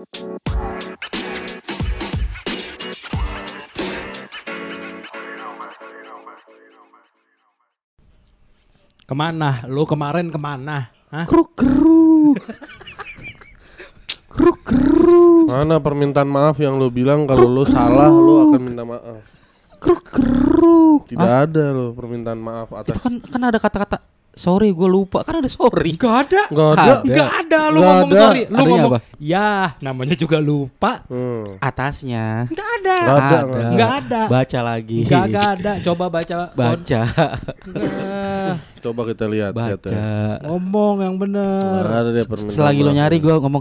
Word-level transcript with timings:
Ke 0.00 0.06
mana? 9.12 9.60
Lu 9.68 9.84
kemarin 9.84 10.32
ke 10.32 10.40
mana? 10.40 10.88
Hah? 11.12 11.28
Kruk 11.28 11.52
kruk. 11.52 12.40
Kruk 14.32 14.64
kruk. 14.64 15.52
Mana 15.52 15.84
permintaan 15.84 16.32
maaf 16.32 16.56
yang 16.56 16.80
lu 16.80 16.88
bilang 16.88 17.28
kalau 17.28 17.44
lu 17.44 17.68
salah 17.68 18.08
lu 18.08 18.48
akan 18.48 18.60
minta 18.64 18.88
maaf. 18.88 19.20
Kruk 19.84 20.00
kruk. 20.08 21.12
Tidak 21.12 21.28
ada 21.44 21.76
lo 21.76 21.92
permintaan 21.92 22.40
maaf 22.40 22.72
atas 22.72 22.96
Itu 22.96 23.04
kan 23.04 23.20
kan 23.20 23.42
ada 23.52 23.60
kata-kata 23.60 24.09
sorry 24.32 24.70
gue 24.70 24.86
lupa 24.86 25.20
kan 25.20 25.38
ada 25.38 25.48
sorry. 25.48 25.94
Gak 25.94 26.16
ada. 26.26 26.42
Enggak 26.48 26.70
ada. 26.72 26.82
Ada. 26.82 27.12
Gak 27.12 27.32
ada 27.40 27.60
lu 27.66 27.78
Nggak 27.78 27.90
ngomong 27.92 28.10
ada. 28.10 28.20
sorry. 28.20 28.42
Lu 28.42 28.54
Adanya 28.54 28.70
ngomong 28.70 28.90
apa? 28.90 28.98
ya 29.18 29.48
namanya 29.80 30.14
juga 30.14 30.38
lupa. 30.38 30.92
Hmm. 31.06 31.44
Atasnya. 31.58 32.26
Gak 32.48 32.68
ada. 32.80 32.96
Nggak 33.00 33.16
ada, 33.16 33.38
nggak 33.40 33.60
ada. 33.60 33.70
Nggak 33.70 33.92
ada. 34.00 34.20
Baca 34.26 34.58
lagi. 34.64 34.98
Gak 35.04 35.24
gak 35.28 35.48
ada. 35.56 35.72
Coba 35.82 36.04
baca. 36.08 36.34
Baca. 36.52 37.00
Coba 38.80 39.00
kita 39.04 39.24
lihat 39.28 39.52
lihat 39.52 39.76
Baca. 39.76 39.90
ya. 39.92 40.40
Ngomong 40.42 40.94
yang 41.04 41.14
permintaan 41.20 42.48
Selagi 42.48 42.80
lo 42.80 42.90
nyari 42.90 43.20
gue 43.20 43.34
ngomong 43.34 43.60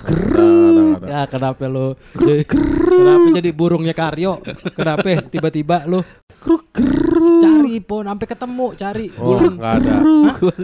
ada. 0.00 1.06
Ya 1.06 1.22
kenapa 1.26 1.64
lu 1.66 1.94
jadi- 2.14 2.46
Kenapa 2.46 3.28
jadi 3.32 3.50
burungnya 3.52 3.92
Karyo 3.92 4.40
Kenapa 4.72 5.04
tiba-tiba 5.26 5.84
lu 5.86 6.00
Kruk 6.40 6.72
kruk. 6.72 7.44
Cari 7.44 7.84
pon 7.84 8.08
sampai 8.08 8.26
ketemu 8.26 8.66
Cari 8.72 9.06
Oh, 9.20 9.36
bulan 9.36 9.52
nggak 9.60 9.72
ada. 9.76 9.92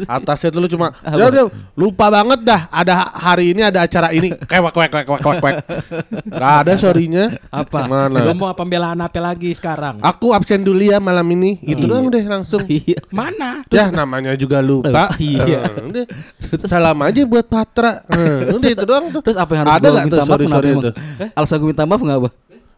Atasnya 0.09 0.49
tuh 0.49 0.61
lu 0.65 0.69
cuma 0.73 0.89
ya 1.05 1.25
udah 1.29 1.45
lupa 1.77 2.09
banget 2.09 2.41
dah 2.43 2.61
ada 2.73 3.13
hari 3.13 3.53
ini 3.53 3.61
ada 3.61 3.85
acara 3.85 4.09
ini 4.09 4.33
kewek 4.51 4.73
kewek 4.73 4.89
kewek 4.89 5.05
kewek 5.05 5.21
kewek. 5.21 5.37
kewek. 5.37 5.55
Nggak 6.33 6.53
ada 6.65 6.73
sorrynya. 6.81 7.25
Apa 7.53 7.85
Mana? 7.85 8.25
Lu 8.25 8.33
mau 8.33 8.57
pembelaan 8.57 8.99
apa 8.99 9.21
lagi 9.21 9.53
sekarang 9.53 10.01
Aku 10.01 10.33
absen 10.33 10.65
dulu 10.65 10.81
ya 10.81 10.97
malam 10.97 11.29
ini. 11.29 11.61
Itu 11.61 11.85
doang 11.85 12.09
deh 12.09 12.25
langsung. 12.25 12.65
Iya. 12.77 13.01
Mana 13.09 13.65
Ya 13.73 13.89
namanya 13.89 14.37
juga 14.37 14.61
lupa. 14.61 15.13
Iya. 15.17 15.65
Eh, 15.65 15.87
udah. 15.91 16.05
Salam 16.69 16.99
aja 17.03 17.21
buat 17.25 17.47
Patra. 17.49 18.05
Eh, 18.13 18.53
udah 18.53 18.71
itu 18.71 18.85
doang 18.85 19.11
tuh. 19.11 19.21
Terus 19.25 19.37
apa 19.37 19.53
yang 19.57 19.65
harus 19.65 19.75
Ada 19.77 19.87
gue 19.87 19.97
minta 19.97 20.17
tuh 20.17 20.21
maaf 20.21 20.29
sorry 20.29 20.47
sorry 20.49 20.69
itu? 20.73 20.91
Alasan 21.35 21.57
gue 21.59 21.69
minta 21.73 21.85
maaf 21.85 22.01
nggak 22.01 22.19
apa? 22.21 22.29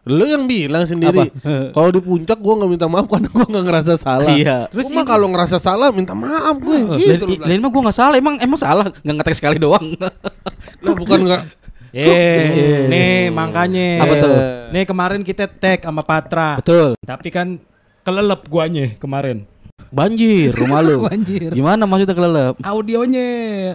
Lu 0.09 0.25
yang 0.25 0.49
bilang 0.49 0.89
sendiri. 0.89 1.29
Kalau 1.75 1.89
di 1.93 2.01
puncak 2.01 2.41
gua 2.41 2.53
nggak 2.59 2.71
minta 2.73 2.87
maaf 2.89 3.05
karena 3.05 3.29
gua 3.29 3.45
nggak 3.45 3.65
ngerasa 3.69 3.93
salah. 4.01 4.33
Iya. 4.33 4.57
Terus 4.73 4.89
mah 4.89 5.05
kalau 5.05 5.29
ngerasa 5.29 5.61
salah 5.61 5.93
minta 5.93 6.17
maaf 6.17 6.57
gue. 6.57 6.97
Gitu 6.97 7.23
lu. 7.29 7.37
Lain 7.37 7.61
mah 7.61 7.69
gue 7.69 7.81
nggak 7.85 7.97
salah, 7.97 8.15
emang 8.17 8.35
emang 8.41 8.59
salah 8.59 8.89
nggak 8.89 9.15
ngetek 9.21 9.35
sekali 9.37 9.57
doang. 9.61 9.93
Lah 10.83 10.93
bukan 10.97 11.19
nggak 11.29 11.43
Eh, 11.89 12.85
nih 12.85 13.33
makanya 13.33 14.05
Apa 14.05 14.13
tuh? 14.21 14.33
Nih 14.69 14.85
kemarin 14.85 15.25
kita 15.25 15.49
tag 15.49 15.81
sama 15.81 16.05
Patra 16.05 16.61
Betul. 16.61 16.93
Tapi 17.01 17.33
kan 17.33 17.57
kelelep 18.05 18.45
guanya 18.45 18.93
kemarin 19.01 19.49
Banjir 19.89 20.51
rumah 20.51 20.79
lu. 20.79 21.01
Banjir 21.09 21.49
Gimana 21.49 21.83
maksudnya 21.83 22.13
kelelep? 22.13 22.55
Audionya 22.59 23.27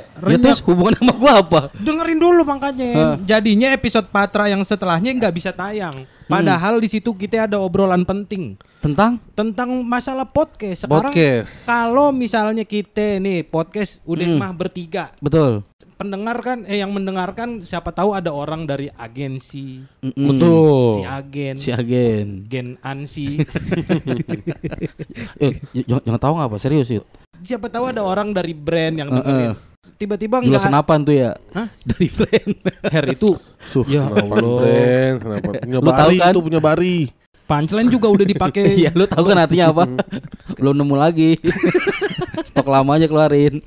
Ya 0.05 0.36
terus 0.38 0.60
hubungan 0.62 0.94
sama 0.94 1.12
gua 1.12 1.33
apa? 1.41 1.60
Dengerin 1.74 2.19
dulu 2.19 2.44
makanya. 2.44 3.19
Jadinya 3.20 3.72
episode 3.72 4.06
Patra 4.08 4.47
yang 4.47 4.62
setelahnya 4.62 5.10
nggak 5.10 5.34
bisa 5.34 5.50
tayang. 5.50 6.06
Padahal 6.25 6.80
di 6.80 6.88
situ 6.88 7.12
kita 7.12 7.44
ada 7.44 7.60
obrolan 7.60 8.00
penting 8.00 8.56
Tentang 8.80 9.20
tentang 9.32 9.69
masalah 9.84 10.25
podcast. 10.25 10.84
Sekarang 10.84 11.12
podcast. 11.12 11.64
kalau 11.64 12.12
misalnya 12.12 12.64
kita 12.64 13.20
nih 13.20 13.44
podcast 13.44 14.00
udah 14.05 14.25
Hmm. 14.25 14.41
mah 14.41 14.52
bertiga, 14.52 15.12
betul. 15.20 15.60
Pendengar 16.05 16.36
kan 16.38 16.62
eh 16.64 16.77
yang 16.77 16.92
mendengarkan 16.92 17.60
siapa 17.60 17.88
tahu 17.88 18.12
ada 18.12 18.28
orang 18.28 18.62
dari 18.62 18.92
agensi, 18.92 19.80
Mm-mm. 19.98 20.28
Betul. 20.28 20.91
si 20.92 21.02
agen, 21.02 21.55
Si 21.56 21.70
agen. 21.70 22.27
gen 22.44 22.77
ansi. 22.78 23.41
Eh, 25.37 25.50
j- 25.72 25.84
jangan, 25.84 26.03
jangan 26.04 26.20
tahu 26.20 26.32
nggak 26.37 26.48
apa 26.48 26.59
serius 26.59 26.88
itu. 26.88 27.04
siapa 27.41 27.66
tahu 27.66 27.84
ada 27.87 28.00
orang 28.00 28.31
dari 28.31 28.53
brand 28.53 28.94
yang 28.94 29.09
dengerin. 29.10 29.56
Tiba-tiba 29.94 30.41
Gila 30.41 30.48
enggak 30.50 30.65
senapan 30.65 30.98
tuh 31.00 31.15
ya? 31.15 31.31
Hah? 31.53 31.69
Dari 31.88 32.09
brand. 32.10 32.50
Her 32.84 33.04
itu 33.06 33.31
Suh, 33.62 33.84
Ya 33.84 34.00
kenapa 34.03 34.34
Allah. 34.34 34.60
Ben? 34.65 35.12
Kenapa? 35.19 35.50
Punya 35.59 35.78
Lu 35.78 35.84
tahu 35.86 35.92
bari 36.09 36.16
kan? 36.19 36.32
itu 36.32 36.41
punya 36.42 36.60
bari. 36.60 36.97
punchline 37.44 37.91
juga 37.91 38.09
udah 38.09 38.25
dipakai 38.26 38.65
Iya, 38.81 38.91
lu 38.91 39.04
tahu 39.04 39.25
kan 39.26 39.38
artinya 39.38 39.66
apa? 39.71 39.84
Belum 40.56 40.75
nemu 40.75 40.94
lagi. 40.94 41.36
Stok 42.42 42.65
lama 42.66 42.97
aja 42.97 43.04
keluarin. 43.04 43.60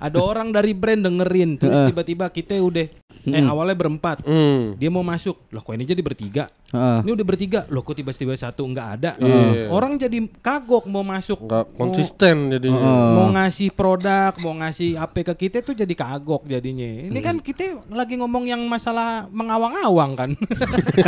Ada 0.00 0.18
orang 0.20 0.48
dari 0.50 0.72
brand 0.72 1.04
dengerin 1.04 1.60
terus 1.60 1.76
Heeh. 1.76 1.88
tiba-tiba 1.92 2.26
kita 2.32 2.56
udah 2.60 2.86
eh 3.20 3.44
awalnya 3.44 3.76
berempat. 3.76 4.24
Hmm. 4.24 4.80
dia 4.80 4.88
mau 4.88 5.04
masuk. 5.04 5.36
Loh 5.52 5.60
kok 5.60 5.76
ini 5.76 5.84
jadi 5.84 6.00
bertiga? 6.00 6.48
Heeh. 6.72 7.04
ini 7.04 7.10
udah 7.12 7.26
bertiga. 7.28 7.60
Loh 7.68 7.84
kok 7.84 7.92
tiba-tiba 7.92 8.32
satu? 8.32 8.64
Nggak 8.64 8.88
ada. 8.96 9.10
Iya. 9.20 9.68
orang 9.68 10.00
jadi 10.00 10.24
kagok 10.40 10.88
mau 10.88 11.04
masuk. 11.04 11.44
Enggak 11.44 11.68
mau, 11.76 11.78
konsisten 11.84 12.48
jadinya. 12.48 12.80
Heeh. 12.80 13.08
mau 13.20 13.28
ngasih 13.36 13.68
produk 13.76 14.32
mau 14.40 14.54
ngasih 14.56 14.96
apa 14.96 15.20
ke 15.20 15.34
kita 15.48 15.60
tuh 15.60 15.76
jadi 15.76 15.92
kagok 15.92 16.48
jadinya. 16.48 17.12
Ini 17.12 17.20
kan 17.20 17.36
kita 17.44 17.92
lagi 17.92 18.16
ngomong 18.16 18.48
yang 18.48 18.64
masalah 18.64 19.28
mengawang-awang 19.28 20.16
kan. 20.16 20.30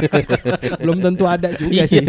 Belum 0.84 1.00
tentu 1.00 1.24
ada 1.24 1.48
juga 1.56 1.88
sih. 1.88 2.04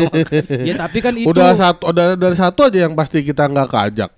Ya 0.68 0.76
tapi 0.76 1.00
kan 1.00 1.16
itu 1.16 1.32
Udah 1.32 1.56
satu 1.56 1.96
udah 1.96 2.20
dari 2.20 2.36
satu 2.36 2.68
aja 2.68 2.92
yang 2.92 2.94
pasti 2.94 3.24
kita 3.24 3.48
nggak 3.48 3.72
keajak. 3.72 4.12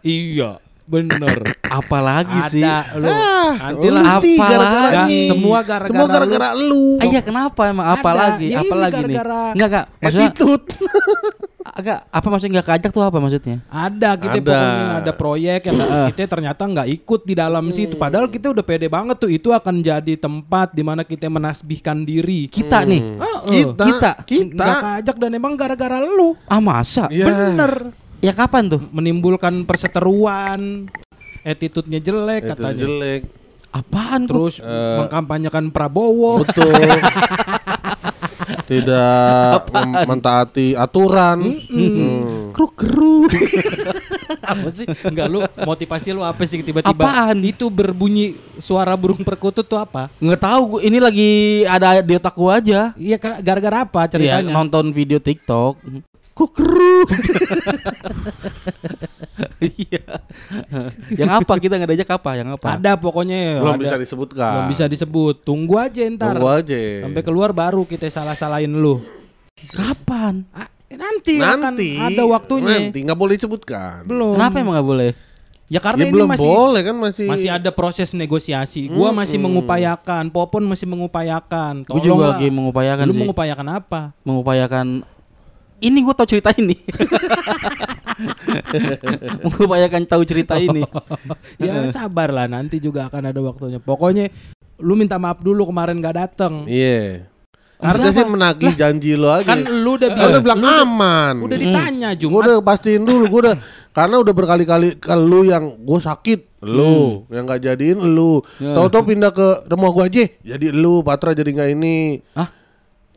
iya 0.00 0.56
bener 0.90 1.38
Apalagi 1.70 2.34
sih? 2.50 2.66
ada 2.66 2.98
lu 2.98 3.06
Ah, 3.06 3.70
nanti 3.70 3.86
lu 3.86 3.94
lah 3.94 4.18
sih 4.18 4.34
apa 4.34 4.44
gara-gara 4.44 4.88
Nggak, 4.90 5.06
ini. 5.06 5.20
semua 5.30 5.58
gara-gara 5.62 5.86
Semua 5.88 6.06
gara-gara 6.10 6.48
lu. 6.56 6.86
Ah, 6.98 7.06
iya 7.06 7.20
kenapa 7.22 7.60
emang 7.64 7.86
apa 7.88 8.08
Ada. 8.08 8.18
lagi? 8.20 8.46
Ya 8.48 8.58
apa 8.58 8.66
ini 8.68 8.82
lagi 8.82 9.00
nih? 9.00 9.16
Enggak 9.54 9.68
enggak. 9.70 9.84
Maksudnya 9.96 10.30
agak 11.70 11.98
apa 12.18 12.26
maksudnya 12.26 12.52
enggak 12.52 12.66
keajak 12.68 12.90
tuh 12.90 13.02
apa 13.02 13.16
maksudnya? 13.16 13.56
Ada 13.66 14.10
kita 14.16 14.34
Ada. 14.34 14.42
pokoknya 14.42 14.86
ada 14.98 15.12
proyek 15.12 15.60
yang 15.62 15.76
kita 16.10 16.20
ternyata 16.28 16.62
nggak 16.64 16.88
ikut 16.92 17.20
di 17.22 17.34
dalam 17.34 17.64
situ. 17.70 17.94
Padahal 17.94 18.26
kita 18.26 18.46
udah 18.50 18.64
pede 18.64 18.86
banget 18.86 19.16
tuh 19.16 19.30
itu 19.30 19.48
akan 19.48 19.74
jadi 19.80 20.14
tempat 20.16 20.72
di 20.72 20.82
mana 20.82 21.02
kita 21.02 21.26
menasbihkan 21.28 22.02
diri. 22.02 22.46
Kita 22.46 22.82
nih. 22.82 23.02
Heeh. 23.14 23.38
Kita, 23.46 23.84
Kita. 23.86 24.10
kita. 24.24 24.58
Nggak 24.58 24.76
keajak 24.80 25.16
dan 25.18 25.30
emang 25.32 25.54
gara-gara 25.54 26.02
lu. 26.02 26.34
Ah 26.44 26.58
masa? 26.58 27.06
Iya. 27.08 27.26
Bener. 27.26 27.74
Ya 28.20 28.32
kapan 28.32 28.68
tuh? 28.68 28.80
Menimbulkan 28.90 29.64
perseteruan. 29.64 30.86
Attitude-nya 31.40 31.98
jelek 31.98 32.42
Itu 32.44 32.50
katanya. 32.52 32.82
jelek. 32.84 33.22
Apaan 33.70 34.26
Terus 34.26 34.60
Terus 34.60 34.98
mengkampanyekan 34.98 35.72
Prabowo. 35.72 36.44
Betul. 36.44 36.68
Tidak 38.70 39.66
mem- 39.68 40.06
mentaati 40.06 40.74
aturan. 40.74 41.42
Hmm. 41.42 42.50
kruk 42.52 42.76
kruk. 42.76 43.30
apa 44.52 44.68
sih? 44.70 44.86
Enggak 45.02 45.26
lu 45.26 45.40
motivasi 45.56 46.12
lu 46.12 46.20
apa 46.20 46.42
sih 46.44 46.60
tiba-tiba? 46.60 46.92
Apaan? 46.92 47.40
Itu 47.40 47.66
berbunyi 47.66 48.36
suara 48.58 48.92
burung 48.94 49.22
perkutut 49.22 49.64
tuh 49.64 49.74
apa? 49.76 50.06
Nggak 50.18 50.40
tahu 50.40 50.60
gua- 50.68 50.82
ini 50.82 50.98
lagi 51.00 51.30
ada 51.64 51.98
di 51.98 52.14
otak 52.14 52.34
gua 52.34 52.58
aja. 52.58 52.92
Iya 52.94 53.16
gara-gara 53.40 53.82
apa 53.82 54.02
Iya, 54.04 54.10
ceritanya? 54.12 54.52
nonton 54.52 54.92
video 54.92 55.16
TikTok. 55.16 55.78
Kruk 56.40 56.56
kruk. 56.56 57.08
Iya. 59.60 60.24
Yang 61.12 61.30
apa 61.36 61.52
kita 61.60 61.76
nggak 61.76 61.90
diajak 61.90 62.10
apa? 62.10 62.30
Yang 62.32 62.48
apa? 62.56 62.80
Ada 62.80 62.96
pokoknya 62.96 63.60
Belum 63.60 63.76
ada. 63.76 63.82
bisa 63.82 63.96
disebutkan. 63.96 64.52
Belum 64.56 64.68
bisa 64.72 64.84
disebut. 64.86 65.34
Tunggu 65.44 65.76
aja 65.76 66.00
ntar. 66.08 66.32
Tunggu 66.32 66.48
aja. 66.48 66.80
Sampai 67.04 67.20
keluar 67.20 67.52
baru 67.52 67.84
kita 67.84 68.08
salah-salahin 68.08 68.72
lu. 68.72 69.04
Kapan? 69.68 70.48
Ah, 70.50 70.64
nanti, 70.88 71.36
Nanti 71.36 71.88
akan 72.00 72.08
ada 72.08 72.24
waktunya. 72.26 72.88
Nanti 72.88 72.98
nggak 73.04 73.18
boleh 73.18 73.34
disebutkan. 73.36 74.08
Belum. 74.08 74.32
Kenapa 74.32 74.56
emang 74.56 74.74
nggak 74.80 74.88
boleh? 74.88 75.10
Ya 75.70 75.78
karena 75.78 76.02
Ya 76.02 76.10
ini 76.10 76.14
belum 76.18 76.28
masih 76.34 76.42
boleh 76.42 76.80
kan 76.82 76.96
masih. 76.98 77.26
masih 77.30 77.48
ada 77.52 77.70
proses 77.70 78.10
negosiasi. 78.10 78.90
Gua 78.90 79.14
masih 79.14 79.38
mengupayakan, 79.38 80.26
Popon 80.26 80.66
masih 80.66 80.88
mengupayakan. 80.88 81.86
Gue 81.86 82.02
juga 82.02 82.26
Tolonglah. 82.26 82.30
lagi 82.34 82.48
mengupayakan 82.50 83.04
Lu 83.06 83.14
sih. 83.14 83.20
mengupayakan 83.22 83.66
apa? 83.78 84.00
mengupayakan 84.26 84.86
ini 85.80 85.98
gue 86.00 86.14
tahu 86.14 86.28
cerita 86.28 86.50
ini 86.54 86.76
mengupayakan 89.44 90.02
tahu 90.06 90.22
cerita 90.24 90.54
ini 90.56 90.84
ya 91.62 91.88
sabar 91.90 92.30
lah 92.30 92.46
nanti 92.46 92.78
juga 92.78 93.08
akan 93.08 93.32
ada 93.32 93.40
waktunya. 93.40 93.78
Pokoknya 93.80 94.28
lu 94.80 94.96
minta 94.96 95.16
maaf 95.16 95.40
dulu 95.40 95.68
kemarin 95.68 96.00
gak 96.00 96.16
dateng. 96.16 96.68
Iya. 96.68 97.28
Karena 97.80 97.96
Karena 97.96 98.08
sih 98.12 98.26
menagih 98.28 98.72
janji 98.76 99.10
lo 99.16 99.32
aja. 99.32 99.56
Kan 99.56 99.64
lu 99.64 99.96
udah 99.96 100.08
Kan 100.12 100.26
udah 100.36 100.42
bilang, 100.44 100.60
bilang 100.60 100.84
aman. 100.84 101.34
udah 101.40 101.56
ditanya 101.56 102.08
Gue 102.12 102.28
Jumat. 102.28 102.40
udah 102.44 102.56
pastiin 102.60 103.02
dulu, 103.08 103.24
gue 103.24 103.40
udah 103.48 103.56
karena 103.90 104.16
udah 104.20 104.34
berkali-kali 104.36 104.88
ke 105.00 105.14
lu 105.16 105.48
yang 105.48 105.80
gue 105.80 105.98
sakit, 105.98 106.60
lu 106.60 107.24
yang 107.32 107.48
nggak 107.48 107.64
jadiin 107.64 108.04
lu. 108.04 108.44
Ya. 108.60 108.76
Tahu-tahu 108.76 109.02
pindah 109.08 109.32
ke 109.32 109.64
rumah 109.64 109.90
gue 109.96 110.04
aja, 110.12 110.24
jadi 110.44 110.66
lu 110.70 111.00
Patra 111.00 111.32
jadi 111.32 111.48
nggak 111.48 111.70
ini. 111.72 112.20
Hah? 112.36 112.52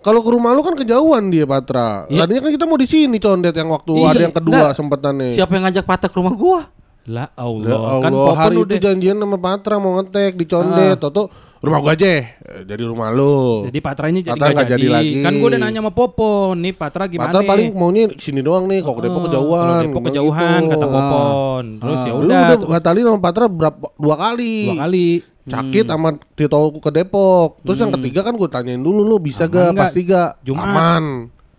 Kalau 0.03 0.19
ke 0.19 0.29
rumah 0.29 0.51
lu 0.51 0.59
kan 0.59 0.75
kejauhan 0.75 1.31
dia 1.31 1.47
Patra. 1.47 2.03
Ya. 2.07 2.23
Tadinya 2.23 2.43
kan 2.43 2.51
kita 2.51 2.65
mau 2.67 2.75
di 2.75 2.85
sini 2.85 3.17
condet 3.17 3.55
yang 3.55 3.71
waktu 3.71 3.91
Iya, 3.95 4.07
ada 4.09 4.21
yang 4.21 4.35
kedua 4.35 4.53
enggak. 4.53 4.71
sempetannya. 4.75 5.29
siapa 5.31 5.51
yang 5.53 5.63
ngajak 5.63 5.85
patah 5.85 6.09
ke 6.11 6.15
rumah 6.15 6.35
gua 6.35 6.61
Lah 7.03 7.27
Ya 7.27 7.35
Allah, 7.35 7.71
Allah, 7.75 7.99
kan 7.99 8.11
Popon 8.11 8.35
hari 8.37 8.55
udah 8.57 8.75
itu 8.75 8.83
janjian 8.83 9.17
sama 9.17 9.35
Patra 9.35 9.75
mau 9.75 9.95
ngetek 9.97 10.35
di 10.35 10.45
Condet, 10.45 10.99
Toto 10.99 11.27
rumah 11.63 11.79
gua 11.79 11.95
aja. 11.95 12.05
Eh, 12.05 12.27
Jadi 12.63 12.83
rumah 12.83 13.09
lu. 13.09 13.63
jadi 13.65 13.79
Patranya 13.79 14.19
jadi 14.21 14.35
Patra 14.35 14.51
nggak 14.51 14.69
jadi 14.69 14.87
lagi. 14.89 15.13
Kan 15.23 15.33
gua 15.39 15.47
udah 15.47 15.61
nanya 15.61 15.79
sama 15.79 15.91
Popon, 15.91 16.55
nih 16.59 16.73
Patra 16.73 17.07
gimana? 17.07 17.31
Patra 17.31 17.41
paling 17.41 17.71
maunya 17.71 18.11
sini 18.17 18.39
doang 18.39 18.67
nih, 18.67 18.79
kalau 18.79 18.99
ke 18.99 19.03
Depok 19.03 19.17
Oh, 19.17 19.25
kejauhan. 19.25 19.81
Depok 19.81 19.95
bilang 19.95 20.07
kejauhan 20.11 20.59
gitu. 20.59 20.69
kata 20.69 20.85
Popon. 20.85 21.65
Terus 21.79 21.95
Ah. 21.95 22.03
ya 22.03 22.11
Lu 22.11 22.19
udah 22.19 22.41
udah 22.43 22.57
tuh, 22.57 22.67
batalin 22.69 23.03
sama 23.07 23.19
Patra 23.19 23.45
berapa 23.47 23.85
dua 23.95 24.15
kali. 24.17 24.55
dua 24.67 24.77
kali. 24.83 25.07
Cakit 25.43 25.85
sama 25.85 26.09
Tito 26.35 26.59
ke 26.73 26.89
Depok. 26.89 27.49
Terus 27.61 27.77
yang 27.77 27.91
ketiga 27.93 28.19
kan 28.21 28.33
gue 28.33 28.47
tanyain 28.47 28.79
dulu 28.79 29.01
lu 29.01 29.17
bisa 29.17 29.43
Aman 29.43 29.51
gak? 29.51 29.67
nggak? 29.71 29.83
Pasti 29.87 30.01
gak? 30.03 30.31
Jumat. 30.41 30.67
Aman. 30.69 31.03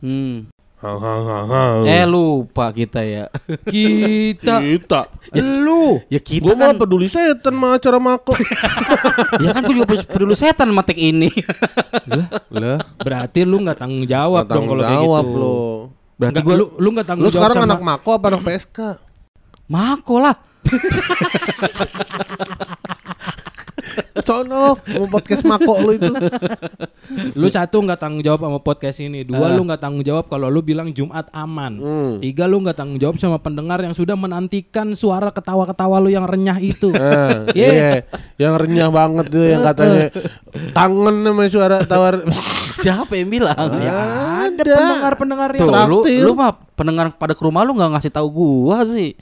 Hmm. 0.00 0.36
Ha, 0.84 0.92
ha, 1.00 1.14
ha, 1.16 1.38
ha. 1.48 1.62
Eh 1.88 2.04
lupa 2.04 2.68
kita 2.68 3.00
ya. 3.00 3.32
Kita 3.72 4.60
Kita. 4.60 5.08
lu 5.32 5.96
ya 6.12 6.20
kita 6.20 6.44
Gue 6.44 6.52
kan 6.60 6.76
mah 6.76 6.76
peduli 6.76 7.08
setan 7.08 7.56
sama 7.56 7.80
acara 7.80 7.96
mako. 7.96 8.36
ya 9.44 9.56
kan 9.56 9.64
gue 9.64 9.74
juga 9.80 10.04
peduli 10.04 10.36
setan 10.36 10.68
sama 10.68 10.84
tek 10.84 11.00
ini. 11.00 11.32
Lah, 12.52 12.84
berarti 13.00 13.48
lu 13.48 13.64
nggak 13.64 13.80
tanggung 13.80 14.04
jawab 14.04 14.44
dong 14.44 14.68
kalau 14.68 14.84
kayak 14.84 15.00
jawab 15.00 15.24
gitu. 15.24 15.40
lo. 15.40 15.56
Berarti 16.20 16.38
gue 16.44 16.54
lu 16.54 16.66
lu 16.76 16.88
nggak 16.92 17.06
tanggung 17.08 17.24
Lu 17.24 17.32
jawab 17.32 17.40
sekarang 17.48 17.56
sama 17.64 17.68
anak 17.72 17.80
mako 17.80 18.10
apa 18.20 18.26
anak 18.28 18.42
PSK? 18.52 18.78
Mako 19.72 20.14
lah. 20.20 20.36
Sono, 24.24 24.74
mau 24.80 25.06
podcast 25.06 25.44
mako 25.44 25.78
lu 25.78 25.90
itu. 25.92 26.08
Lu 27.36 27.46
satu 27.46 27.78
nggak 27.78 27.98
tanggung 27.98 28.20
jawab 28.20 28.40
sama 28.40 28.58
podcast 28.58 28.98
ini, 28.98 29.20
dua 29.22 29.52
lu 29.52 29.62
nggak 29.62 29.76
tanggung 29.76 30.00
jawab 30.00 30.24
kalau 30.24 30.48
lu 30.48 30.60
bilang 30.60 30.88
Jumat 30.90 31.28
aman, 31.30 31.76
Hmm. 31.76 32.12
tiga 32.18 32.44
lu 32.44 32.58
nggak 32.58 32.72
tanggung 32.74 32.96
jawab 32.96 33.16
sama 33.16 33.36
pendengar 33.36 33.76
yang 33.78 33.92
sudah 33.92 34.14
menantikan 34.14 34.92
suara 34.94 35.28
ketawa-ketawa 35.28 36.00
lu 36.00 36.08
yang 36.08 36.24
renyah 36.24 36.56
itu. 36.56 36.88
Eh, 36.90 37.52
Iya. 37.54 37.68
Iya, 37.68 37.90
yang 38.40 38.54
renyah 38.56 38.88
banget 38.88 39.26
tuh 39.28 39.44
yang 39.44 39.62
katanya 39.62 40.08
kangen 40.72 41.16
sama 41.22 41.42
suara 41.46 41.76
tawar. 41.82 42.14
Siapa 42.82 43.12
yang 43.14 43.28
bilang? 43.28 43.56
ya 43.78 43.96
ada 44.46 44.60
pendengar-pendengar 44.64 45.48
yang 45.52 45.60
Tuh, 45.60 45.68
lu, 45.68 45.98
traktir. 46.00 46.22
lu 46.22 46.32
mah 46.32 46.50
pendengar 46.74 47.06
pada 47.12 47.32
ke 47.32 47.42
rumah 47.42 47.62
lu 47.62 47.72
nggak 47.72 47.90
ngasih 47.92 48.10
tahu 48.10 48.28
gua 48.30 48.84
sih. 48.84 49.12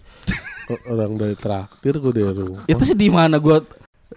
Orang 0.87 1.19
dari 1.19 1.35
traktir 1.35 1.99
gue 1.99 2.13
dari 2.13 2.31
rumah. 2.33 2.63
Itu 2.65 2.83
sih 2.83 2.95
di 2.95 3.07
mana 3.07 3.37
gua 3.37 3.61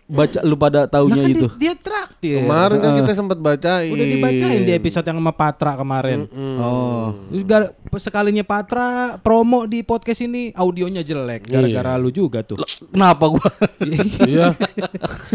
baca 0.06 0.40
lu 0.42 0.54
pada 0.54 0.86
Nah, 0.86 0.92
taunya 0.92 1.18
kan 1.18 1.30
itu. 1.30 1.48
di- 1.48 1.58
dia 1.58 1.74
traktir. 1.74 2.46
Kemarin 2.46 2.78
kan 2.78 2.92
kita 3.02 3.12
sempat 3.14 3.38
bacain. 3.38 3.90
Udah 3.90 4.06
dibacain 4.06 4.62
di 4.62 4.72
episode 4.72 5.02
yang 5.04 5.18
sama 5.18 5.34
Patra 5.34 5.74
kemarin. 5.74 6.30
Hmm. 6.30 6.58
Oh. 6.58 7.06
Gar- 7.42 7.74
sekalinya 7.96 8.44
Patra 8.44 9.18
promo 9.18 9.66
di 9.66 9.82
podcast 9.82 10.22
ini 10.22 10.52
audionya 10.52 11.02
jelek 11.02 11.48
gara-gara 11.48 11.98
lu 11.98 12.10
juga 12.10 12.46
tuh. 12.46 12.62
Kenapa 12.88 13.26
gua? 13.26 13.50
Iya. 14.26 14.54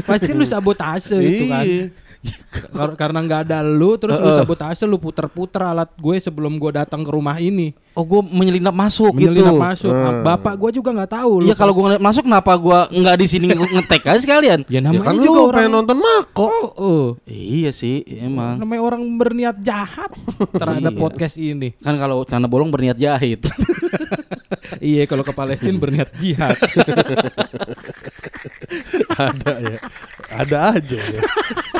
Pasti 0.02 0.30
lu 0.30 0.44
sabotase 0.44 1.18
itu 1.18 1.44
kan. 1.46 1.64
Kar- 2.76 2.96
karena 2.96 3.18
nggak 3.20 3.40
ada 3.48 3.58
lu 3.60 3.96
terus 3.96 4.16
lu 4.16 4.28
sabotase 4.30 4.84
lu 4.84 4.96
puter-puter 4.96 5.62
alat 5.62 5.88
gue 5.94 6.16
sebelum 6.16 6.56
gue 6.56 6.70
datang 6.74 7.00
ke 7.00 7.10
rumah 7.10 7.36
ini. 7.36 7.72
Oh 7.90 8.06
gua 8.06 8.22
menyelinap 8.22 8.70
masuk 8.70 9.10
Menyelinap 9.10 9.50
gitu. 9.50 9.60
masuk. 9.60 9.90
Ah, 9.90 10.22
Bapak 10.22 10.54
gue 10.56 10.78
juga 10.78 10.94
nggak 10.94 11.10
tahu. 11.10 11.42
Iya 11.42 11.54
kalau 11.54 11.72
gua 11.72 11.90
ngeliat 11.90 11.98
masuk 12.00 12.22
kenapa 12.22 12.52
gua 12.54 12.86
nggak 12.86 13.16
di 13.16 13.26
sini 13.26 13.44
nge- 13.50 13.72
ngetek 13.72 14.02
aja 14.06 14.20
sekalian? 14.20 14.60
ya 14.64 14.78
Ya 14.78 14.80
namanya 14.80 15.10
kan 15.10 15.16
juga 15.16 15.26
lu 15.26 15.42
orang 15.44 15.58
pengen 15.58 15.72
nonton 15.74 15.98
mako. 15.98 16.46
Oh, 16.46 16.70
oh. 16.76 17.04
Iya 17.24 17.72
sih, 17.72 18.04
emang. 18.06 18.56
namanya 18.58 18.82
orang 18.84 19.02
berniat 19.16 19.56
jahat 19.58 20.12
terhadap 20.52 20.92
Iya. 20.92 21.00
podcast 21.00 21.34
ini. 21.34 21.74
Kan 21.78 21.96
kalau 21.96 22.22
celana 22.22 22.46
bolong 22.46 22.70
berniat 22.70 22.94
jahit. 22.94 23.42
iya, 24.80 25.02
kalau 25.04 25.24
ke 25.24 25.32
Palestina 25.32 25.74
berniat 25.74 26.14
jihad. 26.14 26.54
ada 29.18 29.52
ya. 29.58 29.78
Ada 30.30 30.78
aja 30.78 30.98
ya. 30.98 31.20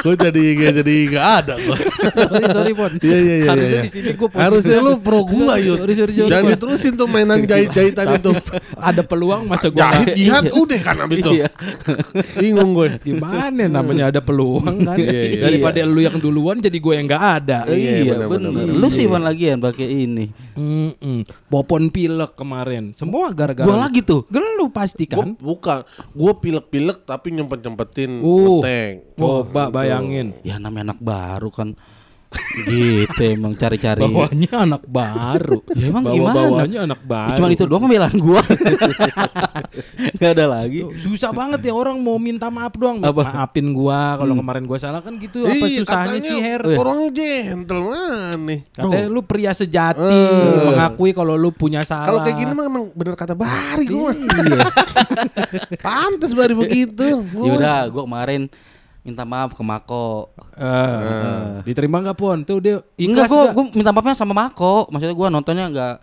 Gue 0.00 0.16
jadi 0.16 0.42
gak 0.56 0.72
jadi 0.80 0.94
gak 1.12 1.26
ada 1.44 1.54
gua. 1.60 1.76
sorry, 1.76 2.46
sorry, 2.48 2.72
Pon. 2.72 2.92
Iya 3.04 3.18
iya 3.20 3.34
iya. 3.36 3.48
Harusnya 3.52 3.68
iya. 3.68 3.82
di 3.84 3.90
sini 3.92 4.10
gue 4.16 4.28
Harusnya 4.32 4.78
lu 4.80 4.92
pro 5.04 5.20
gua 5.28 5.54
yuk. 5.60 5.76
Sorry, 5.76 5.94
sorry, 5.94 6.12
sorry, 6.16 6.30
Jangan 6.32 6.44
diterusin 6.56 6.92
tuh 6.96 7.06
mainan 7.06 7.44
jahit-jahitan 7.44 8.16
itu. 8.16 8.32
Ada 8.80 9.02
peluang 9.04 9.44
masa 9.44 9.68
gue 9.68 9.76
Jahit 9.76 10.16
jihad 10.16 10.44
Iya. 10.48 10.52
udah 10.56 10.80
kan 10.80 10.96
abis 11.04 11.16
itu. 11.20 11.30
Iya. 11.36 11.48
Bingung 12.40 12.70
gue. 12.72 12.86
Gimana 13.04 13.62
namanya 13.68 14.08
ada 14.08 14.20
peluang 14.24 14.88
kan 14.88 14.96
Iya, 14.96 15.20
iya. 15.36 15.40
Daripada 15.44 15.78
lu 15.84 16.00
yang 16.00 16.16
duluan 16.16 16.64
jadi 16.64 16.78
gue 16.80 16.92
yang 16.96 17.04
nggak 17.04 17.24
ada 17.44 17.58
Iya, 17.68 18.08
Iya, 18.08 18.14
benar, 18.24 18.50
Lu 18.72 18.88
sih 18.88 19.04
Wan 19.04 19.20
lagian 19.22 19.60
pakai 19.60 19.84
ini. 19.84 20.32
Mm-mm. 20.56 21.24
Popon 21.48 21.88
pilek 21.88 22.36
kemarin 22.36 22.92
Semua 22.96 23.32
gara-gara 23.36 23.64
Gua 23.68 23.84
lagi 23.84 24.00
tuh. 24.00 24.24
Gelu 24.32 24.72
pasti 24.72 25.04
kan 25.08 25.36
bukan, 25.36 25.84
gue 26.12 26.32
pilek-pilek 26.40 27.04
tapi 27.04 27.32
nyempet-nyempetin 27.36 28.20
Uh. 28.20 28.39
Ngetek. 28.40 28.92
Coba 29.20 29.68
bayangin 29.68 30.32
Ya 30.40 30.56
namanya 30.56 30.92
anak 30.92 31.00
baru 31.04 31.48
kan. 31.52 31.76
Gitu 32.62 33.22
emang 33.24 33.54
cari-cari. 33.54 34.02
Bawahnya 34.02 34.52
anak 34.60 34.82
baru 34.84 35.62
Ya 35.72 35.86
emang 35.88 36.02
Bawa 36.04 36.14
gimana? 36.14 36.36
Bawahnya 36.36 36.78
anak 36.84 37.00
baru 37.02 37.36
Cuman 37.36 37.50
itu 37.50 37.64
doang 37.64 37.82
pembelaan 37.82 38.16
gua. 38.16 38.42
Gak 40.20 40.30
ada 40.32 40.46
lagi. 40.48 40.86
Susah 40.96 41.30
banget 41.30 41.60
ya 41.62 41.72
orang 41.72 41.98
mau 41.98 42.16
minta 42.16 42.46
maaf 42.46 42.74
doang 42.74 43.00
Apa? 43.00 43.22
Maafin 43.24 43.70
gua 43.70 44.14
kalau 44.16 44.34
kemarin 44.36 44.62
gua 44.64 44.78
salah 44.78 45.00
kan 45.00 45.16
gitu 45.16 45.42
Apa 45.42 45.58
Iya, 45.60 45.78
susahnya 45.80 46.18
sih 46.20 46.38
Her 46.38 46.62
Orangnya 46.70 47.10
gentleman 47.12 48.36
nih. 48.44 48.60
Katanya 48.68 49.08
lu 49.08 49.20
pria 49.22 49.50
sejati 49.50 49.98
Eh. 50.00 50.62
Mengakui 50.64 51.10
kalau 51.10 51.34
lu 51.34 51.50
punya 51.50 51.82
salah 51.82 52.06
Kalau 52.06 52.20
kayak 52.20 52.36
gini 52.36 52.52
mah 52.52 52.64
emang 52.64 52.84
bener 52.92 53.14
kata 53.14 53.34
Bari 53.34 53.86
gue 53.86 53.98
mah. 53.98 54.14
Iya 54.14 54.58
Pantes 55.84 56.30
Bari 56.30 56.54
begitu. 56.54 57.04
Gua- 57.26 57.42
Ya 57.42 57.52
udah, 57.56 57.80
gua 57.88 58.02
kemarin 58.04 58.46
minta 59.00 59.24
maaf 59.24 59.56
ke 59.56 59.62
Mako. 59.64 60.28
Eh, 60.56 61.64
Diterima 61.64 62.04
nggak 62.04 62.16
Pon? 62.16 62.44
Tuh 62.44 62.58
dia 62.60 62.76
ikhlas 63.00 63.28
Enggak, 63.28 63.28
gua, 63.28 63.44
gua 63.56 63.64
minta 63.72 63.90
maafnya 63.92 64.16
sama 64.16 64.34
Mako. 64.36 64.88
Maksudnya 64.92 65.16
gua 65.16 65.28
nontonnya 65.32 65.66
enggak 65.68 65.96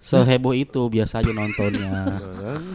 seheboh 0.00 0.56
itu, 0.56 0.80
biasa 0.88 1.20
aja 1.20 1.28
nontonnya. 1.28 2.16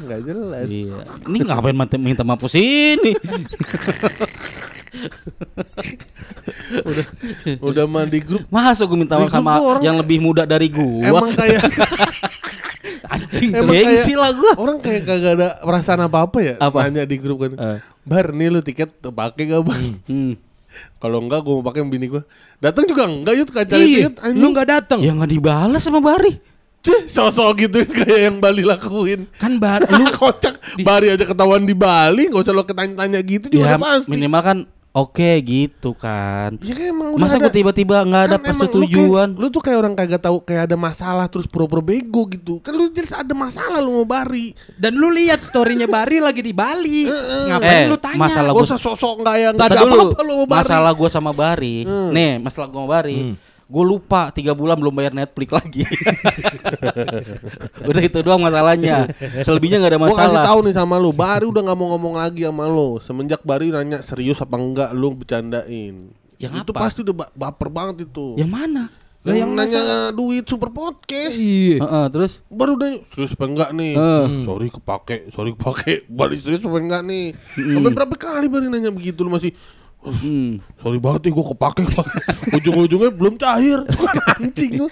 Enggak 0.06 0.19
jelas. 0.21 0.65
iya. 0.69 1.01
Ini 1.25 1.38
ngapain 1.41 1.73
minta, 1.73 1.97
minta 1.97 2.21
maaf 2.21 2.45
sini? 2.45 3.17
Udah 7.62 7.85
mandi 7.85 8.21
grup 8.21 8.45
Masa 8.53 8.85
gua 8.85 8.97
minta 8.97 9.17
maaf 9.17 9.33
sama 9.33 9.81
yang 9.81 9.97
lebih 9.97 10.21
muda 10.21 10.45
dari 10.45 10.69
gua? 10.69 11.01
emang 11.09 11.33
kayak 11.33 11.65
anjing 13.07 13.50
emang 13.52 13.72
gengsi 13.72 14.12
kayak- 14.12 14.19
lah 14.19 14.31
gua. 14.31 14.52
orang 14.56 14.78
kayak 14.78 15.02
kagak 15.04 15.34
ada 15.34 15.48
perasaan 15.60 16.02
apa-apa 16.02 16.38
ya 16.40 16.54
Apa? 16.57 16.78
nanya 16.84 17.04
di 17.04 17.16
grup 17.16 17.40
kan. 17.40 17.52
Eh. 17.54 17.80
Bar 18.02 18.30
nih 18.30 18.48
lu 18.48 18.60
tiket 18.60 18.90
pakai 19.02 19.44
gak 19.48 19.62
bar? 19.62 19.81
Hmm. 20.06 20.38
Kalau 20.98 21.18
enggak 21.20 21.39
gue 21.39 21.53
mau 21.53 21.63
pakai 21.63 21.82
sama 21.82 21.89
bini 21.89 22.08
gue. 22.08 22.24
Datang 22.58 22.84
juga 22.84 23.03
enggak 23.03 23.34
yuk 23.36 23.48
kaca 23.50 23.74
Iya, 23.74 23.86
tiket 24.08 24.13
lu 24.13 24.25
anjing. 24.27 24.51
nggak 24.51 24.68
datang. 24.70 25.00
Ya 25.00 25.12
nggak 25.12 25.32
dibalas 25.32 25.79
sama 25.79 26.00
Bari. 26.00 26.34
Cih, 26.82 27.08
sosok 27.08 27.65
gitu 27.65 27.82
kayak 27.98 28.20
yang 28.24 28.38
Bali 28.38 28.62
lakuin. 28.62 29.25
Kan 29.34 29.58
bar 29.58 29.82
lu 29.91 30.06
kocak. 30.12 30.62
Bari 30.79 31.10
aja 31.10 31.24
ketahuan 31.24 31.63
di 31.63 31.74
Bali, 31.74 32.27
nggak 32.27 32.41
usah 32.41 32.51
lo 32.51 32.62
ketanya-tanya 32.62 33.20
gitu 33.22 33.50
juga 33.50 33.65
Ya 33.68 33.75
pasti. 33.75 34.06
minimal 34.08 34.41
kan 34.41 34.58
oke 34.96 35.32
gitu 35.44 35.92
kan. 35.92 36.56
Ya 36.64 36.72
kan 36.72 36.86
emang 36.88 37.08
udah 37.12 37.22
Masa 37.22 37.36
ada- 37.36 37.44
gua 37.44 37.52
tiba-tiba 37.52 37.96
nggak 38.00 38.24
ada 38.25 38.38
kan 38.38 38.48
persetujuan? 38.48 39.28
Lu, 39.30 39.36
kayak- 39.36 39.42
lu 39.44 39.48
tuh 39.52 39.62
kayak 39.62 39.78
orang 39.78 39.94
kagak 39.94 40.22
tahu 40.22 40.38
kayak 40.40 40.64
ada 40.66 40.78
masalah 40.80 41.28
terus 41.28 41.46
pura-pura 41.46 41.84
bego 41.84 42.24
gitu. 42.28 42.64
Kan 42.64 42.74
lu 42.74 42.88
jelas 42.90 43.12
ada 43.14 43.34
masalah 43.36 43.78
lu 43.78 43.92
mau 43.94 44.08
Bari. 44.08 44.56
dan 44.75 44.96
lu 44.96 45.12
lihat 45.12 45.44
storynya 45.44 45.86
Bari 45.86 46.18
lagi 46.18 46.40
di 46.40 46.56
Bali. 46.56 47.12
Ngapain 47.52 47.75
Eh, 47.75 47.92
lu 47.92 47.98
tanya? 48.00 48.18
masalah 48.18 48.52
gua- 48.52 48.64
sosok 48.66 49.16
nggak 49.20 49.36
ya 49.36 49.50
nggak 49.52 49.68
ada 49.68 49.80
apa-apa 49.84 50.22
lu 50.24 50.34
mau 50.40 50.48
Bari. 50.48 50.62
Masalah 50.64 50.92
gue 50.92 51.10
sama 51.12 51.32
Bari. 51.32 51.75
Hmm. 51.84 52.10
Nih, 52.10 52.40
masalah 52.40 52.68
gue 52.72 52.80
sama 52.80 52.90
Bari. 52.90 53.20
Gue 53.65 53.81
lupa 53.81 54.29
tiga 54.29 54.53
bulan 54.53 54.77
belum 54.77 54.93
bayar 54.93 55.10
Netflix 55.12 55.50
lagi. 55.50 55.81
udah 57.89 58.01
itu 58.01 58.19
doang 58.22 58.41
masalahnya. 58.41 59.10
Selebihnya 59.41 59.81
nggak 59.81 59.93
ada 59.95 60.00
Gua 60.00 60.10
kasih 60.10 60.22
masalah. 60.22 60.45
tahu 60.45 60.60
nih 60.69 60.75
sama 60.75 60.95
lu, 60.98 61.10
Bari 61.10 61.45
udah 61.50 61.62
nggak 61.65 61.77
mau 61.77 61.88
ngomong 61.98 62.13
lagi 62.17 62.45
sama 62.45 62.65
lu. 62.69 63.01
Semenjak 63.01 63.41
Bari 63.41 63.74
nanya 63.74 64.05
serius 64.05 64.38
apa 64.38 64.55
enggak 64.55 64.93
lu 64.93 65.17
bercandain. 65.17 66.13
Yang 66.38 66.53
itu 66.62 66.72
apa? 66.75 66.79
pasti 66.86 67.00
udah 67.01 67.15
ba- 67.15 67.34
baper 67.34 67.69
banget 67.72 68.05
itu. 68.05 68.36
Yang 68.38 68.51
mana? 68.51 68.84
Yang, 69.25 69.34
Lah, 69.34 69.36
yang 69.41 69.51
nanya 69.57 69.81
duit 70.13 70.45
super 70.45 70.69
podcast. 70.69 71.34
Iya. 71.34 71.81
Heeh, 71.81 72.05
terus 72.13 72.45
Baru 72.45 72.77
udah 72.77 73.01
serius 73.10 73.34
apa 73.34 73.45
enggak 73.50 73.69
nih? 73.74 73.93
Eh. 73.98 74.25
Sorry 74.45 74.67
kepake, 74.69 75.17
sorry 75.34 75.51
kepake. 75.57 76.05
Bari 76.22 76.38
serius 76.38 76.62
apa 76.62 76.77
enggak 76.77 77.01
nih? 77.01 77.34
Sampai 77.57 77.89
berapa 77.89 78.13
kali 78.13 78.45
Bari 78.45 78.69
nanya 78.69 78.93
begitu 78.93 79.25
lu 79.25 79.34
masih 79.34 79.57
hmm, 80.05 80.50
Sorry 80.77 80.97
banget 80.97 81.21
nih 81.24 81.33
gue 81.33 81.45
kepake 81.50 81.81
Ujung-ujungnya 82.53 83.09
belum 83.12 83.35
cair 83.35 83.79
Kan 84.05 84.15
anjing 84.38 84.71
lu. 84.77 84.88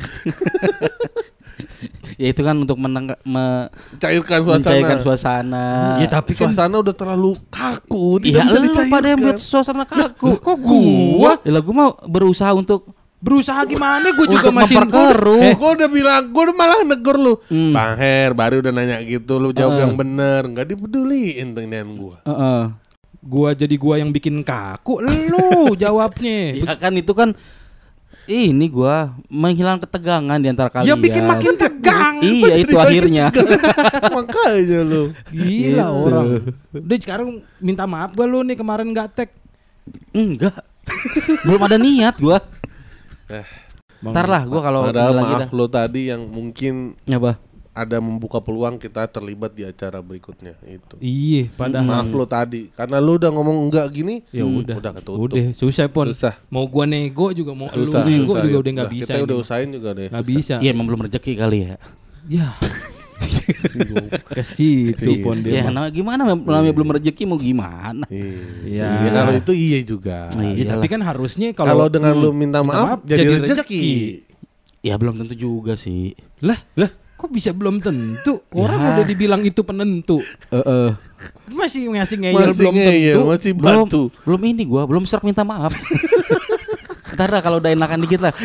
ya 2.13 2.27
itu 2.29 2.41
kan 2.41 2.55
untuk 2.55 2.77
menang 2.77 3.13
me- 3.23 3.69
Cairkan 3.97 4.39
suasana 4.39 4.57
mencairkan 4.59 4.97
suasana. 4.99 5.65
Ya 5.97 6.07
tapi 6.07 6.31
kan 6.33 6.49
Suasana 6.49 6.75
udah 6.79 6.93
terlalu 6.93 7.31
kaku 7.47 8.21
Iya 8.21 8.43
Tidak 8.43 8.61
bisa 8.63 8.81
lu 8.81 8.91
pada 8.91 9.07
yang 9.07 9.19
buat 9.19 9.39
suasana 9.39 9.83
kaku. 9.83 10.37
kok 10.37 10.57
gua? 10.57 11.41
Ya 11.41 11.51
lah 11.51 11.61
gua 11.61 11.75
mau 11.75 11.91
berusaha 12.03 12.51
untuk 12.51 12.89
Berusaha 13.23 13.63
gimana 13.63 14.11
gue 14.11 14.27
juga 14.27 14.51
Untuk 14.51 14.51
masih 14.53 14.75
memperkeruh. 14.77 15.41
Eh, 15.41 15.55
Gue 15.55 15.71
udah 15.79 15.87
bilang, 15.87 16.27
gue 16.27 16.43
udah 16.43 16.57
malah 16.59 16.83
negur 16.83 17.15
lu. 17.15 17.39
Hmm. 17.47 17.71
Bang 17.71 17.95
Her, 17.95 18.35
baru 18.35 18.59
udah 18.59 18.75
nanya 18.75 18.99
gitu, 18.99 19.39
lu 19.39 19.55
jawab 19.55 19.71
Heeh. 19.71 19.81
yang 19.81 19.93
bener, 19.95 20.43
nggak 20.43 20.67
dipeduliin 20.67 21.55
dengan 21.55 21.87
gue. 21.95 22.15
Heeh. 22.19 22.63
Gua 23.23 23.55
jadi 23.55 23.71
gua 23.73 23.95
yang 23.97 24.11
bikin 24.11 24.43
kaku 24.43 24.99
lu 24.99 25.15
jawabnya. 25.81 26.59
Ya 26.59 26.75
kan 26.75 26.91
itu 26.93 27.11
kan 27.11 27.31
ini 28.23 28.67
gua 28.67 29.11
menghilangkan 29.27 29.83
ketegangan 29.83 30.37
di 30.37 30.47
antara 30.47 30.69
kalian. 30.69 30.87
Ya 30.87 30.95
bikin 30.95 31.23
makin 31.23 31.53
tegang. 31.55 32.15
Iya 32.19 32.55
itu 32.57 32.75
akhirnya. 32.75 33.25
Makanya 34.15 34.79
lu. 34.81 35.11
Gila 35.27 35.83
Gitu. 35.83 35.99
orang. 36.07 36.27
Udah 36.71 36.97
sekarang 36.99 37.29
minta 37.57 37.83
maaf 37.83 38.11
gua 38.11 38.23
lu 38.23 38.43
nih 38.43 38.55
kemarin 38.55 38.91
nggak 38.91 39.07
tag. 39.13 39.29
Enggak. 40.11 40.55
Belum 41.43 41.61
ada 41.61 41.75
niat 41.75 42.15
gua. 42.17 42.39
Eh, 43.27 43.47
Ntar 43.99 44.27
lah 44.27 44.43
gua 44.43 44.61
kalau 44.61 44.79
Padahal 44.83 45.15
lagi 45.15 45.33
maaf 45.37 45.51
lo 45.51 45.65
tadi 45.67 46.07
yang 46.07 46.23
mungkin. 46.23 46.95
Apa? 47.03 47.39
Ada 47.73 47.97
membuka 47.97 48.37
peluang 48.37 48.77
kita 48.77 49.09
terlibat 49.09 49.49
di 49.57 49.65
acara 49.65 49.97
berikutnya 49.97 50.53
itu. 50.61 50.95
Iya, 51.01 51.49
padahal 51.57 52.05
Maaf 52.05 52.13
lo 52.13 52.25
tadi, 52.29 52.69
karena 52.69 53.01
lu 53.01 53.17
udah 53.17 53.33
ngomong 53.33 53.65
enggak 53.65 53.89
gini, 53.89 54.21
Ya 54.29 54.45
hmm, 54.45 54.61
udah. 54.61 54.75
udah 54.77 54.91
ketutup. 55.01 55.17
Udah 55.33 55.45
susah 55.57 55.89
pon. 55.89 56.13
Susah. 56.13 56.37
Mau 56.53 56.69
gua 56.69 56.85
nego 56.85 57.33
juga 57.33 57.57
mau 57.57 57.73
Susah, 57.73 58.05
lu 58.05 58.13
nego 58.13 58.37
susah, 58.37 58.45
juga 58.45 58.53
ya. 58.55 58.61
udah 58.61 58.71
nggak 58.77 58.91
bisa. 58.93 59.11
Kita 59.17 59.25
udah 59.25 59.35
ini. 59.35 59.43
usahain 59.43 59.69
juga 59.73 59.89
deh. 59.97 60.07
Nggak 60.13 60.25
bisa. 60.29 60.55
Iya 60.61 60.69
emang 60.69 60.85
belum 60.85 61.01
rezeki 61.09 61.33
kali 61.33 61.57
ya. 61.65 61.75
Ya. 62.29 62.47
Ke 64.29 64.43
situ 64.45 65.09
Iya. 65.17 65.23
pon 65.25 65.37
dia. 65.41 65.51
Ya 65.59 65.63
nah, 65.73 65.89
gimana 65.89 66.21
namanya 66.29 66.73
belum 66.77 66.89
rezeki 66.93 67.23
mau 67.25 67.41
gimana? 67.41 68.05
Iya. 68.07 68.37
Iya. 68.69 68.89
Ya, 69.01 69.09
kalau 69.17 69.33
itu 69.33 69.51
iya 69.57 69.79
juga. 69.81 70.29
Iya. 70.37 70.53
Ya, 70.61 70.65
tapi 70.77 70.85
kan 70.85 71.01
harusnya 71.01 71.49
Kalau 71.57 71.73
kalau 71.73 71.87
dengan 71.89 72.13
lu 72.13 72.29
minta 72.29 72.61
minta 72.61 72.69
maaf, 72.69 72.85
maaf, 72.85 72.99
jadi, 73.09 73.41
jadi 73.41 73.49
rezeki. 73.49 73.85
Ya 74.85 74.93
belum 75.01 75.17
tentu 75.17 75.33
juga 75.33 75.73
sih. 75.73 76.13
lah 76.43 76.59
lah 76.75 76.91
kok 77.23 77.31
bisa 77.31 77.55
belum 77.55 77.79
tentu 77.79 78.43
orang 78.51 78.99
udah 78.99 79.05
dibilang 79.07 79.39
itu 79.39 79.63
penentu 79.63 80.19
Heeh. 80.51 80.91
masih 81.47 81.87
ngasih 81.87 82.19
ngeyel 82.19 82.51
Masih 82.51 82.59
belum 82.59 82.73
ngeyel, 82.75 83.15
tentu 83.15 83.23
masih 83.31 83.51
belum 83.55 83.87
batu. 83.87 84.03
belum 84.27 84.41
ini 84.43 84.63
gua 84.67 84.83
belum 84.83 85.07
serak 85.07 85.23
minta 85.23 85.47
maaf. 85.47 85.71
Ntar 87.15 87.29
kalau 87.39 87.63
udah 87.63 87.71
enakan 87.71 88.03
dikit 88.03 88.25
lah. 88.25 88.33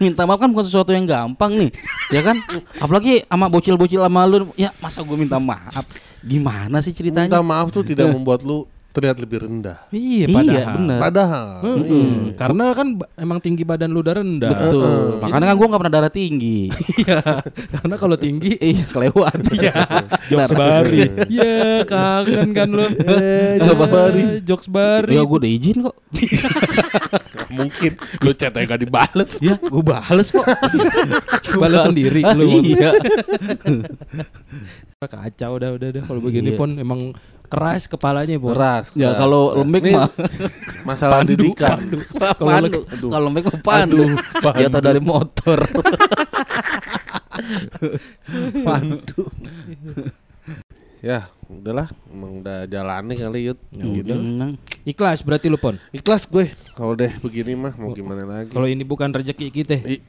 Minta 0.00 0.24
maaf 0.24 0.40
kan 0.40 0.48
bukan 0.48 0.64
sesuatu 0.64 0.96
yang 0.96 1.04
gampang 1.04 1.60
nih, 1.60 1.68
ya 2.08 2.24
kan? 2.24 2.40
Apalagi 2.80 3.20
sama 3.28 3.52
bocil-bocil 3.52 4.00
sama 4.00 4.24
lu, 4.24 4.48
ya 4.56 4.72
masa 4.80 5.04
gue 5.04 5.12
minta 5.12 5.36
maaf? 5.36 5.84
Gimana 6.24 6.80
sih 6.80 6.96
ceritanya? 6.96 7.28
Minta 7.28 7.44
maaf 7.44 7.68
tuh 7.68 7.84
tidak 7.84 8.08
membuat 8.08 8.40
lu 8.40 8.64
terlihat 8.94 9.18
lebih 9.18 9.42
rendah. 9.42 9.90
iya 9.90 10.24
Iya, 10.24 10.30
padahal 10.30 10.74
bener. 10.78 10.98
Padahal. 11.02 11.46
Mm-mm. 11.66 12.08
karena 12.34 12.64
kan 12.72 12.86
emang 13.16 13.38
tinggi 13.38 13.62
badan 13.62 13.90
lu 13.90 14.00
udah 14.00 14.14
rendah 14.14 14.50
Betul. 14.54 15.18
Makanya 15.18 15.46
kan 15.50 15.56
gue 15.56 15.66
gak 15.66 15.80
pernah 15.82 15.94
darah 15.94 16.12
tinggi. 16.12 16.70
iya 17.02 17.18
karena 17.74 17.94
kalau 17.96 18.14
tinggi 18.14 18.54
Iya, 18.70 18.84
kelewat. 18.86 19.34
jokes 20.30 20.52
bari 20.52 21.00
iya 21.26 21.82
kangen 21.82 22.48
kan 22.50 22.68
lu 22.70 22.86
eh, 22.86 23.58
jokes 23.60 23.86
bari 23.88 24.22
jokes 24.40 24.68
bari 24.68 25.12
Ya 25.12 25.22
gue 25.22 25.36
udah 25.36 25.50
izin 25.50 25.76
kok. 25.82 25.96
Mungkin 27.50 27.92
lu 28.20 28.30
chat 28.32 28.52
aja 28.52 28.64
gak 28.64 28.80
dibales. 28.80 29.30
Ya, 29.38 29.58
gue 29.58 29.82
bales 29.82 30.30
kok. 30.30 30.46
balas 31.56 31.82
sendiri 31.84 32.22
lu 32.30 32.62
Iya. 32.64 32.94
kacau 35.04 35.58
udah 35.58 35.70
udah 35.74 35.88
udah 35.90 36.02
kalau 36.02 36.20
begini 36.22 36.50
Iya. 36.50 36.56
pon 36.56 36.70
emang 36.76 37.12
keras 37.54 37.82
kepalanya 37.86 38.34
pon 38.36 38.50
Keras. 38.50 38.90
Ya 38.92 39.14
kalau 39.20 39.54
lembek 39.54 39.94
mah 39.94 40.10
masalah 40.82 41.22
didikan. 41.22 41.78
Kalau 41.78 42.50
pandu, 42.50 42.80
kalau 43.06 43.24
lembek 43.24 43.44
mah 43.46 43.58
pandu. 43.62 44.04
Jatuh 44.42 44.82
dari 44.82 44.98
motor. 44.98 45.62
Pandu. 48.62 49.26
ya, 51.04 51.26
udahlah, 51.44 51.90
emang 52.06 52.40
udah 52.40 52.64
jalani 52.64 53.14
kali 53.14 53.40
yut. 53.44 53.58
Ya 53.74 54.14
Nang. 54.14 54.54
ikhlas 54.84 55.20
berarti 55.20 55.48
lu 55.48 55.56
pon 55.56 55.80
Ikhlas 55.90 56.26
gue 56.26 56.52
kalau 56.72 56.92
deh 56.92 57.08
begini 57.18 57.56
mah 57.56 57.72
mau 57.74 57.90
gimana 57.90 58.22
lagi. 58.22 58.52
kalau 58.52 58.68
ini 58.68 58.84
bukan 58.84 59.10
rezeki 59.10 59.48
kita 59.50 59.80
I- 59.80 60.04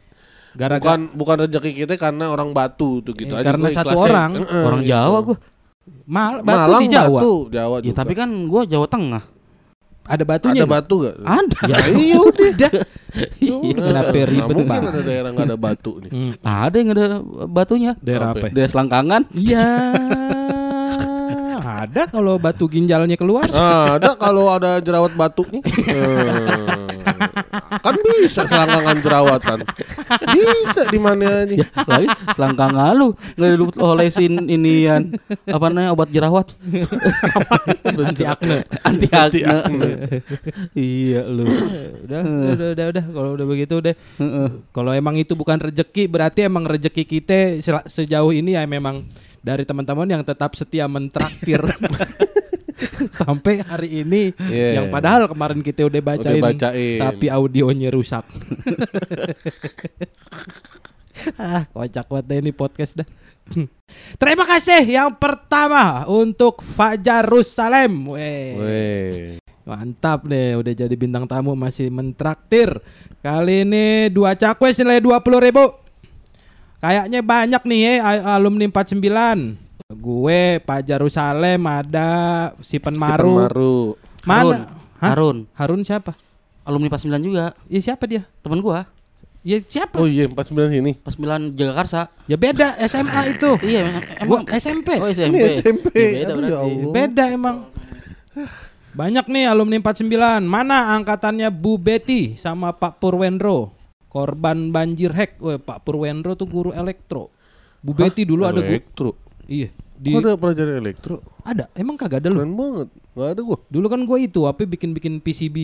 gara-gara 0.51 0.99
bukan 0.99 0.99
bukan 1.15 1.35
rezeki 1.47 1.71
kita 1.81 1.93
karena 1.95 2.27
orang 2.27 2.51
Batu 2.51 2.99
tuh 2.99 3.11
gitu 3.11 3.31
Eh, 3.31 3.39
aja. 3.39 3.45
karena 3.49 3.67
satu 3.71 3.95
orang. 3.97 4.43
Orang 4.43 4.83
gitu. 4.83 4.91
Jawa 4.91 5.17
gue. 5.23 5.37
Mal 6.05 6.41
batu 6.41 6.69
Malang 6.69 6.81
di 6.81 6.87
Jawa 6.89 7.19
Batu, 7.21 7.35
Jawa 7.49 7.75
Ya 7.81 7.93
tapi 7.93 8.13
kan 8.13 8.29
gue 8.45 8.61
Jawa 8.65 8.87
Tengah. 8.89 9.23
ada 10.05 10.21
batunya 10.21 10.61
ada 10.61 10.69
batu 10.69 10.95
gak? 11.01 11.15
Ada. 11.17 11.59
ya 11.65 11.77
iya 12.05 12.17
udah. 12.21 12.49
Iya. 13.41 13.55
kenapa 13.73 14.13
Nggak 14.13 14.27
ribet 14.29 14.53
mungkin 14.53 14.69
banget 14.69 14.91
ada 14.93 15.01
daerah 15.01 15.29
nggak 15.33 15.47
ada 15.49 15.57
batu 15.57 15.91
nih. 15.97 16.11
Hmm, 16.13 16.33
Ada 16.41 16.75
yang 16.77 16.89
ada 16.93 17.05
batunya. 17.49 17.91
daerah 18.05 18.27
Apa 18.29 18.37
apa 18.37 18.47
Daerah 18.53 18.69
Selangkangan. 18.69 19.21
iya 19.33 19.65
ada 21.85 22.09
kalau 22.09 22.41
batu 22.41 22.65
ginjalnya 22.65 23.13
keluar 23.15 23.45
Ah, 23.53 24.01
ada 24.01 24.17
kalau 24.17 24.49
ada 24.49 24.81
jerawat 24.81 25.13
batuknya. 25.13 25.61
Eh, 25.85 26.65
kan 27.79 27.95
bisa 28.01 28.43
selangkangan 28.49 28.97
jerawatan. 29.05 29.59
Bisa 30.33 30.81
di 30.89 30.99
mana 30.99 31.45
aja. 31.45 31.53
Ya, 31.55 31.67
lagi 31.85 32.07
Selangkangan 32.33 32.93
lu 32.97 33.13
nggak 33.37 33.49
lu 33.55 33.65
olesin 33.77 34.49
inian 34.49 35.13
apa 35.45 35.65
namanya 35.69 35.93
obat 35.93 36.09
jerawat 36.09 36.47
anti 37.85 38.23
akne 38.25 38.57
anti 38.81 39.07
akne. 39.45 39.89
iya 40.73 41.21
lu. 41.25 41.45
udah 42.05 42.21
udah 42.25 42.67
udah 42.73 42.85
udah 42.91 43.03
kalau 43.13 43.29
udah 43.37 43.45
begitu 43.47 43.73
udah 43.79 43.95
kalau 44.73 44.91
emang 44.91 45.15
itu 45.19 45.37
bukan 45.37 45.61
rezeki 45.61 46.09
berarti 46.09 46.47
emang 46.49 46.65
rezeki 46.65 47.03
kita 47.05 47.61
sejauh 47.85 48.33
ini 48.33 48.57
ya 48.57 48.65
memang 48.65 49.05
dari 49.45 49.61
teman-teman 49.61 50.09
yang 50.09 50.23
tetap 50.25 50.57
setia 50.57 50.89
mentraktir 50.89 51.61
sampai 53.21 53.61
hari 53.61 54.01
ini 54.01 54.33
Iya. 54.41 54.81
yang 54.81 54.89
padahal 54.89 55.29
kemarin 55.29 55.61
kita 55.61 55.85
udah 55.85 56.01
bacain, 56.01 56.41
Udah 56.41 56.49
bacain. 56.49 56.97
tapi 56.97 57.29
audionya 57.29 57.93
rusak 57.93 58.25
ah 61.39 61.63
kocak 61.69 62.05
banget 62.05 62.25
deh 62.25 62.37
ini 62.41 62.51
podcast 62.51 62.97
dah 62.97 63.07
Terima 64.17 64.41
kasih 64.43 64.81
yang 64.81 65.13
pertama 65.13 66.01
untuk 66.09 66.65
Fajar 66.65 67.21
Rusalem. 67.21 68.09
Weh. 68.09 68.57
Weh. 68.57 69.37
Mantap 69.61 70.25
deh, 70.25 70.57
udah 70.57 70.73
jadi 70.73 70.95
bintang 70.97 71.29
tamu 71.29 71.53
masih 71.53 71.93
mentraktir. 71.93 72.73
Kali 73.21 73.61
ini 73.61 74.09
dua 74.09 74.33
cakwe 74.33 74.73
senilai 74.73 74.97
20 74.97 75.21
ribu. 75.41 75.61
Kayaknya 76.85 77.19
banyak 77.25 77.61
nih 77.65 77.79
ya 77.81 77.93
alumni 78.37 78.69
49. 78.69 79.01
Gue 79.97 80.61
Pak 80.61 80.85
Jerusalem 80.85 81.61
ada 81.65 82.09
si 82.61 82.77
Si 82.77 82.77
Penmaru. 82.77 83.41
Penmaru. 83.41 83.77
Mana? 84.21 84.69
Hah? 85.01 85.09
Harun. 85.17 85.49
Harun 85.57 85.81
siapa? 85.81 86.13
Alumni 86.61 86.89
pas 86.93 87.01
9 87.01 87.17
juga. 87.25 87.57
Ya 87.65 87.81
siapa 87.81 88.05
dia? 88.05 88.25
Temen 88.45 88.61
gua. 88.61 88.85
Ya 89.41 89.61
siapa? 89.61 89.97
Oh 89.97 90.05
iya 90.05 90.29
49 90.29 90.77
sini. 90.77 90.91
Pas 90.97 91.17
9 91.17 91.57
Jagakarsa. 91.57 92.09
Ya 92.29 92.37
beda 92.37 92.77
SMA 92.85 93.33
itu. 93.33 93.49
Iya, 93.69 93.81
Gua 94.25 94.41
emang 94.41 94.45
SMP. 94.53 94.89
Oh, 95.01 95.09
SMP. 95.09 95.41
Ini 95.41 95.61
SMP. 95.61 95.87
Ya, 95.93 96.25
beda 96.29 96.33
Aduh, 96.37 96.49
ya. 96.49 96.57
Allah. 96.61 96.91
Beda 96.93 97.23
emang. 97.29 97.55
Banyak 98.93 99.25
nih 99.29 99.45
alumni 99.49 99.77
49. 99.81 100.45
Mana 100.45 100.93
angkatannya 100.97 101.49
Bu 101.49 101.81
Betty 101.81 102.37
sama 102.37 102.73
Pak 102.73 103.01
Purwendro? 103.01 103.73
Korban 104.15 104.71
banjir 104.71 105.11
hack. 105.11 105.35
Weh, 105.43 105.59
Pak 105.59 105.83
Purwendro 105.83 106.39
tuh 106.39 106.47
guru 106.47 106.71
elektro. 106.71 107.35
Bu 107.83 107.91
Betty 107.91 108.23
dulu 108.23 108.47
ada 108.47 108.63
guru. 108.63 108.71
elektro. 108.71 109.11
Iya. 109.43 109.75
Di 109.95 110.15
Kok 110.15 110.19
ada 110.23 110.31
pelajaran 110.39 110.75
elektro? 110.79 111.15
ada. 111.43 111.67
Emang 111.75 111.99
kagak 111.99 112.23
ada 112.23 112.31
lu. 112.31 112.39
Keren 112.39 112.55
banget. 112.55 112.87
Gak 113.11 113.29
ada 113.35 113.41
gua. 113.43 113.57
Dulu 113.67 113.85
kan 113.91 114.01
gue 114.07 114.17
itu 114.23 114.41
apa 114.47 114.63
bikin-bikin 114.63 115.19
PCB, 115.19 115.57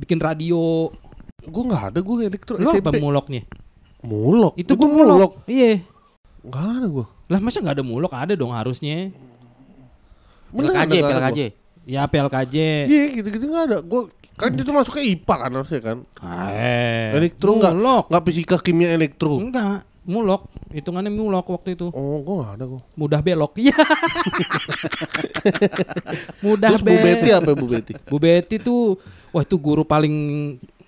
bikin 0.00 0.16
radio. 0.16 0.88
Gua 1.44 1.64
gak 1.76 1.84
ada 1.92 1.98
gua 2.00 2.24
elektro 2.24 2.56
Lu 2.56 2.72
apa 2.72 2.92
muloknya? 2.96 3.44
Mulok. 4.00 4.56
Itu 4.56 4.72
gue 4.72 4.88
mulok. 4.88 5.44
Iya. 5.44 5.84
Gak 6.48 6.66
ada 6.80 6.86
gua. 6.88 7.06
Lah 7.28 7.38
masa 7.40 7.60
nggak 7.60 7.76
ada 7.80 7.84
mulok? 7.84 8.12
Ada 8.16 8.32
dong 8.32 8.52
harusnya. 8.52 9.12
Bener 10.52 10.72
PLKJ, 10.72 10.80
ada, 10.80 10.92
nggak 10.92 11.00
ada 11.00 11.20
PLKJ. 11.20 11.40
Ya 11.84 12.02
PLKJ. 12.08 12.56
Iya 12.88 13.04
gitu-gitu 13.20 13.44
gak 13.52 13.64
ada. 13.68 13.76
Gua 13.80 14.08
kan 14.42 14.50
itu 14.52 14.70
masuknya 14.70 15.04
IPA 15.06 15.34
kan 15.38 15.50
harusnya 15.52 15.80
kan. 15.80 15.98
Eh, 16.50 17.14
Elektro 17.14 17.50
nggak 17.54 17.72
mulok. 17.72 18.04
nggak 18.10 18.22
fisika 18.26 18.56
kimia 18.58 18.90
elektro. 18.90 19.38
Enggak, 19.38 19.86
mulok. 20.02 20.50
Hitungannya 20.68 21.08
mulok 21.08 21.46
waktu 21.48 21.76
itu. 21.76 21.88
Oh, 21.88 22.18
gua 22.20 22.34
gak 22.42 22.52
ada 22.56 22.64
gua. 22.66 22.80
Mudah 22.94 23.20
belok. 23.20 23.52
Iya. 23.56 23.76
Mudah 26.42 26.68
Terus 26.74 26.82
Bu 26.82 26.90
be- 26.90 27.02
Betty 27.02 27.28
apa 27.30 27.50
Bu 27.52 27.66
Betty? 27.66 27.92
Bu 28.02 28.16
Betty 28.18 28.56
tuh 28.58 28.98
wah 29.30 29.42
itu 29.42 29.56
guru 29.56 29.84
paling 29.84 30.14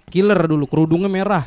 killer 0.09 0.39
dulu, 0.45 0.67
kerudungnya 0.67 1.09
merah. 1.09 1.45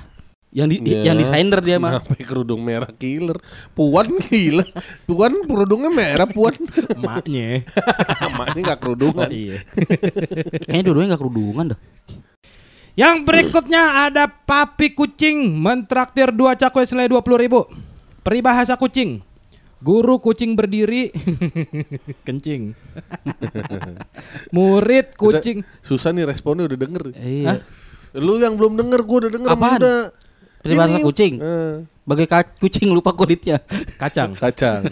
Yang 0.58 0.68
di, 0.74 0.78
Ya. 0.90 1.06
yang 1.06 1.22
desainer 1.22 1.62
dia 1.62 1.78
mah. 1.78 2.02
Sampai 2.02 2.26
kerudung 2.26 2.66
merah 2.66 2.90
killer. 2.90 3.38
Puan 3.78 4.10
gila. 4.18 4.66
Puan 5.06 5.46
kerudungnya 5.46 5.94
merah 5.94 6.26
Puan. 6.26 6.58
Emaknya. 6.98 7.62
Maknya 8.34 8.62
gak 8.74 8.80
kerudungan. 8.82 9.30
iya. 9.30 9.62
Kayaknya 10.66 10.84
dua-duanya 10.84 11.08
enggak 11.14 11.22
kerudungan 11.22 11.66
dah. 11.78 11.80
Yang 12.98 13.16
berikutnya 13.22 13.84
ada 14.10 14.26
papi 14.26 14.98
kucing 14.98 15.54
mentraktir 15.54 16.34
dua 16.34 16.58
cakwe 16.58 16.82
senilai 16.82 17.06
20 17.06 17.22
ribu. 17.38 17.62
Peribahasa 18.26 18.74
kucing. 18.74 19.22
Guru 19.78 20.18
kucing 20.18 20.58
berdiri 20.58 21.14
kencing. 22.26 22.74
Murid 24.56 25.14
kucing 25.14 25.62
Susah 25.80 26.10
nih 26.10 26.26
responnya 26.26 26.66
udah 26.66 26.80
denger. 26.80 27.04
Iya. 27.14 27.62
Lu 28.18 28.42
yang 28.42 28.58
belum 28.58 28.74
denger 28.74 29.06
gua 29.06 29.18
udah 29.22 29.32
denger 29.32 29.50
Apaan? 29.52 29.78
udah. 29.78 30.00
Peribahasa 30.68 30.98
Ini- 31.00 31.06
kucing. 31.06 31.34
Eh, 31.40 31.76
Bagai 32.04 32.24
ka- 32.24 32.56
kucing 32.56 32.88
lupa 32.88 33.12
kulitnya. 33.12 33.60
kacang. 33.96 34.32
kacang. 34.34 34.84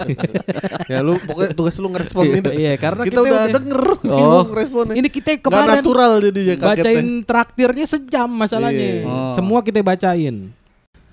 ya 0.92 1.00
lu 1.00 1.16
pokoknya 1.16 1.50
tugas 1.52 1.76
lu 1.76 1.88
ngerespon 1.88 2.22
ini. 2.28 2.40
Iya, 2.56 2.72
karena 2.76 3.02
kita, 3.04 3.08
kita 3.08 3.20
udah 3.24 3.40
udah- 3.40 3.54
denger 3.56 3.82
Oh. 4.04 4.12
bingung 4.12 4.50
responnya. 4.52 4.94
Ini 4.96 5.08
kita 5.08 5.28
kemarin 5.40 5.80
natural 5.80 6.12
jadinya 6.20 6.54
kagetnya. 6.54 6.76
bacain 6.76 7.06
traktirnya 7.24 7.86
sejam 7.86 8.28
masalahnya. 8.28 8.86
Iya. 9.00 9.04
Oh. 9.04 9.32
Semua 9.32 9.60
kita 9.60 9.80
bacain. 9.80 10.52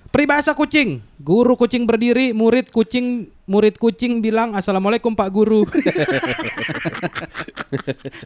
Peribahasa 0.08 0.52
kucing. 0.52 1.00
Guru 1.16 1.56
kucing 1.56 1.84
berdiri, 1.84 2.30
murid 2.30 2.68
kucing 2.68 3.32
murid 3.44 3.76
kucing 3.76 4.20
bilang 4.20 4.52
assalamualaikum 4.52 5.10
Pak 5.10 5.28
Guru. 5.28 5.64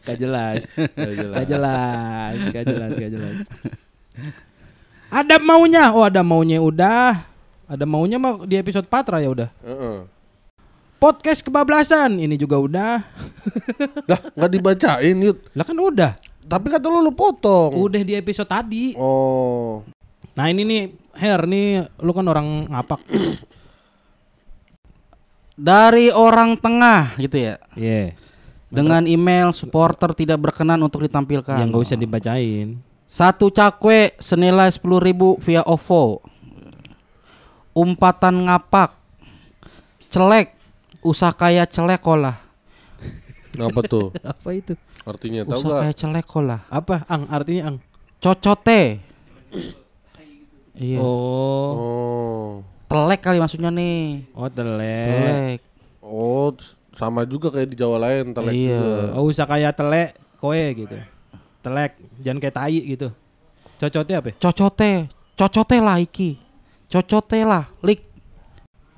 gak 0.04 0.16
jelas. 0.18 0.62
Nggak 0.74 1.14
jelas. 1.14 1.36
Gak 1.38 1.46
jelas, 1.48 2.34
gak 2.50 2.64
jelas, 2.66 2.90
gak 2.92 3.10
jelas. 3.14 3.36
Ada 5.08 5.40
maunya. 5.40 5.92
Oh, 5.96 6.04
ada 6.04 6.20
maunya 6.20 6.60
udah. 6.60 7.24
Ada 7.68 7.84
maunya 7.84 8.16
mah 8.20 8.44
di 8.44 8.56
episode 8.56 8.88
Patra 8.88 9.20
ya 9.20 9.32
udah. 9.32 9.48
Heeh. 9.64 10.04
Podcast 10.98 11.44
kebablasan 11.44 12.18
ini 12.18 12.34
juga 12.34 12.58
udah. 12.58 13.00
Lah, 14.10 14.20
nggak 14.34 14.50
dibacain, 14.50 15.16
Yud. 15.16 15.38
Lah 15.54 15.64
kan 15.64 15.78
udah. 15.78 16.12
Tapi 16.48 16.66
kata 16.72 16.88
lu 16.88 17.04
lu 17.04 17.12
potong. 17.12 17.76
Udah 17.76 18.00
di 18.00 18.16
episode 18.16 18.48
tadi. 18.48 18.96
Oh. 18.96 19.84
Nah 20.32 20.48
ini 20.48 20.64
nih 20.64 20.82
Her 21.18 21.44
nih 21.44 21.86
lu 22.00 22.10
kan 22.16 22.24
orang 22.24 22.66
ngapak. 22.72 23.00
Dari 25.58 26.08
orang 26.14 26.56
tengah 26.56 27.18
gitu 27.20 27.36
ya. 27.36 27.54
Iya. 27.74 28.14
Dengan 28.68 29.04
email 29.08 29.50
supporter 29.52 30.12
tidak 30.14 30.38
berkenan 30.40 30.78
untuk 30.80 31.02
ditampilkan. 31.04 31.58
Yang 31.58 31.68
gak 31.74 31.84
usah 31.84 31.98
dibacain. 31.98 32.87
Satu 33.08 33.48
cakwe 33.48 34.12
senilai 34.20 34.68
10.000 34.68 35.40
via 35.40 35.64
OVO. 35.64 36.20
Umpatan 37.72 38.44
ngapak. 38.44 38.92
Celek. 40.12 40.52
Usah 41.00 41.32
kayak 41.32 41.72
celekolah. 41.72 42.36
Apa 43.56 43.80
tuh? 43.80 44.12
Apa 44.36 44.52
itu? 44.52 44.76
Artinya 45.08 45.40
tahu 45.48 45.56
Usah 45.56 45.68
gak? 45.72 45.80
kayak 45.88 45.96
celekolah. 45.96 46.60
Apa? 46.68 47.08
Ang 47.08 47.22
artinya 47.32 47.62
ang. 47.72 47.76
Cocote. 48.20 49.00
Iya. 50.76 50.98
Oh. 51.00 51.70
Oh. 51.72 52.50
Telek 52.88 53.24
kali 53.24 53.40
maksudnya 53.40 53.72
nih. 53.72 54.28
Oh 54.36 54.52
telek. 54.52 55.08
Telek. 55.08 55.60
Oh, 56.04 56.52
sama 56.92 57.24
juga 57.24 57.48
kayak 57.48 57.72
di 57.72 57.76
Jawa 57.76 57.96
lain 58.00 58.32
telek 58.32 58.52
Iya. 58.52 58.76
juga. 58.76 59.02
Oh 59.16 59.24
usah 59.28 59.46
kayak 59.48 59.72
telek 59.72 60.12
koe 60.36 60.64
gitu. 60.76 60.96
Telek. 61.60 61.92
Jangan 62.22 62.38
kayak 62.38 62.56
tai 62.56 62.78
gitu. 62.78 63.08
Cocotnya 63.78 64.16
apa? 64.18 64.30
Cocote. 64.34 64.92
Cocote 65.34 65.76
lah 65.78 65.96
iki. 65.98 66.38
Cocote 66.86 67.38
lah. 67.42 67.70
Lik. 67.80 68.02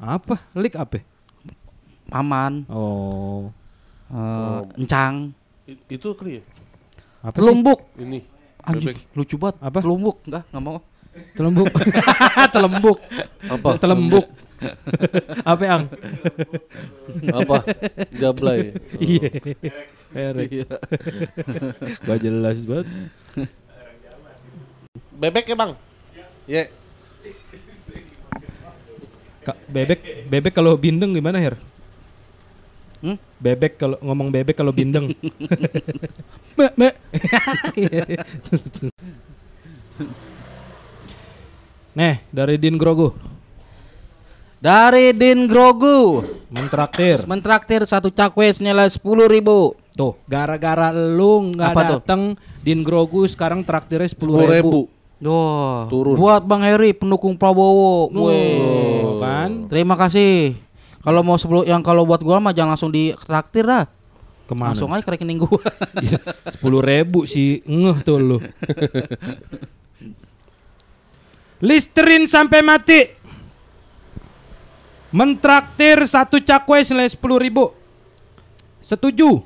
Apa? 0.00 0.40
Lik 0.56 0.74
apa? 0.76 1.04
Paman. 2.08 2.64
Oh. 2.66 3.52
eh, 4.10 4.60
Encang. 4.76 5.30
I- 5.68 5.78
itu 5.88 6.08
kali 6.16 6.40
ya? 6.40 6.42
Apa 7.20 7.36
sih? 7.36 7.38
Telumbuk. 7.44 7.80
Ini. 7.94 8.24
Anjing, 8.60 8.92
Bebek. 8.92 9.16
lucu 9.16 9.36
banget. 9.36 9.56
Apa? 9.60 9.78
Telumbuk. 9.80 10.16
Enggak, 10.24 10.42
enggak 10.48 10.62
mau. 10.62 10.78
Telembuk. 11.34 11.66
Telembuk. 12.54 12.98
Apa? 13.48 13.68
Telembuk. 13.76 14.26
Apa 15.44 15.64
ang? 15.66 15.84
Apa? 17.32 17.64
Jablay. 18.12 18.76
Iya. 19.00 19.30
Erek. 20.10 20.66
Gak 22.04 22.18
jelas 22.20 22.58
banget. 22.66 22.86
Bebek 25.20 25.46
ya, 25.48 25.56
Bang? 25.56 25.72
Ya. 26.48 26.66
Ka- 29.40 29.56
bebek 29.70 30.28
bebek 30.28 30.52
kalau 30.52 30.76
bindeng 30.76 31.16
gimana 31.16 31.40
Her? 31.40 31.56
Hmm? 33.00 33.16
Bebek 33.40 33.80
kalau 33.80 33.96
ngomong 34.04 34.28
bebek 34.28 34.52
kalau 34.52 34.72
bindeng. 34.76 35.16
me, 36.58 36.66
me. 36.76 36.88
Nih 41.90 42.22
dari 42.30 42.56
Din 42.60 42.76
Grogu 42.78 43.29
Dari 44.60 45.16
Din 45.16 45.48
Grogu. 45.48 46.20
mentraktir. 46.50 47.24
Mentraktir 47.24 47.80
satu 47.82 48.10
cakwe 48.10 48.50
senilai 48.50 48.86
10.000 48.86 49.00
Tuh 49.90 50.12
gara-gara 50.24 50.90
lu 50.90 51.50
nggak 51.50 51.70
Apa 51.70 51.80
tuh? 51.80 51.98
dateng 51.98 52.22
Din 52.58 52.82
Grogu 52.82 53.24
sekarang 53.24 53.62
traktirnya 53.62 54.06
sepuluh 54.06 54.36
Sepuluh 54.36 54.50
ribu. 54.50 54.70
ribu. 54.70 54.80
Duh, 55.20 55.84
Turun. 55.86 56.16
buat 56.16 56.40
Bang 56.42 56.60
Heri 56.60 56.92
pendukung 56.92 57.36
Prabowo. 57.36 58.08
Tuh, 58.08 58.32
kan? 59.18 59.68
Terima 59.68 59.92
kasih. 59.94 60.56
Kalau 60.98 61.20
mau 61.20 61.36
sebelum 61.36 61.62
yang 61.62 61.80
kalau 61.80 62.04
buat 62.04 62.18
gua 62.18 62.36
mah 62.38 62.50
jangan 62.50 62.72
langsung 62.72 62.88
di 62.88 63.12
traktir 63.14 63.62
dah. 63.62 63.84
Ke 64.44 64.52
mana? 64.52 64.72
Langsung 64.72 64.88
aja 64.90 65.00
ke 65.00 65.12
rekening 65.14 65.38
gua. 65.38 65.60
Sepuluh 66.52 66.80
ribu 66.80 67.24
sih 67.24 67.60
ngeh 67.62 68.00
tuh 68.00 68.16
lu. 68.16 68.38
Listerin 71.60 72.24
sampai 72.24 72.60
mati. 72.60 73.19
Mentraktir 75.10 75.98
satu 76.06 76.38
cakwe 76.38 76.86
senilai 76.86 77.10
sepuluh 77.10 77.42
ribu. 77.42 77.74
Setuju. 78.78 79.42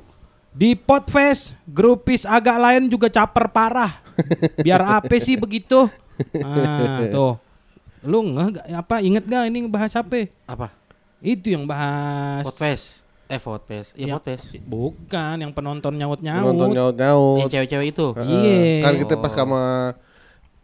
Di 0.55 0.71
Podfest, 0.71 1.51
grupis 1.67 2.23
agak 2.23 2.55
lain 2.55 2.87
juga 2.87 3.11
caper 3.11 3.51
parah. 3.51 3.91
Biar 4.61 4.79
apa 4.79 5.11
sih 5.19 5.35
begitu? 5.35 5.89
Nah, 6.31 7.11
tuh. 7.11 7.35
Lu 8.05 8.23
ngeh 8.23 8.55
gak, 8.55 8.65
apa 8.71 8.95
inget 9.03 9.25
gak 9.27 9.51
ini 9.51 9.67
bahas 9.67 9.91
apa? 9.97 10.31
Apa? 10.47 10.71
Itu 11.19 11.51
yang 11.51 11.67
bahas. 11.67 12.45
Podfest. 12.47 13.03
Eh, 13.25 13.41
Podfest. 13.41 13.97
Iya, 13.97 14.05
Ya, 14.05 14.13
Podfest. 14.15 14.55
Bukan 14.63 15.35
yang 15.41 15.51
penonton 15.51 15.97
nyaut 15.97 16.21
Nonton 16.21 16.71
nyaut. 16.71 16.93
nyaut-nyaut. 16.95 17.37
Yang 17.41 17.49
cewek-cewek 17.51 17.87
itu. 17.91 18.07
Iya. 18.15 18.85
Kan 18.85 18.93
kita 19.01 19.13
pas 19.19 19.33
sama 19.33 19.61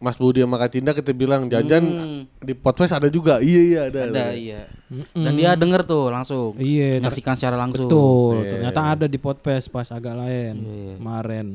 Mas 0.02 0.18
Budi 0.18 0.42
sama 0.42 0.58
Kak 0.58 0.70
Cinda 0.72 0.90
kita 0.90 1.14
bilang 1.14 1.46
jajan 1.46 1.84
Hmm. 1.86 2.20
di 2.36 2.52
Potfest 2.52 2.90
ada 2.90 3.06
juga. 3.06 3.38
Iya 3.38 3.60
iya 3.62 3.80
ada. 3.86 4.00
Ada, 4.04 4.26
iya. 4.34 4.66
Dan 5.14 5.32
dia 5.32 5.54
denger 5.54 5.86
tuh 5.86 6.10
langsung. 6.10 6.58
Iya, 6.58 6.98
Menyaksikan 6.98 7.38
secara 7.38 7.54
langsung. 7.54 7.86
Betul, 7.86 8.34
Iya. 8.42 8.50
ternyata 8.52 8.80
ada 8.92 9.06
di 9.06 9.16
podcast 9.16 9.70
pas 9.70 9.86
agak 9.88 10.12
lain 10.12 10.54
Iya. 10.58 10.94
kemarin. 10.98 11.46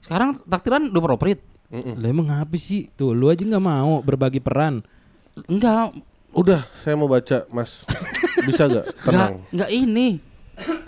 Sekarang 0.00 0.38
taktiran 0.40 0.86
udah 0.86 1.02
beroperate. 1.02 1.42
Mm-mm. 1.66 1.98
Lah 1.98 2.06
emang 2.06 2.28
apa 2.30 2.54
sih? 2.54 2.86
Tuh, 2.94 3.10
lu 3.10 3.26
aja 3.26 3.42
nggak 3.42 3.58
mau 3.60 3.98
berbagi 3.98 4.38
peran. 4.38 4.86
Enggak, 5.44 5.92
Udah, 6.30 6.62
saya 6.78 6.94
mau 6.94 7.08
baca 7.08 7.48
Mas. 7.48 7.82
Bisa 8.46 8.68
gak? 8.68 8.86
enggak, 8.86 9.02
Tenang. 9.02 9.34
enggak 9.50 9.70
ini. 9.72 10.08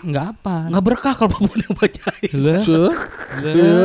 Enggak 0.01 0.25
apa. 0.33 0.71
Enggak 0.71 0.83
berkah 0.83 1.13
kalau 1.13 1.29
Bapak 1.37 1.55
yang 1.61 1.73
bacain. 1.77 2.35
Lah. 2.39 2.61
Iya. 3.45 3.81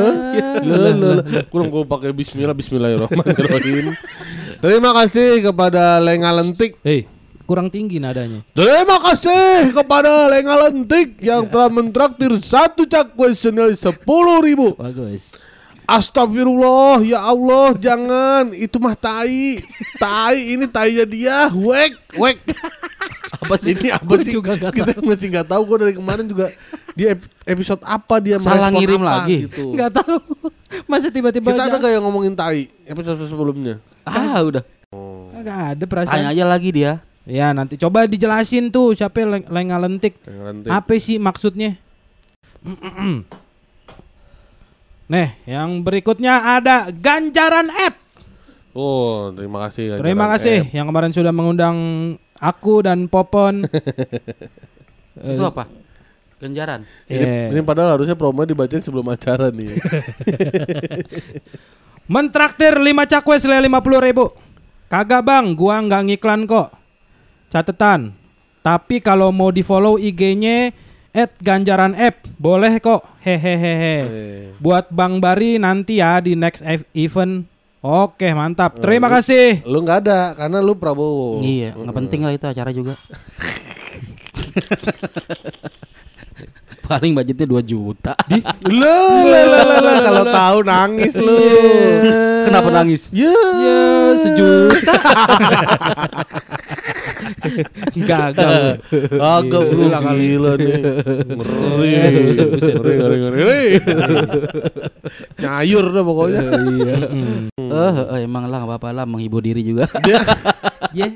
Lah, 0.65 0.91
lah. 0.97 1.15
Kurang 1.51 1.69
gue 1.69 1.83
pakai 1.85 2.09
Bismillah, 2.15 2.57
Bismillahirrahmanirrahim. 2.57 3.93
Terima 4.59 4.91
kasih 4.97 5.45
kepada 5.45 6.01
Lenga 6.01 6.31
Lentik. 6.33 6.81
Eh, 6.81 7.05
kurang 7.45 7.69
tinggi 7.69 8.01
nadanya. 8.01 8.41
Terima 8.57 8.97
kasih 8.97 9.75
kepada 9.75 10.31
Lenga 10.33 10.55
Lentik 10.65 11.21
yang 11.21 11.45
telah 11.45 11.69
mentraktir 11.69 12.33
satu 12.41 12.89
cakwe 12.89 13.37
senilai 13.37 13.77
sepuluh 13.77 14.41
ribu. 14.41 14.73
Bagus. 14.73 15.37
Astagfirullah, 15.85 17.05
ya 17.05 17.21
Allah, 17.21 17.77
jangan. 17.77 18.49
Itu 18.57 18.81
mah 18.81 18.97
tai. 18.97 19.61
Tai, 20.01 20.33
ini 20.33 20.65
tainya 20.65 21.05
dia. 21.05 21.53
Wek, 21.53 22.17
wek. 22.17 22.41
Apa 23.45 23.55
sih? 23.55 23.71
Ini 23.71 23.89
apa 23.91 24.03
Gua 24.03 24.17
sih? 24.19 24.33
juga 24.33 24.51
nggak 24.53 24.71
Kita 24.73 24.91
masih 24.99 25.27
nggak 25.29 25.47
tahu. 25.47 25.61
Gue 25.63 25.77
dari 25.79 25.93
kemarin 25.93 26.25
juga 26.25 26.45
di 26.91 27.03
ep- 27.05 27.29
episode 27.43 27.81
apa 27.81 28.15
dia 28.17 28.37
Salah 28.37 28.69
ngirim 28.69 28.99
apa 28.99 29.23
lagi. 29.23 29.45
Gitu. 29.45 29.71
Enggak 29.71 29.91
tahu. 29.95 30.17
Masa 30.89 31.07
tiba-tiba 31.07 31.47
Kita 31.47 31.65
ada 31.65 31.77
gak 31.77 31.87
yang 31.89 32.03
ngomongin 32.03 32.33
tai 32.33 32.67
episode 32.83 33.21
sebelumnya? 33.23 33.77
Ah, 34.01 34.41
udah. 34.41 34.63
Enggak 35.31 35.59
ada 35.71 35.77
Tanya 35.77 35.87
perasaan. 35.87 36.25
aja 36.27 36.43
lagi 36.43 36.69
dia. 36.71 36.99
Ya, 37.25 37.49
nanti 37.51 37.73
coba 37.75 38.05
dijelasin 38.05 38.69
tuh 38.69 38.93
siapa 38.93 39.17
yang 39.17 39.33
leng- 39.33 39.49
lenga 39.49 39.77
lentik. 39.79 40.13
Lenga 40.21 40.43
Lentik. 40.47 40.69
Apa 40.69 40.93
sih 40.95 41.17
maksudnya? 41.17 41.77
Nih, 45.05 45.29
yang 45.45 45.81
berikutnya 45.81 46.57
ada 46.57 46.89
ganjaran 46.89 47.69
app. 47.69 47.95
Oh, 48.73 49.29
terima 49.31 49.65
kasih. 49.65 49.95
Terima 49.95 50.25
Ganjaran 50.25 50.33
kasih 50.35 50.57
F. 50.65 50.73
yang 50.73 50.85
kemarin 50.85 51.13
sudah 51.13 51.31
mengundang 51.31 51.77
aku 52.37 52.83
dan 52.83 53.07
Popon. 53.07 53.63
Itu 55.35 55.43
apa? 55.43 55.65
Ganjaran. 56.35 56.83
Ini, 57.07 57.15
Iya. 57.15 57.47
ini 57.49 57.61
padahal 57.61 57.95
harusnya 57.95 58.13
promo 58.13 58.43
dibacain 58.43 58.83
sebelum 58.83 59.07
acara 59.07 59.47
nih. 59.49 59.71
Mentraktir 62.05 62.75
5 62.75 62.85
cakwe 63.07 63.35
senilai 63.39 63.65
50 63.65 64.05
ribu. 64.05 64.29
Kagak 64.85 65.25
bang, 65.25 65.57
gua 65.57 65.81
nggak 65.81 66.03
ngiklan 66.05 66.45
kok. 66.45 66.69
Catetan. 67.49 68.13
Tapi 68.61 68.99
kalau 68.99 69.29
mau 69.29 69.49
di 69.49 69.61
follow 69.61 69.97
IG-nya 69.97 70.69
at 71.11 71.33
Ganjaran 71.39 71.97
App 71.97 72.27
boleh 72.35 72.77
kok. 72.77 73.01
Hehehehe. 73.21 74.05
Buat 74.59 74.91
Bang 74.91 75.17
Bari 75.17 75.57
nanti 75.57 75.97
ya 75.97 76.19
di 76.19 76.35
next 76.35 76.61
ev- 76.61 76.85
event. 76.93 77.47
Oke 77.85 78.33
mantap. 78.33 78.81
Terima 78.81 79.05
kasih. 79.13 79.61
lu 79.61 79.85
nggak 79.85 79.97
ada 80.01 80.33
karena 80.33 80.57
lu 80.57 80.73
Prabowo. 80.73 81.45
Iya, 81.45 81.77
nggak 81.77 81.93
penting 81.93 82.25
lah 82.25 82.33
itu 82.33 82.45
acara 82.49 82.73
juga. 82.73 82.97
Paling 86.85 87.17
budgetnya 87.17 87.49
2 87.49 87.65
juta. 87.65 88.13
Lu, 88.69 88.77
lu, 89.25 89.25
lu, 89.25 89.57
lu, 89.57 89.77
lu, 89.81 89.93
kalau 90.05 90.23
tahu 90.29 90.57
nangis 90.61 91.17
lu. 91.17 91.41
Kenapa 92.45 92.69
nangis? 92.69 93.09
Ya, 93.09 93.33
Ya 93.33 93.81
sejuta. 94.21 94.93
Gagal. 97.95 98.79
agak 99.15 99.63
bro 99.71 99.87
Gila 100.15 100.51
nih. 100.59 100.75
Ngeri, 101.35 101.91
ngeri, 102.35 102.93
ngeri, 102.95 103.17
ngeri. 103.19 103.63
Nyayur 105.39 105.85
dah 105.91 106.03
pokoknya. 106.03 106.41
Eh, 107.55 107.95
eh, 108.15 108.19
emang 108.23 108.47
lah 108.47 108.63
apa-apa 108.63 108.93
lah 108.93 109.05
menghibur 109.07 109.41
diri 109.41 109.65
juga. 109.65 109.89
Ya. 110.93 111.09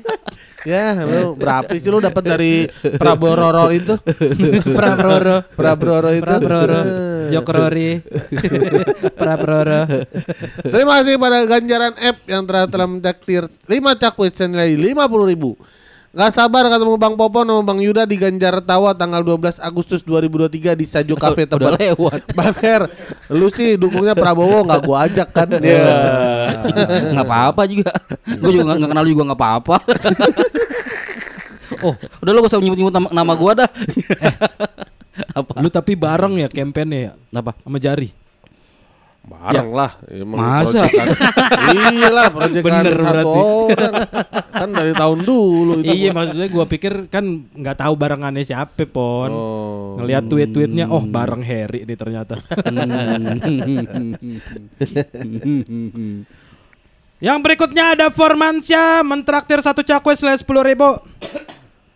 Ya, 0.68 0.92
lu 1.08 1.40
berapa 1.40 1.72
sih 1.72 1.88
lu 1.88 2.04
dapat 2.04 2.20
dari 2.20 2.68
Prabororo 3.00 3.72
itu? 3.72 3.96
Prabroro. 4.76 5.40
Prabororo 5.56 6.12
itu. 6.12 6.20
Prabroro. 6.20 6.80
Eh. 6.84 7.32
Jokrori. 7.32 7.90
Prabroro. 9.20 9.80
Terima 10.60 11.00
kasih 11.00 11.16
pada 11.16 11.38
ganjaran 11.48 11.94
app 11.96 12.18
yang 12.28 12.44
telah 12.44 12.68
telah 12.68 12.88
mentaktir 12.92 13.48
5 13.48 13.72
cakwe 14.04 14.28
senilai 14.28 14.76
50 14.76 15.32
ribu. 15.32 15.56
Gak 16.10 16.34
sabar 16.34 16.66
ketemu 16.66 16.98
Bang 16.98 17.14
Popon 17.14 17.46
sama 17.46 17.62
Bang 17.62 17.78
Yuda 17.78 18.02
di 18.02 18.18
Ganjar 18.18 18.58
Tawa 18.58 18.90
tanggal 18.98 19.22
12 19.22 19.62
Agustus 19.62 20.02
2023 20.02 20.74
di 20.74 20.82
Sajo 20.82 21.14
Cafe 21.14 21.46
Udah 21.46 21.70
Tebet. 21.70 21.94
lewat. 21.94 22.20
Bang 22.38 22.50
Her, 22.58 22.90
lu 23.30 23.46
sih 23.46 23.78
dukungnya 23.78 24.18
Prabowo 24.18 24.66
nggak 24.66 24.80
gua 24.82 25.06
ajak 25.06 25.30
kan? 25.30 25.46
Ya. 25.62 25.86
nggak 27.14 27.26
apa-apa 27.30 27.62
juga. 27.70 27.94
Gue 28.26 28.50
juga 28.58 28.64
nggak 28.66 28.76
nggak 28.82 28.90
kenal 28.90 29.04
lu 29.06 29.10
juga 29.14 29.24
nggak 29.30 29.38
apa-apa. 29.38 29.76
oh, 31.86 31.94
udah 31.94 32.30
lu 32.34 32.38
gak 32.42 32.50
usah 32.50 32.58
nyebut-nyebut 32.58 32.94
nama, 32.98 33.08
nama 33.14 33.32
gua 33.38 33.52
dah. 33.62 33.70
apa? 35.30 35.52
Lu 35.62 35.70
tapi 35.70 35.94
bareng 35.94 36.42
ya 36.42 36.50
kampanye 36.50 36.98
ya 37.06 37.12
Apa? 37.38 37.54
sama 37.62 37.78
Jari. 37.78 38.10
Bareng 39.30 39.70
lah. 39.70 39.94
Emang 40.10 40.42
Masa? 40.42 40.90
iya 41.70 42.10
lah 42.10 42.26
proyekan 42.34 42.66
Bener 42.66 42.98
satu 42.98 43.06
berarti. 43.14 43.40
orang. 43.70 43.94
Kan 44.50 44.68
dari 44.74 44.90
tahun 44.90 45.18
dulu 45.22 45.72
itu. 45.86 45.92
Iya 45.94 46.10
maksudnya 46.10 46.48
gua 46.50 46.66
pikir 46.66 47.06
kan 47.06 47.24
nggak 47.54 47.78
tahu 47.78 47.94
barengannya 47.94 48.42
siapa 48.42 48.82
pon. 48.90 49.30
Oh. 49.30 50.02
Ngelihat 50.02 50.26
tweet-tweetnya 50.26 50.90
oh 50.90 51.06
bareng 51.06 51.46
Harry 51.46 51.86
nih 51.86 51.94
ternyata. 51.94 52.42
Yang 57.20 57.38
berikutnya 57.44 57.84
ada 57.94 58.08
Formansyah 58.08 59.04
mentraktir 59.04 59.60
satu 59.60 59.84
cakwe 59.84 60.16
selesai 60.16 60.40
sepuluh 60.42 60.64
ribu. 60.64 60.98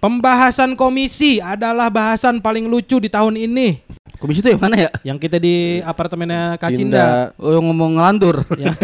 Pembahasan 0.05 0.77
komisi 0.77 1.41
adalah 1.41 1.89
bahasan 1.89 2.37
paling 2.37 2.69
lucu 2.69 3.01
di 3.01 3.09
tahun 3.09 3.41
ini. 3.41 3.81
Komisi 4.21 4.45
itu 4.45 4.53
yang 4.53 4.61
mana 4.61 4.77
ya? 4.77 4.91
Yang 5.01 5.19
kita 5.25 5.41
di 5.41 5.81
apartemennya 5.81 6.61
Kak 6.61 6.77
Cinda. 6.77 7.33
Cinda. 7.33 7.41
Oh, 7.41 7.57
yang 7.57 7.65
ngomong 7.73 7.97
ngelantur. 7.97 8.45
yang, 8.61 8.77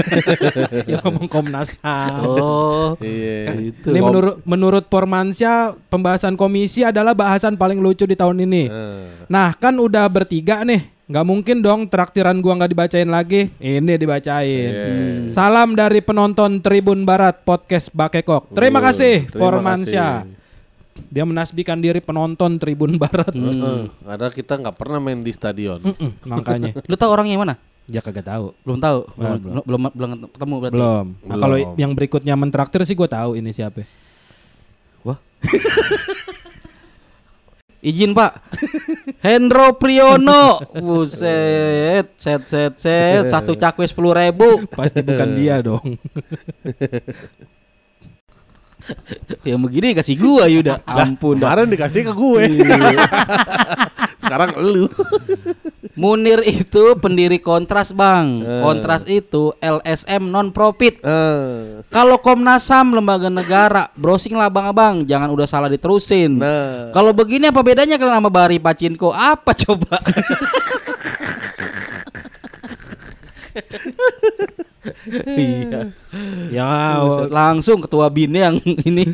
yang 0.88 1.00
ngomong 1.04 1.28
Komnas 1.28 1.76
HAM. 1.84 2.24
Oh, 2.24 2.96
Iya. 3.04 3.52
itu. 3.52 3.92
Ini 3.92 4.00
menurut 4.00 4.40
menurut 4.48 4.88
Formansyah 4.88 5.76
pembahasan 5.92 6.40
komisi 6.40 6.88
adalah 6.88 7.12
bahasan 7.12 7.52
paling 7.60 7.84
lucu 7.84 8.08
di 8.08 8.16
tahun 8.16 8.40
ini. 8.48 8.72
Eh. 8.72 9.28
Nah 9.28 9.52
kan 9.60 9.76
udah 9.76 10.08
bertiga 10.08 10.64
nih, 10.64 10.88
nggak 11.04 11.26
mungkin 11.28 11.60
dong 11.60 11.84
traktiran 11.92 12.40
gua 12.40 12.64
nggak 12.64 12.72
dibacain 12.72 13.12
lagi. 13.12 13.52
Ini 13.60 13.92
dibacain. 14.00 14.72
Iya. 14.72 15.36
Salam 15.36 15.76
dari 15.76 16.00
penonton 16.00 16.64
Tribun 16.64 17.04
Barat 17.04 17.44
podcast 17.44 17.92
Bakekok. 17.92 18.56
Terima 18.56 18.80
kasih 18.80 19.28
terima 19.28 19.36
Formansyah. 19.36 20.39
Dia 21.10 21.24
menasbikan 21.24 21.78
diri 21.80 21.98
penonton 22.02 22.58
Tribun 22.60 22.98
Barat. 23.00 23.32
Heeh, 23.32 23.88
Karena 23.90 24.28
kita 24.30 24.52
nggak 24.60 24.76
pernah 24.76 24.98
main 24.98 25.22
di 25.22 25.32
stadion. 25.32 25.80
Mm-mm, 25.80 26.10
makanya 26.26 26.76
Lu 26.90 26.94
tahu 26.98 27.10
orangnya 27.14 27.38
mana? 27.38 27.56
dia 27.90 27.98
kagak 27.98 28.22
tahu. 28.22 28.54
Belum 28.62 28.78
tahu. 28.78 28.98
Belum, 29.18 29.34
Belum 29.42 29.62
belum, 29.66 29.80
belum, 29.90 30.10
ketemu 30.30 30.54
berarti. 30.62 30.76
Belum. 30.78 31.06
Nah, 31.10 31.26
Belum. 31.26 31.42
kalau 31.42 31.56
yang 31.74 31.92
berikutnya 31.98 32.34
mentraktir 32.38 32.86
sih 32.86 32.94
gue 32.94 33.08
tahu 33.10 33.34
ini 33.34 33.50
siapa. 33.50 33.82
Wah. 35.02 35.18
Izin 37.80 38.14
Pak. 38.14 38.32
Hendro 39.26 39.74
Priyono. 39.74 40.62
Buset, 40.78 42.14
set 42.14 42.42
set 42.46 42.78
set 42.78 43.26
satu 43.26 43.58
cakwe 43.58 43.88
sepuluh 43.90 44.14
ribu. 44.14 44.68
Pasti 44.70 45.00
bukan 45.02 45.28
dia 45.34 45.58
dong. 45.58 45.98
Yang 49.46 49.60
begini 49.66 49.88
kasih 49.96 50.14
gua 50.20 50.44
Yuda. 50.50 50.84
Ampun. 50.84 51.40
Kemarin 51.40 51.70
dikasih 51.70 52.02
ke 52.08 52.12
gue. 52.12 52.42
Sekarang 54.22 54.56
lu. 54.60 54.86
Munir 55.98 56.40
itu 56.46 56.96
pendiri 56.96 57.36
Kontras 57.42 57.92
Bang. 57.92 58.40
Eh. 58.40 58.62
Kontras 58.64 59.04
itu 59.04 59.52
LSM 59.60 60.32
non 60.32 60.48
profit. 60.48 60.96
Eh, 61.02 61.84
Kalau 61.92 62.16
Komnas 62.22 62.64
HAM 62.72 62.96
lembaga 62.96 63.28
negara, 63.28 63.92
browsing 63.98 64.32
lah 64.32 64.48
abang-abang, 64.48 65.04
jangan 65.04 65.28
udah 65.28 65.44
salah 65.44 65.68
diterusin. 65.68 66.40
Nah. 66.40 66.94
Kalau 66.94 67.12
begini 67.12 67.52
apa 67.52 67.60
bedanya 67.60 68.00
kalian 68.00 68.16
sama 68.16 68.32
Bari 68.32 68.56
Pacinko? 68.62 69.12
Apa 69.12 69.52
coba? 69.52 70.00
iya. 75.36 75.80
ya, 76.50 76.70
Langsung 77.28 77.80
ketua 77.80 78.06
bin 78.08 78.32
yang 78.32 78.56
ini. 78.88 79.06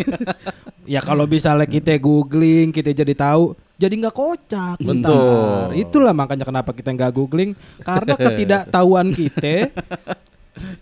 ya 0.87 1.01
kalau 1.01 1.27
misalnya 1.27 1.65
kita 1.65 1.97
googling, 1.97 2.71
kita 2.71 2.93
jadi 2.93 3.13
tahu, 3.13 3.53
jadi 3.75 3.95
nggak 3.97 4.15
kocak. 4.15 4.77
Betul. 4.79 4.89
Bentar. 5.03 5.75
Itulah 5.75 6.13
makanya 6.13 6.45
kenapa 6.45 6.71
kita 6.71 6.91
nggak 6.91 7.13
googling 7.13 7.53
karena 7.81 8.15
ketidaktahuan 8.25 9.11
kita 9.11 9.69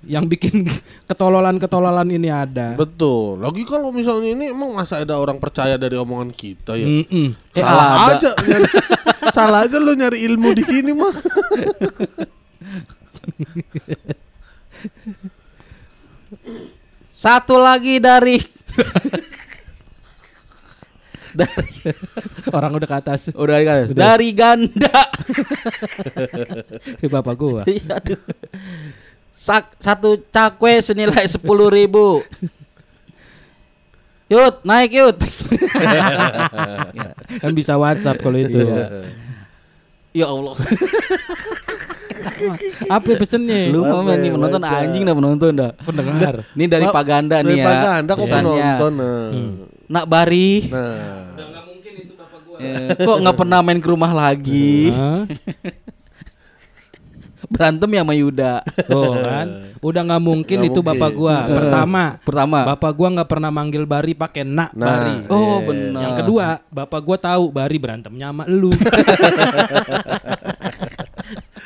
yang 0.06 0.30
bikin 0.30 0.70
ketololan-ketololan 1.04 2.06
ini 2.06 2.30
ada. 2.30 2.78
Betul. 2.78 3.42
Lagi 3.42 3.66
kalau 3.66 3.90
misalnya 3.90 4.30
ini 4.30 4.44
emang 4.54 4.70
masa 4.70 5.02
ada 5.02 5.18
orang 5.18 5.42
percaya 5.42 5.74
dari 5.74 5.98
omongan 5.98 6.30
kita 6.30 6.78
ya? 6.78 6.86
Mm-mm. 6.86 7.34
Eh, 7.50 7.58
Salah 7.58 7.90
ada. 7.90 8.14
aja. 8.14 8.30
nyari- 8.38 8.72
salah 9.34 9.60
aja 9.66 9.76
lu 9.82 9.98
nyari 9.98 10.22
ilmu 10.30 10.54
di 10.54 10.62
sini 10.62 10.94
mah. 10.94 11.10
Satu 17.14 17.58
lagi 17.60 18.02
dari 18.02 18.42
dari 21.34 21.70
Orang 22.54 22.78
udah 22.78 22.88
ke 22.88 22.96
atas. 22.96 23.20
udah 23.34 23.58
dari, 23.58 23.90
dari 23.90 24.30
ganda. 24.30 25.10
Bapak 27.10 27.34
gua. 27.34 27.62
Iya, 27.70 27.98
aduh. 27.98 28.20
Sak, 29.34 29.74
satu 29.82 30.22
cakwe 30.30 30.78
senilai 30.78 31.26
sepuluh 31.26 31.66
ribu. 31.68 32.22
Yut, 34.30 34.62
naik 34.64 34.94
yut. 34.94 35.18
kan 37.42 37.52
bisa 37.52 37.76
WhatsApp 37.76 38.22
kalau 38.22 38.38
itu. 38.40 38.62
ya 40.14 40.30
Allah. 40.30 40.54
Apa 42.96 43.10
pesennya? 43.14 43.68
Lu 43.68 43.80
mau 43.80 44.02
nih 44.02 44.30
penonton 44.30 44.60
baca. 44.60 44.76
anjing 44.80 45.02
dah 45.02 45.14
penonton 45.14 45.52
dah. 45.52 45.70
pendengar. 45.78 46.34
Ini 46.56 46.64
dari 46.66 46.84
Pak- 46.84 46.94
Paganda 46.94 47.36
Dari 47.38 47.46
nih 47.46 47.56
ya. 47.56 47.66
Paganda 47.66 48.12
kok 48.12 48.26
penonton. 48.26 48.92
Nah. 48.94 49.28
Nak 49.84 50.04
Bari, 50.06 50.50
Nah. 50.68 51.36
eh, 52.56 52.96
kok 52.96 53.16
nggak 53.18 53.36
pernah 53.36 53.58
main 53.60 53.76
ke 53.76 53.86
rumah 53.86 54.10
lagi? 54.10 54.88
Berantem 57.44 57.86
ya 57.86 58.00
sama 58.00 58.16
Yuda. 58.16 58.64
Tuh 58.88 59.20
kan, 59.20 59.46
udah 59.78 60.02
nggak 60.02 60.22
mungkin 60.24 60.58
itu 60.64 60.80
mungkin. 60.80 60.90
bapak 60.90 61.10
gua. 61.12 61.36
Pertama, 61.44 62.02
Pertama. 62.18 62.58
bapak 62.66 62.92
gua 62.96 63.08
nggak 63.12 63.28
pernah 63.28 63.50
manggil 63.52 63.84
Bari 63.84 64.16
pakai 64.16 64.42
nak 64.42 64.72
Nah. 64.72 64.88
Bari. 64.88 65.14
Oh, 65.28 65.60
Iya. 65.60 65.66
benar. 65.68 66.00
Yang 66.00 66.14
kedua, 66.24 66.46
bapak 66.72 67.00
gua 67.04 67.16
tahu 67.20 67.52
Bari 67.52 67.76
berantemnya 67.76 68.32
sama 68.32 68.48
elu. 68.48 68.72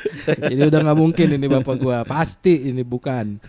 Jadi 0.51 0.61
udah 0.67 0.79
nggak 0.83 0.99
mungkin 0.99 1.27
ini 1.35 1.47
bapak 1.47 1.75
gua, 1.79 2.03
pasti 2.07 2.71
ini 2.71 2.83
bukan. 2.83 3.39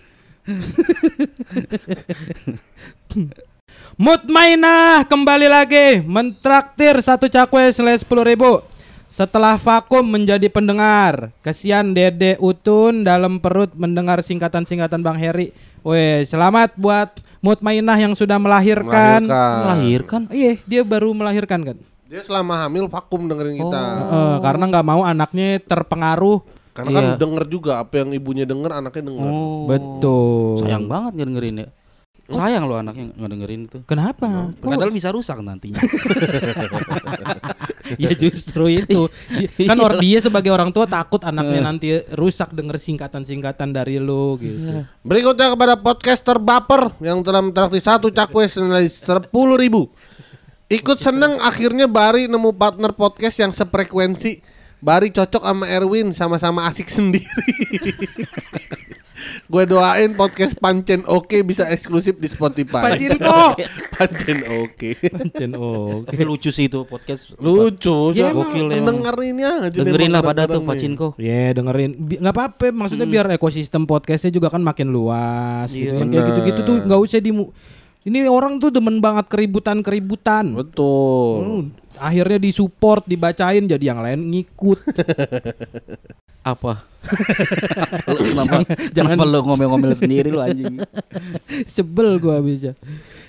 Mutmainah 3.99 5.03
kembali 5.05 5.47
lagi 5.51 6.01
mentraktir 6.01 6.97
satu 7.03 7.29
cakwe 7.29 7.71
senilai 7.71 7.99
sepuluh 7.99 8.25
ribu. 8.25 8.61
Setelah 9.11 9.59
vakum 9.59 10.07
menjadi 10.07 10.47
pendengar, 10.47 11.35
kesian 11.43 11.91
Dede 11.91 12.39
Utun 12.39 13.03
dalam 13.03 13.43
perut 13.43 13.75
mendengar 13.75 14.23
singkatan-singkatan 14.23 15.03
Bang 15.03 15.19
Heri. 15.19 15.51
Weh, 15.83 16.23
selamat 16.23 16.79
buat 16.79 17.19
Mutmainah 17.43 17.99
yang 17.99 18.15
sudah 18.15 18.39
melahirkan. 18.39 19.27
Melahirkan. 19.27 19.67
Melahirkan. 19.67 20.21
Iya, 20.31 20.53
dia 20.63 20.81
baru 20.87 21.11
melahirkan 21.11 21.59
kan. 21.59 21.77
Dia 22.11 22.27
selama 22.27 22.67
hamil 22.67 22.91
vakum 22.91 23.23
dengerin 23.23 23.55
kita. 23.55 23.83
Eh, 24.03 24.37
karena 24.43 24.67
nggak 24.67 24.83
mau 24.83 25.07
anaknya 25.07 25.63
terpengaruh. 25.63 26.43
Karena 26.75 26.91
kan 26.91 27.03
Iya. 27.07 27.15
denger 27.15 27.43
juga 27.47 27.79
apa 27.79 28.03
yang 28.03 28.11
ibunya 28.11 28.43
denger, 28.43 28.83
anaknya 28.83 29.15
denger. 29.15 29.27
Oh. 29.31 29.63
Betul. 29.71 30.59
Sayang 30.59 30.91
banget 30.91 31.11
nggak 31.15 31.29
dengerin 31.31 31.55
ya. 31.63 31.67
Sayang 32.31 32.63
loh 32.67 32.83
anaknya 32.83 33.15
nggak 33.15 33.31
dengerin 33.31 33.61
itu. 33.63 33.77
Kenapa? 33.87 34.27
Kok- 34.59 34.75
Padahal 34.75 34.91
bisa 34.91 35.07
rusak 35.15 35.39
nantinya. 35.39 35.79
ya 38.03 38.11
justru 38.11 38.67
itu. 38.71 39.07
kan 39.71 39.77
orang 39.79 40.03
dia 40.03 40.19
sebagai 40.19 40.51
orang 40.51 40.71
tua 40.71 40.87
takut 40.87 41.19
anaknya 41.23 41.63
nanti 41.63 41.95
rusak 42.11 42.51
denger 42.51 42.75
singkatan-singkatan 42.75 43.71
dari 43.71 44.03
lu 44.03 44.35
gitu. 44.35 44.83
Berikutnya 45.03 45.55
kepada 45.55 45.79
podcaster 45.79 46.43
baper 46.43 46.91
yang 46.99 47.23
telah 47.23 47.39
mentraktir 47.39 47.79
satu 47.79 48.11
cakwe 48.11 48.51
senilai 48.51 48.83
sepuluh 48.87 49.55
ribu. 49.55 49.87
Ikut 50.71 50.97
seneng 50.97 51.35
akhirnya 51.37 51.83
Bari 51.83 52.31
nemu 52.31 52.55
partner 52.55 52.95
podcast 52.95 53.35
yang 53.37 53.51
sefrekuensi. 53.51 54.39
Bari 54.79 55.11
cocok 55.11 55.43
sama 55.43 55.67
Erwin 55.67 56.09
sama-sama 56.09 56.65
asik 56.65 56.87
sendiri. 56.95 57.27
Gue 59.45 59.69
doain 59.69 60.15
podcast 60.15 60.57
Pancen 60.57 61.05
Oke 61.05 61.43
bisa 61.43 61.67
eksklusif 61.67 62.17
di 62.17 62.25
Spotify. 62.25 62.97
Pancen 62.97 64.41
Oke. 64.57 64.97
Pancen 64.97 65.51
oh. 65.53 66.01
Tapi 66.01 66.23
lucu 66.23 66.49
sih 66.49 66.65
itu 66.65 66.87
podcast. 66.87 67.35
Lucu. 67.37 68.15
Ya, 68.15 68.31
so- 68.31 68.41
emang 68.41 68.47
gokil 68.47 68.67
emang. 68.71 68.87
Denger 68.97 69.15
ini 69.21 69.41
aja. 69.45 69.69
Dengerin 69.75 70.09
lah 70.09 70.23
pada 70.23 70.49
tuh. 70.49 70.63
Pacinko. 70.63 71.13
Ya 71.19 71.53
dengerin 71.53 71.99
Bi- 71.99 72.17
nggak 72.17 72.33
apa-apa 72.33 72.71
maksudnya 72.73 73.05
biar 73.05 73.27
ekosistem 73.29 73.85
podcastnya 73.85 74.33
juga 74.33 74.49
kan 74.49 74.63
makin 74.63 74.89
luas 74.89 75.69
gitu. 75.69 75.93
Iya, 75.93 76.01
Yang 76.01 76.09
kayak 76.09 76.25
gitu-gitu 76.31 76.59
tuh 76.63 76.75
nggak 76.81 76.99
usah 77.03 77.19
dimu 77.19 77.45
ini 78.01 78.25
orang 78.25 78.57
tuh 78.57 78.73
demen 78.73 78.97
banget 78.97 79.29
keributan-keributan. 79.29 80.57
Betul. 80.57 81.37
Hmm, 81.41 81.63
akhirnya 82.01 82.41
disupport, 82.41 83.05
dibacain 83.05 83.61
jadi 83.69 83.93
yang 83.93 84.01
lain 84.01 84.33
ngikut. 84.33 84.79
Apa? 86.41 86.81
Lu 88.13 88.21
kenapa, 88.33 88.65
jangan 88.93 89.17
lu 89.25 89.41
ngomel-ngomel 89.45 89.93
sendiri 89.93 90.33
lu 90.33 90.41
anjing. 90.41 90.81
Sebel 91.73 92.17
gua 92.17 92.41
bisa. 92.41 92.73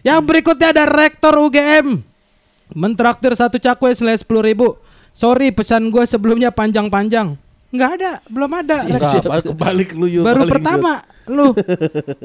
Yang 0.00 0.20
berikutnya 0.24 0.72
ada 0.72 0.84
rektor 0.88 1.36
UGM. 1.36 2.00
Mentraktir 2.72 3.36
satu 3.36 3.60
cakwe 3.60 3.92
senilai 3.92 4.16
sepuluh 4.16 4.40
ribu. 4.40 4.80
Sorry 5.12 5.52
pesan 5.52 5.92
gua 5.92 6.08
sebelumnya 6.08 6.52
panjang-panjang. 6.52 7.36
Nggak 7.72 7.90
ada, 7.96 8.10
belum 8.28 8.50
ada. 8.52 8.76
Enggak, 8.84 9.00
balik- 9.24 9.44
kebalik 9.48 9.88
lu 9.92 10.06
yuk. 10.06 10.22
Baru 10.22 10.44
pertama 10.44 11.00
lu. 11.24 11.50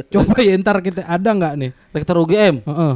Coba 0.10 0.36
ya 0.38 0.54
ntar 0.58 0.80
kita 0.80 1.02
ada 1.02 1.30
nggak 1.30 1.54
nih? 1.56 1.70
Rektor 1.90 2.16
UGM. 2.20 2.62
Heeh. 2.62 2.94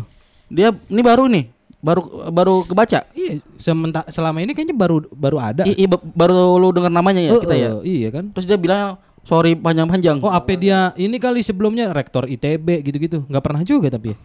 Dia 0.47 0.67
ini 0.85 1.01
baru 1.01 1.25
nih. 1.25 1.47
Baru 1.79 2.27
baru 2.27 2.61
kebaca. 2.61 3.07
Iya, 3.11 3.39
sementara 3.55 4.05
selama 4.07 4.37
ini 4.37 4.51
kayaknya 4.51 4.75
baru 4.75 5.01
baru 5.09 5.37
ada. 5.39 5.63
I, 5.63 5.73
i- 5.77 5.87
ba- 5.87 6.03
baru 6.03 6.55
lu 6.55 6.71
dengar 6.71 6.91
namanya 6.91 7.19
ya 7.19 7.29
Eh, 7.31 7.39
kita 7.39 7.55
ya. 7.55 7.69
eh, 7.73 7.75
Iya 7.81 8.07
kan? 8.11 8.23
Terus 8.29 8.45
dia 8.45 8.55
bilang 8.55 8.99
sorry 9.23 9.55
panjang-panjang. 9.55 10.19
Oh, 10.19 10.27
apa 10.27 10.51
dia 10.53 10.91
ini 10.95 11.17
kali 11.17 11.39
sebelumnya 11.39 11.89
rektor 11.89 12.25
ITB 12.25 12.83
gitu-gitu. 12.83 13.23
nggak 13.25 13.41
pernah 13.41 13.61
juga 13.63 13.87
tapi 13.89 14.11
ya. 14.11 14.15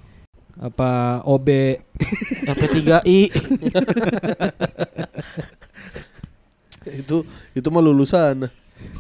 Apa 0.59 1.21
OB 1.23 1.47
LP3I. 2.45 3.29
itu 6.91 7.27
itu 7.53 7.69
mah 7.71 7.83
lulusan. 7.83 8.47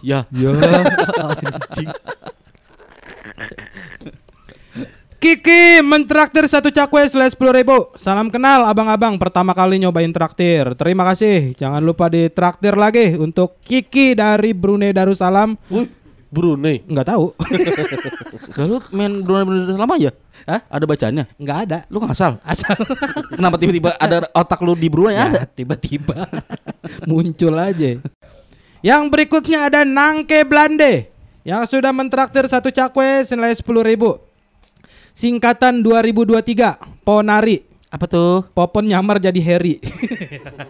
ya. 0.03 0.27
Ya 0.33 0.51
anjing. 1.31 1.91
Kiki 5.17 5.81
mentraktir 5.81 6.45
satu 6.47 6.69
cakwe 6.69 7.09
selesai 7.09 7.35
sepuluh 7.35 7.51
ribu. 7.57 7.91
Salam 7.97 8.29
kenal 8.29 8.69
abang-abang 8.69 9.17
pertama 9.17 9.57
kali 9.57 9.81
nyobain 9.81 10.13
traktir. 10.13 10.77
Terima 10.77 11.03
kasih. 11.09 11.57
Jangan 11.57 11.81
lupa 11.81 12.13
ditraktir 12.13 12.77
lagi 12.77 13.17
untuk 13.17 13.59
Kiki 13.65 14.13
dari 14.15 14.53
Brunei 14.53 14.93
Darussalam. 14.93 15.57
Brunei. 16.31 16.83
Nggak 16.87 17.07
tahu. 17.13 17.33
Kalau 18.57 18.79
main 18.93 19.23
Brunei 19.23 19.67
selama 19.75 19.95
aja? 19.97 20.11
Hah? 20.47 20.61
Ada 20.69 20.85
bacanya? 20.85 21.25
Nggak 21.39 21.59
ada. 21.69 21.79
Lu 21.89 21.99
ngasal. 22.03 22.39
Asal 22.43 22.77
Kenapa 23.37 23.57
tiba-tiba 23.57 23.95
ada 23.97 24.27
otak 24.35 24.61
lu 24.63 24.75
di 24.75 24.89
Brunei 24.91 25.17
Ya, 25.17 25.27
ada? 25.31 25.43
tiba-tiba 25.47 26.27
muncul 27.11 27.55
aja. 27.57 27.99
Yang 28.85 29.03
berikutnya 29.11 29.67
ada 29.73 29.83
Nangke 29.83 30.47
Blande 30.47 31.11
yang 31.47 31.63
sudah 31.67 31.95
mentraktir 31.95 32.47
satu 32.51 32.75
cakwe 32.75 33.23
senilai 33.23 33.55
sepuluh 33.55 33.87
ribu. 33.87 34.19
Singkatan 35.17 35.81
2023 35.81 37.01
Ponari 37.07 37.65
Apa 37.97 38.05
tuh? 38.05 38.45
Popon 38.53 38.85
nyamar 38.93 39.17
jadi 39.17 39.41
Harry. 39.41 39.81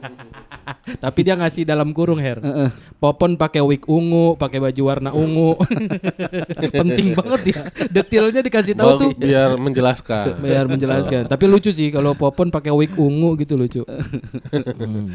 Tapi 1.02 1.26
dia 1.26 1.34
ngasih 1.34 1.66
dalam 1.66 1.90
kurung 1.90 2.22
Her. 2.22 2.38
Heeh. 2.38 2.70
Popon 3.02 3.34
pakai 3.34 3.66
wig 3.66 3.82
ungu, 3.90 4.38
pakai 4.38 4.62
baju 4.62 4.82
warna 4.86 5.10
ungu. 5.10 5.58
Penting 6.78 7.18
banget 7.18 7.40
ya. 7.50 7.60
Detailnya 7.90 8.46
dikasih 8.46 8.78
tahu 8.78 8.90
tuh. 8.94 9.10
biar 9.18 9.58
menjelaskan. 9.58 10.38
Biar 10.38 10.70
menjelaskan. 10.70 11.26
Tapi 11.26 11.44
lucu 11.50 11.74
sih 11.74 11.90
kalau 11.90 12.14
Popon 12.14 12.54
pakai 12.54 12.70
wig 12.70 12.94
ungu 12.94 13.34
gitu 13.42 13.58
lucu. 13.58 13.82
Hmm. 14.86 15.10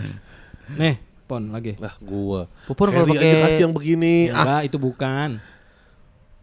Nih, 0.76 1.00
Pon 1.28 1.52
lagi. 1.52 1.80
Lah 1.80 1.95
gua. 2.04 2.52
Pupur 2.67 2.91
kalau 2.91 3.08
pakai 3.08 3.39
kasih 3.39 3.62
yang 3.67 3.74
begini. 3.76 4.28
Ah, 4.32 4.43
Enggak, 4.43 4.62
itu 4.67 4.78
bukan. 4.80 5.30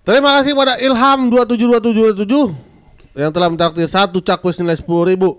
Terima 0.04 0.40
kasih 0.40 0.57
pada 0.57 0.81
Ilham 0.81 1.28
272727 1.28 3.20
yang 3.20 3.35
telah 3.35 3.48
mentraktir 3.50 3.85
satu 3.90 4.22
cakwe 4.24 4.54
nilai 4.62 4.78
sepuluh 4.78 5.04
ribu. 5.04 5.31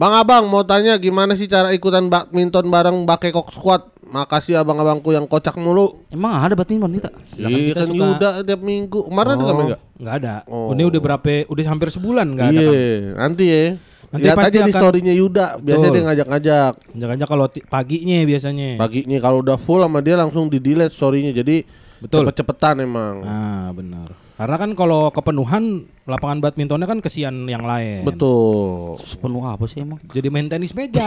Bang 0.00 0.16
Abang 0.16 0.48
mau 0.48 0.64
tanya 0.64 0.96
gimana 0.96 1.36
sih 1.36 1.44
cara 1.44 1.76
ikutan 1.76 2.08
badminton 2.08 2.72
bareng 2.72 3.04
Bakekok 3.04 3.52
Squad? 3.52 3.84
Makasih 4.08 4.56
abang-abangku 4.56 5.12
yang 5.12 5.28
kocak 5.28 5.60
mulu. 5.60 6.00
Emang 6.08 6.40
ada 6.40 6.56
badminton 6.56 6.88
kita? 6.96 7.10
Iya 7.36 7.76
kan 7.76 7.86
suka- 7.92 8.08
Yuda 8.16 8.30
tiap 8.40 8.64
minggu. 8.64 9.12
Kemarin 9.12 9.36
ada 9.36 9.44
kami 9.44 9.62
enggak? 9.68 9.80
Enggak 10.00 10.14
ada. 10.24 10.34
Oh. 10.48 10.72
Ini 10.72 10.88
udah 10.88 11.00
berapa? 11.04 11.44
Udah 11.52 11.64
hampir 11.68 11.92
sebulan 11.92 12.32
enggak 12.32 12.48
ada. 12.48 12.60
Iya, 12.64 12.72
kan? 12.72 13.28
nanti 13.28 13.44
ya. 13.44 13.62
Nanti 14.10 14.24
Lihat 14.24 14.36
pasti 14.40 14.56
aja 14.56 14.60
di 14.64 14.72
storynya 14.72 15.14
Yuda. 15.14 15.46
Biasanya 15.60 15.84
Betul. 15.84 15.92
dia 15.92 16.02
ngajak-ngajak. 16.08 16.72
Jangan-jangan 16.96 17.30
kalau 17.36 17.46
paginya 17.68 18.18
biasanya. 18.24 18.68
Paginya 18.80 19.18
kalau 19.20 19.38
udah 19.44 19.56
full 19.60 19.84
sama 19.84 20.00
dia 20.00 20.16
langsung 20.16 20.48
di 20.48 20.58
delete 20.64 20.96
storynya. 20.96 21.30
Jadi 21.36 21.62
Betul. 22.00 22.24
cepet-cepetan 22.24 22.82
emang. 22.82 23.20
Ah, 23.28 23.68
benar. 23.76 24.29
Karena 24.40 24.56
kan 24.56 24.72
kalau 24.72 25.12
kepenuhan 25.12 25.84
lapangan 26.08 26.40
badmintonnya 26.40 26.88
kan 26.88 27.04
kesian 27.04 27.44
yang 27.44 27.60
lain. 27.60 28.08
Betul. 28.08 28.96
Sepenuh 29.04 29.44
apa 29.44 29.68
sih 29.68 29.84
emang? 29.84 30.00
Jadi 30.00 30.32
main 30.32 30.48
tenis 30.48 30.72
meja. 30.72 31.04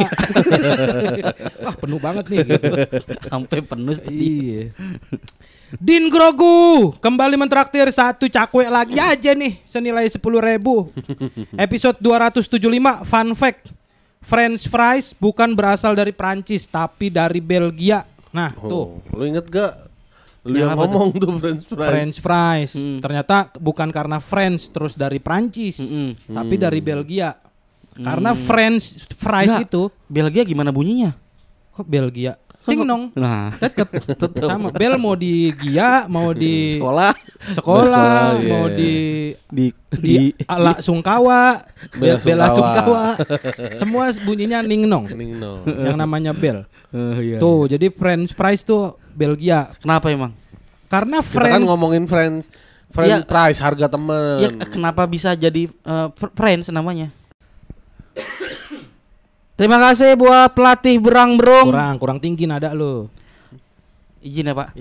Wah, 1.66 1.74
penuh 1.74 1.98
banget 1.98 2.30
nih 2.30 2.46
gitu. 2.46 2.70
Sampai 3.26 3.66
penuh 3.66 3.98
tadi. 3.98 4.14
Iya. 4.14 4.62
Din 5.82 6.14
Grogu 6.14 6.94
kembali 7.02 7.34
mentraktir 7.34 7.90
satu 7.90 8.30
cakwe 8.30 8.70
lagi 8.70 9.02
aja 9.02 9.34
nih 9.34 9.58
senilai 9.66 10.06
sepuluh 10.14 10.38
ribu. 10.38 10.94
Episode 11.58 11.98
275 12.06 12.54
fun 13.02 13.34
fact. 13.34 13.74
French 14.22 14.70
fries 14.70 15.18
bukan 15.18 15.58
berasal 15.58 15.98
dari 15.98 16.14
Prancis 16.14 16.70
tapi 16.70 17.10
dari 17.10 17.42
Belgia. 17.42 18.06
Nah 18.30 18.54
tuh 18.54 19.02
Oh, 19.02 19.18
lu 19.18 19.26
inget 19.26 19.50
gak? 19.50 19.90
Lu 20.44 20.60
Yang 20.60 20.76
ngomong 20.76 21.08
tuh 21.16 21.40
French 21.40 21.64
fries. 21.72 21.88
French 21.88 22.18
fries. 22.20 22.72
Hmm. 22.76 23.00
Ternyata 23.00 23.48
bukan 23.56 23.88
karena 23.96 24.20
French 24.20 24.68
terus 24.76 24.92
dari 24.92 25.24
Prancis, 25.24 25.80
Mm-mm. 25.80 26.36
tapi 26.36 26.56
dari 26.60 26.84
Belgia. 26.84 27.32
Karena 27.94 28.36
French 28.36 29.08
fries 29.16 29.54
Enggak. 29.54 29.68
itu 29.72 29.82
Belgia 30.10 30.44
gimana 30.44 30.74
bunyinya? 30.74 31.14
kok 31.74 31.90
Belgia? 31.90 32.38
Ting 32.64 32.82
nong. 32.82 33.12
Nah, 33.14 33.52
Tetep, 33.56 33.92
sama. 34.40 34.72
Bel 34.80 34.96
mau 34.96 35.14
di 35.14 35.52
Gia, 35.54 36.08
mau 36.08 36.32
di 36.32 36.80
sekolah 36.80 37.12
sekolah, 37.52 37.84
Sekolah, 37.84 38.20
mau 38.40 38.66
iya. 38.66 38.78
di 38.80 38.94
di 39.52 39.66
di 39.94 40.14
ala 40.48 40.80
Sungkawa, 40.80 41.60
Bela 41.92 42.16
Bel- 42.16 42.22
Bela 42.24 42.48
Sungkawa. 42.50 43.04
Semua 43.84 44.16
bunyinya 44.24 44.64
ning 44.64 44.88
nong. 44.88 45.12
Yang 45.68 45.98
namanya 45.98 46.32
Bel. 46.32 46.64
Eh, 46.90 47.36
iya. 47.36 47.38
Tuh, 47.38 47.68
jadi 47.68 47.90
French 47.90 48.32
fries 48.32 48.64
tuh 48.64 48.96
Belgia. 49.12 49.76
Kenapa 49.78 50.08
emang? 50.08 50.32
Karena 50.88 51.20
Kita 51.20 51.30
French 51.30 51.58
kan 51.58 51.64
ngomongin 51.66 52.06
French 52.06 52.48
French 52.94 53.10
Iya. 53.10 53.26
fries 53.26 53.58
harga 53.58 53.90
temen. 53.90 54.38
Ya 54.40 54.50
kenapa 54.64 55.04
bisa 55.04 55.34
jadi 55.34 55.66
eh, 55.66 56.08
fr- 56.14 56.32
friends 56.32 56.70
namanya? 56.70 57.10
Terima 59.54 59.78
kasih 59.78 60.18
buat 60.18 60.50
pelatih 60.52 60.98
berang 60.98 61.38
berung. 61.38 61.70
kurang 61.70 61.96
kurang 61.98 62.18
tinggi 62.18 62.44
nada 62.44 62.74
lu. 62.74 63.06
Izin 64.20 64.50
ya 64.50 64.56
Pak. 64.56 64.70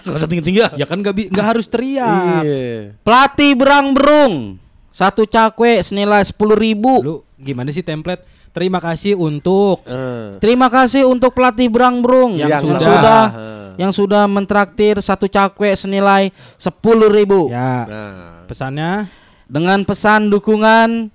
Gak 0.00 0.14
usah 0.14 0.28
tinggi 0.30 0.44
tinggi 0.46 0.62
Ya 0.78 0.86
kan 0.86 1.02
gak, 1.02 1.12
nggak 1.12 1.46
harus 1.46 1.66
teriak. 1.66 2.42
Iya. 2.42 2.94
Pelatih 3.02 3.52
berang 3.54 3.92
berung. 3.92 4.56
Satu 4.90 5.22
cakwe 5.22 5.82
senilai 5.82 6.24
sepuluh 6.24 6.54
ribu. 6.54 6.98
Lu 7.00 7.14
gimana 7.36 7.70
sih 7.70 7.82
template? 7.82 8.26
Terima 8.50 8.82
kasih 8.82 9.14
untuk 9.14 9.86
Eh, 9.86 10.34
Terima 10.42 10.66
kasih 10.66 11.06
untuk 11.06 11.30
pelatih 11.30 11.70
Brang 11.70 12.02
Brung 12.02 12.34
Yang 12.34 12.50
yang, 12.50 12.62
sudah. 12.66 12.82
sudah 12.82 13.22
Eh. 13.22 13.70
yang 13.78 13.92
sudah 13.94 14.22
mentraktir 14.26 14.98
satu 14.98 15.30
cakwe 15.30 15.78
senilai 15.78 16.34
10.000 16.58 17.06
ribu 17.08 17.46
ya 17.46 17.86
Nah, 17.86 18.42
pesannya 18.50 19.06
dengan 19.46 19.86
pesan 19.86 20.34
dukungan 20.34 21.14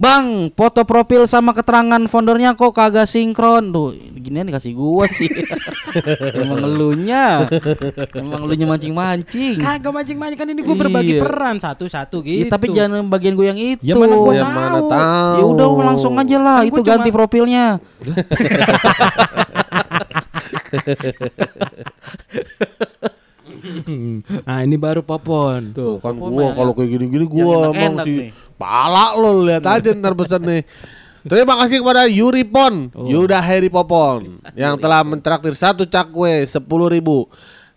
Bang, 0.00 0.48
foto 0.56 0.80
profil 0.82 1.28
sama 1.28 1.52
keterangan 1.52 2.00
foundernya 2.08 2.56
kok 2.56 2.72
kagak 2.72 3.04
sinkron. 3.04 3.68
Tuh, 3.68 3.92
ginian 4.16 4.48
dikasih 4.48 4.72
gua 4.72 5.04
sih. 5.04 5.28
Emang 6.40 6.64
elunya. 6.64 7.44
Emang 8.16 8.40
elunya 8.42 8.64
mancing-mancing. 8.64 9.60
kagak 9.60 9.92
mancing-mancing 9.92 10.38
kan 10.40 10.48
ini 10.48 10.58
gue 10.58 10.72
berbagi 10.72 11.08
Iya. 11.10 11.20
peran 11.20 11.58
satu-satu 11.58 12.22
Ya, 12.22 12.24
gitu. 12.24 12.48
tapi 12.48 12.66
jangan 12.72 13.04
bagian 13.06 13.36
gue 13.36 13.44
yang 13.44 13.60
itu. 13.60 13.82
Ya 13.84 13.92
mana 13.92 14.16
gua 14.16 14.32
ya 14.32 14.40
mana 14.42 14.68
tahu. 14.72 14.88
tahu. 14.88 15.36
Ya 15.36 15.44
udah 15.46 15.66
langsung 15.84 16.12
aja 16.16 16.36
lah, 16.38 16.58
Kan 16.58 16.66
itu 16.66 16.80
gua 16.80 16.88
ganti 16.88 17.04
cuma- 17.04 17.16
profilnya. 17.20 17.64
Nah 24.40 24.58
ini 24.62 24.76
baru 24.76 25.02
Popon. 25.02 25.72
Tuh 25.72 25.98
kan 25.98 26.14
Popon 26.14 26.32
gua 26.32 26.46
kalau 26.54 26.72
kayak 26.72 26.90
gini-gini 26.90 27.20
yang 27.20 27.26
gua 27.26 27.44
emang 27.44 27.74
enak-enak 27.74 28.06
si 28.06 28.10
nih. 28.10 28.30
Pala 28.60 29.16
lo 29.16 29.40
lihat 29.40 29.64
aja 29.64 29.96
ntar 29.96 30.12
pesan 30.12 30.44
nih. 30.44 30.62
Terima 31.20 31.52
kasih 31.64 31.84
kepada 31.84 32.08
Yuri 32.08 32.44
Pon, 32.48 32.88
Oh. 32.96 33.04
Yuda 33.04 33.40
Heri 33.44 33.68
Popon 33.68 34.40
yang 34.56 34.80
telah 34.80 35.04
mentraktir 35.04 35.52
satu 35.52 35.84
cakwe 35.84 36.44
sepuluh 36.44 36.88
ribu. 36.88 37.28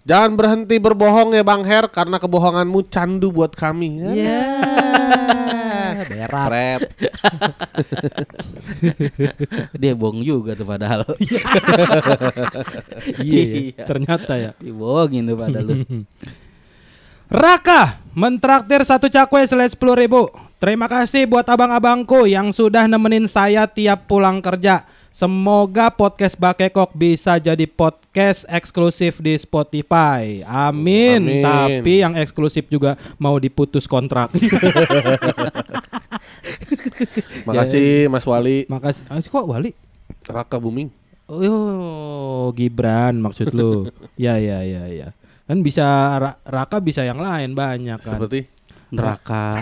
Jangan 0.04 0.36
berhenti 0.36 0.76
berbohong 0.84 1.32
ya 1.32 1.48
Bang 1.48 1.63
Her 1.63 1.88
karena 1.88 2.19
kebohonganmu 2.19 2.91
candu 2.91 3.32
buat 3.32 3.56
kami. 3.56 4.04
Ya. 4.19 4.43
Berak. 6.04 6.48
Pret. 6.52 6.82
Dia 9.82 9.93
bohong 9.96 10.19
juga 10.19 10.56
tuh 10.56 10.67
padahal. 10.67 11.08
Iya, 13.24 13.76
ya. 13.76 13.84
ternyata 13.88 14.34
ya. 14.39 14.52
Dibohongin 14.60 15.24
tuh 15.28 15.38
padahal 15.39 15.65
lu. 15.67 15.76
Raka 17.34 17.98
mentraktir 18.13 18.86
satu 18.86 19.10
cakwe 19.10 19.41
selesai 19.50 19.74
sepuluh 19.74 19.98
ribu. 19.98 20.30
Terima 20.62 20.86
kasih 20.86 21.26
buat 21.26 21.41
abang-abangku 21.50 22.30
yang 22.30 22.54
sudah 22.54 22.86
nemenin 22.86 23.26
saya 23.26 23.65
tiap 23.65 24.06
pulang 24.06 24.38
kerja. 24.38 24.86
Semoga 25.10 25.89
podcast 25.89 26.38
Bakekok 26.38 26.93
bisa 26.93 27.41
jadi 27.41 27.65
podcast 27.65 28.46
eksklusif 28.46 29.17
di 29.17 29.34
Spotify. 29.34 30.46
Amin. 30.46 31.26
Amin. 31.26 31.41
Tapi 31.41 32.06
yang 32.06 32.13
eksklusif 32.22 32.69
juga 32.69 33.02
mau 33.17 33.41
diputus 33.41 33.89
kontrak. 33.89 34.30
Makasih 37.50 38.13
Mas 38.13 38.30
Wali 38.30 38.69
Makasih. 38.69 39.10
Ah, 39.10 39.17
kok 39.17 39.50
Wali? 39.50 39.74
Raka 40.30 40.62
Buming. 40.62 40.93
Oh, 41.26 42.54
Gibran 42.54 43.17
maksud 43.17 43.58
lu. 43.58 43.89
ya 44.22 44.38
ya 44.38 44.62
ya 44.62 44.86
ya. 44.86 45.17
Kan 45.53 45.61
bisa 45.61 46.17
Ra- 46.17 46.41
Raka 46.49 46.81
bisa 46.81 47.05
yang 47.05 47.21
lain 47.21 47.53
banyak 47.53 48.01
kan. 48.01 48.17
Seperti 48.17 48.49
Neraka. 48.89 49.61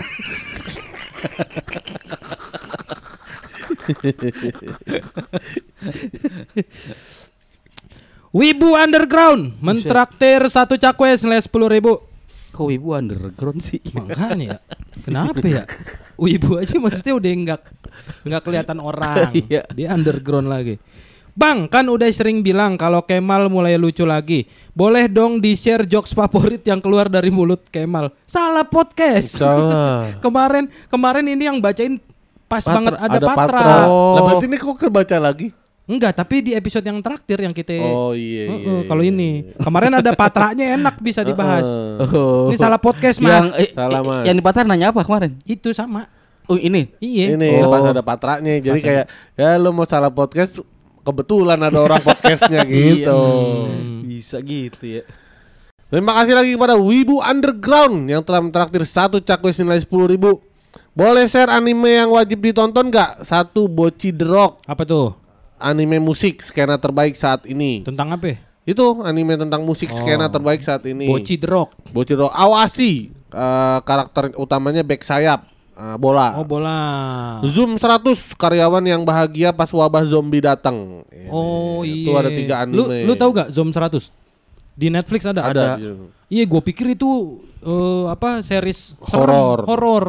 Wibu 8.32 8.72
Underground 8.72 9.60
mentraktir 9.60 10.40
satu 10.48 10.80
cakwe 10.80 11.12
senilai 11.20 11.44
sepuluh 11.44 11.68
ribu. 11.68 12.00
Kok 12.52 12.68
ibu 12.68 12.96
underground 12.96 13.60
sih? 13.60 13.80
Makanya 13.92 14.56
ya. 14.56 14.58
Kenapa 15.04 15.40
ya? 15.44 15.64
Wibu 16.16 16.60
aja 16.60 16.76
maksudnya 16.80 17.16
udah 17.16 17.30
enggak 17.32 17.60
nggak 18.24 18.42
kelihatan 18.44 18.80
orang. 18.80 19.32
Iya. 19.44 19.68
Dia 19.72 19.92
underground 19.92 20.48
lagi. 20.48 20.76
Bang, 21.32 21.64
kan 21.64 21.88
udah 21.88 22.12
sering 22.12 22.44
bilang 22.44 22.76
kalau 22.76 23.00
Kemal 23.00 23.48
mulai 23.48 23.80
lucu 23.80 24.04
lagi. 24.04 24.44
Boleh 24.76 25.08
dong 25.08 25.40
di-share 25.40 25.88
jokes 25.88 26.12
favorit 26.12 26.60
yang 26.60 26.76
keluar 26.76 27.08
dari 27.08 27.32
mulut 27.32 27.64
Kemal. 27.72 28.12
Salah 28.28 28.68
podcast. 28.68 29.40
Salah. 29.40 30.12
kemarin 30.24 30.68
kemarin 30.92 31.24
ini 31.24 31.48
yang 31.48 31.56
bacain 31.56 31.96
pas 32.44 32.60
Patra- 32.60 32.76
banget 32.76 32.94
ada, 33.00 33.18
Patra. 33.24 33.48
Patra. 33.48 33.74
Oh. 33.88 34.12
Lah 34.12 34.20
berarti 34.28 34.44
ini 34.44 34.56
kok 34.60 34.76
kebaca 34.76 35.16
lagi? 35.16 35.48
Enggak, 35.82 36.12
tapi 36.14 36.44
di 36.44 36.52
episode 36.52 36.84
yang 36.84 37.00
terakhir 37.02 37.42
yang 37.42 37.50
kita 37.50 37.74
Oh 37.82 38.14
iya 38.14 38.46
Heeh, 38.54 38.60
iya. 38.62 38.86
kalau 38.86 39.02
iya. 39.02 39.10
ini 39.10 39.30
kemarin 39.58 39.92
ada 39.98 40.14
patranya 40.14 40.78
enak 40.78 41.00
bisa 41.00 41.24
dibahas. 41.28 41.64
Oh. 41.64 42.52
Ini 42.52 42.60
salah 42.60 42.76
podcast 42.78 43.18
mas. 43.18 43.32
Yang 43.32 43.46
eh, 43.56 43.68
Salah, 43.72 43.98
eh, 43.98 44.04
Mas. 44.04 44.22
Yang 44.28 44.36
di 44.36 44.44
pasar 44.44 44.62
nanya 44.68 44.92
apa 44.92 45.00
kemarin? 45.00 45.32
Itu 45.42 45.72
sama. 45.72 46.06
Oh, 46.44 46.60
ini. 46.60 46.92
Iya. 47.00 47.40
Ini 47.40 47.64
Oh. 47.64 47.72
pas 47.72 47.88
ada 47.88 48.04
patranya 48.04 48.52
jadi 48.52 48.78
kayak 48.78 49.04
ya 49.32 49.56
lu 49.56 49.72
mau 49.72 49.88
salah 49.88 50.12
podcast 50.12 50.60
kebetulan 51.02 51.58
ada 51.58 51.78
orang 51.78 52.00
podcastnya 52.00 52.62
gitu. 52.70 53.20
Hmm. 53.68 54.02
Bisa 54.02 54.38
gitu 54.40 54.82
ya. 54.82 55.02
Terima 55.86 56.16
kasih 56.16 56.32
lagi 56.32 56.56
kepada 56.56 56.72
Wibu 56.74 57.20
Underground 57.20 58.08
yang 58.08 58.24
telah 58.24 58.40
mentraktir 58.40 58.80
satu 58.82 59.20
cakwe 59.20 59.52
senilai 59.52 59.82
sepuluh 59.82 60.08
ribu. 60.08 60.40
Boleh 60.92 61.28
share 61.28 61.52
anime 61.52 62.00
yang 62.00 62.10
wajib 62.10 62.40
ditonton 62.40 62.88
nggak? 62.88 63.24
Satu 63.24 63.68
Boci 63.68 64.08
The 64.08 64.24
Rock, 64.24 64.64
Apa 64.64 64.88
tuh? 64.88 65.12
anime 65.60 66.00
musik 66.00 66.40
skena 66.40 66.80
terbaik 66.80 67.12
saat 67.12 67.44
ini. 67.44 67.84
Tentang 67.84 68.08
apa? 68.08 68.40
Itu 68.64 69.04
anime 69.04 69.36
tentang 69.36 69.68
musik 69.68 69.92
skena 69.92 70.26
Oh. 70.26 70.32
terbaik 70.32 70.64
saat 70.64 70.80
ini. 70.88 71.06
Boci 71.08 71.36
The 71.36 71.48
Rock. 71.48 71.76
Boci 71.92 72.16
The 72.16 72.24
Rock. 72.24 72.32
Awasi 72.32 73.12
eh, 73.12 73.78
karakter 73.84 74.32
utamanya 74.36 74.80
back 74.80 75.04
sayap 75.04 75.44
eh, 75.72 75.96
bola. 75.96 76.36
Oh 76.36 76.44
bola. 76.44 76.76
Zoom 77.44 77.76
100 77.76 78.12
karyawan 78.34 78.82
yang 78.82 79.02
bahagia 79.02 79.50
pas 79.50 79.68
wabah 79.68 80.02
zombie 80.02 80.40
datang. 80.40 81.02
Oh 81.26 81.80
Itu 81.80 82.10
iya. 82.10 82.20
ada 82.20 82.30
tiga 82.30 82.54
Lu 82.64 82.84
anime. 82.84 83.04
lu 83.04 83.14
tahu 83.14 83.30
gak 83.32 83.48
Zoom 83.48 83.70
100? 83.70 84.08
Di 84.72 84.88
Netflix 84.88 85.24
ada. 85.24 85.42
Ada. 85.44 85.66
Iya, 86.26 86.44
gue 86.44 86.62
pikir 86.62 86.92
itu 86.92 87.08
eh, 87.58 88.04
apa 88.06 88.40
series 88.40 88.96
Horor. 89.04 89.64
Horor. 89.64 90.04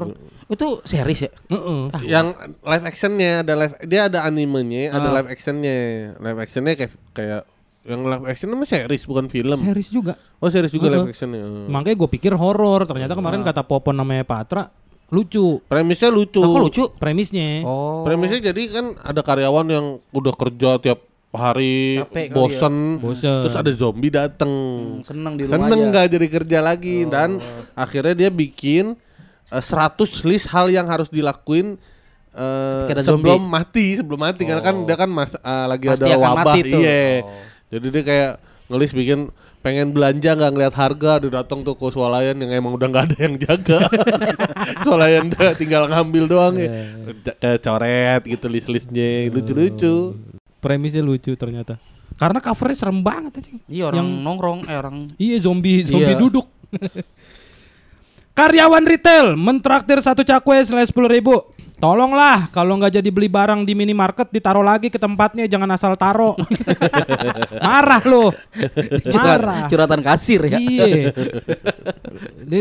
Itu 0.46 0.84
series 0.84 1.20
ya? 1.24 1.32
Heeh. 1.50 1.82
Yang 2.06 2.28
live 2.60 2.86
actionnya 2.86 3.42
ada 3.42 3.54
live 3.56 3.76
dia 3.84 4.06
ada 4.06 4.24
animenya, 4.24 4.92
ada 4.92 5.10
Ah. 5.10 5.14
live 5.18 5.30
actionnya. 5.30 5.78
Live 6.16 6.40
actionnya 6.40 6.74
kayak 6.76 6.92
kayak 7.12 7.42
yang 7.84 8.08
live 8.08 8.24
action 8.24 8.48
namanya 8.48 8.70
series 8.70 9.04
bukan 9.04 9.28
film. 9.28 9.60
Series 9.60 9.90
juga. 9.90 10.16
Oh 10.40 10.48
series 10.48 10.72
juga 10.72 10.88
Heeh. 10.88 11.00
live 11.00 11.12
actionnya. 11.12 11.42
Oh. 11.44 11.68
Makanya 11.68 11.96
gue 11.98 12.10
pikir 12.12 12.32
horor. 12.32 12.86
Ternyata 12.86 13.14
kemarin 13.14 13.42
kata 13.42 13.64
Popon 13.64 13.96
namanya 13.96 14.24
Patra 14.24 14.72
lucu 15.14 15.62
Premisnya 15.70 16.10
lucu. 16.10 16.42
Lah, 16.42 16.50
kok 16.50 16.62
lucu? 16.66 16.84
premisnya. 16.98 17.62
Oh. 17.62 18.02
Premisnya 18.02 18.50
jadi 18.50 18.62
kan 18.74 18.86
ada 18.98 19.22
karyawan 19.22 19.68
yang 19.70 19.86
udah 20.10 20.34
kerja 20.34 20.82
tiap 20.82 21.00
hari 21.30 21.98
Capek 21.98 22.30
ya. 22.30 22.34
bosen, 22.34 22.76
Bosen. 22.98 23.42
terus 23.42 23.54
ada 23.54 23.70
zombie 23.74 24.10
dateng. 24.10 24.54
seneng 25.02 25.34
di 25.34 25.46
rumah 25.46 25.54
Seneng 25.66 25.80
aja. 25.80 25.90
nggak 25.90 26.06
jadi 26.14 26.28
kerja 26.30 26.60
lagi 26.62 26.98
dan 27.06 27.42
akhirnya 27.74 28.14
dia 28.14 28.30
bikin 28.30 28.94
eh, 29.50 29.64
100 29.64 29.98
list 30.26 30.50
hal 30.50 30.70
yang 30.70 30.86
harus 30.86 31.10
dilakuin 31.10 31.78
eh, 32.32 32.86
ada 32.86 33.02
sebelum 33.02 33.38
zombie. 33.38 33.50
mati, 33.50 33.88
sebelum 33.98 34.20
mati 34.22 34.46
karena 34.46 34.62
kan 34.62 34.86
dia 34.86 34.94
kan 34.94 35.10
mas, 35.10 35.34
eh, 35.34 35.66
lagi 35.66 35.90
Pasti 35.90 36.06
ada 36.06 36.18
akan 36.18 36.34
wabah, 36.38 36.56
iya. 36.58 37.22
Oh. 37.22 37.34
Jadi 37.70 37.86
dia 37.90 38.04
kayak 38.06 38.32
nulis 38.70 38.92
bikin 38.94 39.20
pengen 39.64 39.96
belanja 39.96 40.36
nggak 40.36 40.52
ngeliat 40.52 40.76
harga, 40.76 41.24
dia 41.24 41.32
datang 41.32 41.64
tuh 41.64 41.74
ke 41.74 41.88
swalayan 41.88 42.36
yang 42.36 42.52
emang 42.52 42.76
udah 42.76 42.88
nggak 42.92 43.06
ada 43.08 43.18
yang 43.18 43.36
jaga. 43.40 43.80
swalayan 44.84 45.32
dia 45.32 45.56
tinggal 45.56 45.88
ngambil 45.88 46.24
doang 46.28 46.56
ya. 46.60 46.70
Kayak 47.40 47.64
coret 47.64 48.22
gitu 48.28 48.46
list-listnya, 48.52 49.32
lucu-lucu. 49.32 50.20
Premisnya 50.60 51.00
lucu 51.00 51.32
ternyata. 51.34 51.80
Karena 52.14 52.38
covernya 52.38 52.78
serem 52.78 53.00
banget 53.00 53.40
anjing. 53.40 53.58
Iya 53.66 53.84
orang 53.90 54.04
Yang- 54.04 54.22
nongkrong 54.22 54.60
eh 54.70 54.78
orang 54.78 54.96
Iya 55.18 55.38
zombie 55.42 55.82
zombie 55.82 56.14
Iya. 56.14 56.20
duduk. 56.20 56.46
Karyawan 58.34 58.82
retail 58.84 59.38
mentraktir 59.38 60.02
satu 60.02 60.26
cakwe 60.26 60.58
senilai 60.66 60.90
sepuluh 60.90 61.06
ribu. 61.08 61.53
Tolonglah 61.84 62.48
kalau 62.56 62.80
nggak 62.80 63.04
jadi 63.04 63.10
beli 63.12 63.28
barang 63.28 63.68
di 63.68 63.76
minimarket 63.76 64.32
ditaruh 64.32 64.64
lagi 64.64 64.88
ke 64.88 64.96
tempatnya 64.96 65.52
jangan 65.52 65.68
asal 65.76 66.00
taruh. 66.00 66.32
Marah 67.66 68.00
lo. 68.08 68.32
Marah. 69.12 69.68
curhatan 69.68 70.00
kasir 70.00 70.48
ya. 70.48 70.64
Iya. 70.64 71.12
Ini 72.48 72.60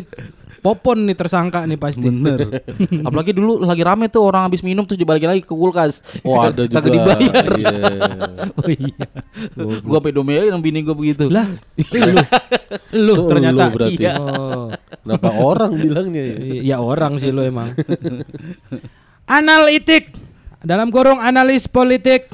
Popon 0.62 1.10
nih 1.10 1.18
tersangka 1.18 1.66
nih 1.66 1.75
pasti. 1.75 2.06
Bener. 2.06 2.62
Apalagi 3.06 3.35
dulu 3.35 3.66
lagi 3.66 3.83
rame 3.83 4.06
tuh 4.06 4.23
orang 4.23 4.46
habis 4.46 4.62
minum 4.62 4.87
terus 4.87 4.98
dibalikin 4.98 5.27
lagi 5.27 5.42
ke 5.42 5.50
kulkas. 5.50 6.23
Oh 6.23 6.38
ada 6.38 6.66
juga. 6.66 6.79
Kagak 6.79 6.90
dibayar. 6.94 7.46
Iya. 7.58 7.75
Oh 8.62 8.68
iya. 8.68 9.06
gua 9.83 9.98
pedomelin 9.98 10.50
sama 10.54 10.62
bini 10.62 10.87
gua 10.87 10.94
begitu. 10.94 11.27
Lah, 11.27 11.46
lu, 11.94 12.14
lu 12.94 13.14
Oh, 13.16 13.27
ternyata. 13.27 13.70
lu 13.70 13.75
berarti. 13.75 14.02
Iya. 14.02 14.12
Oh. 14.18 14.70
Kenapa 15.02 15.29
orang 15.35 15.73
bilangnya 15.79 16.23
ya? 16.23 16.38
Ya 16.62 16.77
orang 16.79 17.18
sih 17.18 17.35
lo 17.35 17.42
emang. 17.42 17.75
Analitik 19.27 20.12
dalam 20.62 20.90
kurung 20.90 21.18
analis 21.23 21.66
politik 21.66 22.31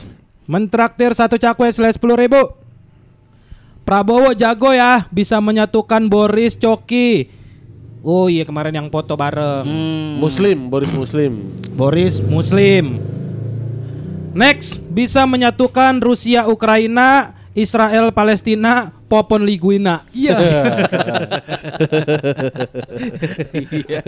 mentraktir 0.49 1.13
satu 1.13 1.37
cakwe 1.37 1.69
selesai 1.73 2.01
sepuluh 2.01 2.17
ribu. 2.17 2.41
Prabowo 3.85 4.37
jago 4.37 4.73
ya 4.77 5.09
bisa 5.09 5.41
menyatukan 5.41 6.13
Boris 6.13 6.61
Coki. 6.61 7.33
Oh 8.05 8.29
iya 8.29 8.45
kemarin 8.45 8.77
yang 8.77 8.89
foto 8.93 9.17
bareng. 9.17 9.65
Hmm. 9.65 10.21
Muslim, 10.21 10.69
Boris 10.69 10.93
Muslim. 10.93 11.57
Boris 11.73 12.21
Muslim. 12.21 13.01
Next, 14.37 14.79
bisa 14.93 15.25
menyatukan 15.25 15.99
Rusia 16.05 16.47
Ukraina, 16.47 17.35
Israel 17.57 18.13
Palestina, 18.13 18.93
Popon 19.09 19.43
Liguina. 19.43 20.05
Iya. 20.13 20.37
Iya. 23.57 24.01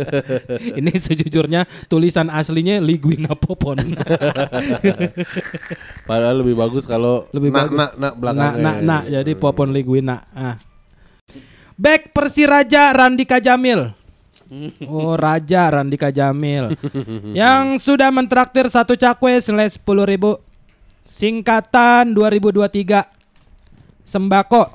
Ini 0.77 0.93
sejujurnya 0.93 1.65
tulisan 1.89 2.29
aslinya 2.29 2.79
Liguina 2.79 3.33
Popon. 3.33 3.81
Padahal 6.05 6.45
lebih 6.45 6.55
bagus 6.55 6.85
kalau 6.85 7.27
Lebih 7.33 7.51
nak 7.51 7.59
bagus. 7.67 7.79
nak 7.79 7.93
nak 7.97 8.13
Nah, 8.13 8.19
belakangnya. 8.21 8.61
nah, 8.61 8.77
nah, 8.81 9.03
jadi 9.09 9.33
Popon 9.35 9.73
Liguina. 9.73 10.29
Ah. 10.31 10.57
Back 11.75 12.13
Persiraja 12.13 12.93
Randika 12.93 13.41
Jamil. 13.41 13.97
Oh 14.83 15.15
Raja 15.15 15.71
Randika 15.71 16.11
Jamil 16.11 16.75
Yang 17.31 17.87
sudah 17.87 18.11
mentraktir 18.11 18.67
satu 18.67 18.99
cakwe 18.99 19.39
senilai 19.39 19.71
10 19.71 19.79
ribu 20.03 20.43
Singkatan 21.07 22.11
2023 22.11 23.07
Sembako 24.03 24.67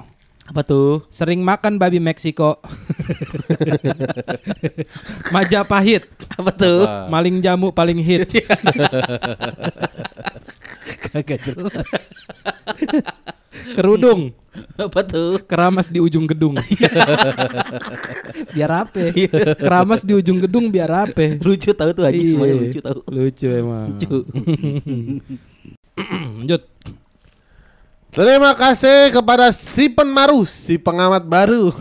Apa 0.46 0.62
tuh? 0.62 1.02
Sering 1.10 1.42
makan 1.42 1.76
babi 1.76 1.98
Meksiko 1.98 2.62
Majapahit 5.34 6.06
Apa 6.32 6.52
tuh? 6.52 6.86
Apa? 6.86 7.10
Maling 7.10 7.42
jamu 7.42 7.70
paling 7.70 7.98
hit 7.98 8.30
Kagak 11.10 11.42
jelas 11.42 11.74
Kerudung 13.74 14.38
Apa 14.78 15.02
tuh? 15.02 15.42
Keramas 15.42 15.90
di 15.90 15.98
ujung 15.98 16.30
gedung 16.30 16.54
Biar 18.54 18.72
apa 18.80 19.02
Keramas 19.58 20.06
di 20.06 20.14
ujung 20.14 20.38
gedung 20.40 20.70
biar 20.70 21.10
apa 21.10 21.42
Lucu 21.42 21.74
tahu 21.74 21.90
tuh 21.92 22.06
Haji 22.06 22.22
Iya. 22.22 22.30
semuanya 22.32 22.56
lucu 22.56 22.80
tahu. 22.80 23.00
Lucu 23.10 23.48
emang 23.50 23.86
Lucu. 23.90 24.18
Lanjut 25.98 26.62
Terima 28.16 28.56
kasih 28.56 29.12
kepada 29.12 29.52
si 29.52 29.92
penmarus, 29.92 30.48
si 30.48 30.80
pengamat 30.80 31.28
baru 31.28 31.76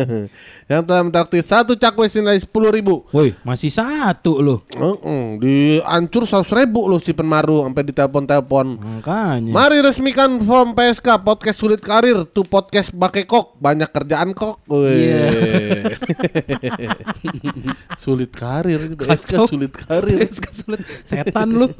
yang 0.68 0.84
telah 0.84 1.00
mentraktir 1.00 1.40
satu 1.40 1.72
cakwe 1.72 2.06
senilai 2.06 2.36
sepuluh 2.36 2.68
ribu. 2.68 3.08
Woi 3.08 3.32
masih 3.40 3.72
satu 3.72 4.36
loh 4.38 4.68
Mm-mm, 4.70 5.40
diancur 5.40 6.28
seratus 6.28 6.52
ribu 6.52 6.84
loh 6.84 7.00
si 7.00 7.16
penmaru 7.16 7.64
sampai 7.64 7.88
ditelepon-telepon. 7.88 8.66
Makanya 8.76 9.48
Mari 9.48 9.80
resmikan 9.80 10.36
form 10.38 10.76
PSK 10.76 11.24
podcast 11.24 11.56
sulit 11.56 11.80
karir 11.80 12.28
tuh 12.28 12.44
podcast 12.44 12.92
bake 12.92 13.24
kok 13.24 13.56
banyak 13.56 13.88
kerjaan 13.88 14.36
kok. 14.36 14.60
Wih. 14.68 14.92
Iya. 14.92 15.24
sulit 18.04 18.30
karir 18.30 18.78
ini 18.84 18.94
PSK 18.94 19.48
sulit 19.48 19.72
karir. 19.72 20.20
PSK 20.20 20.46
sulit 20.52 20.80
Setan 21.02 21.48
lu 21.48 21.66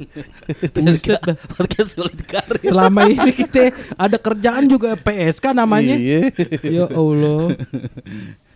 dah. 1.05 1.37
Podcast 1.53 1.93
sulit 1.93 2.25
karir. 2.25 2.57
Selama 2.65 3.05
ini 3.05 3.37
kita 3.37 3.69
ada 3.93 4.17
kerjaan 4.17 4.65
juga 4.65 4.97
PSK 4.97 5.53
namanya 5.53 5.93
Iya. 5.93 6.33
Ya 6.65 6.85
Allah 6.89 7.53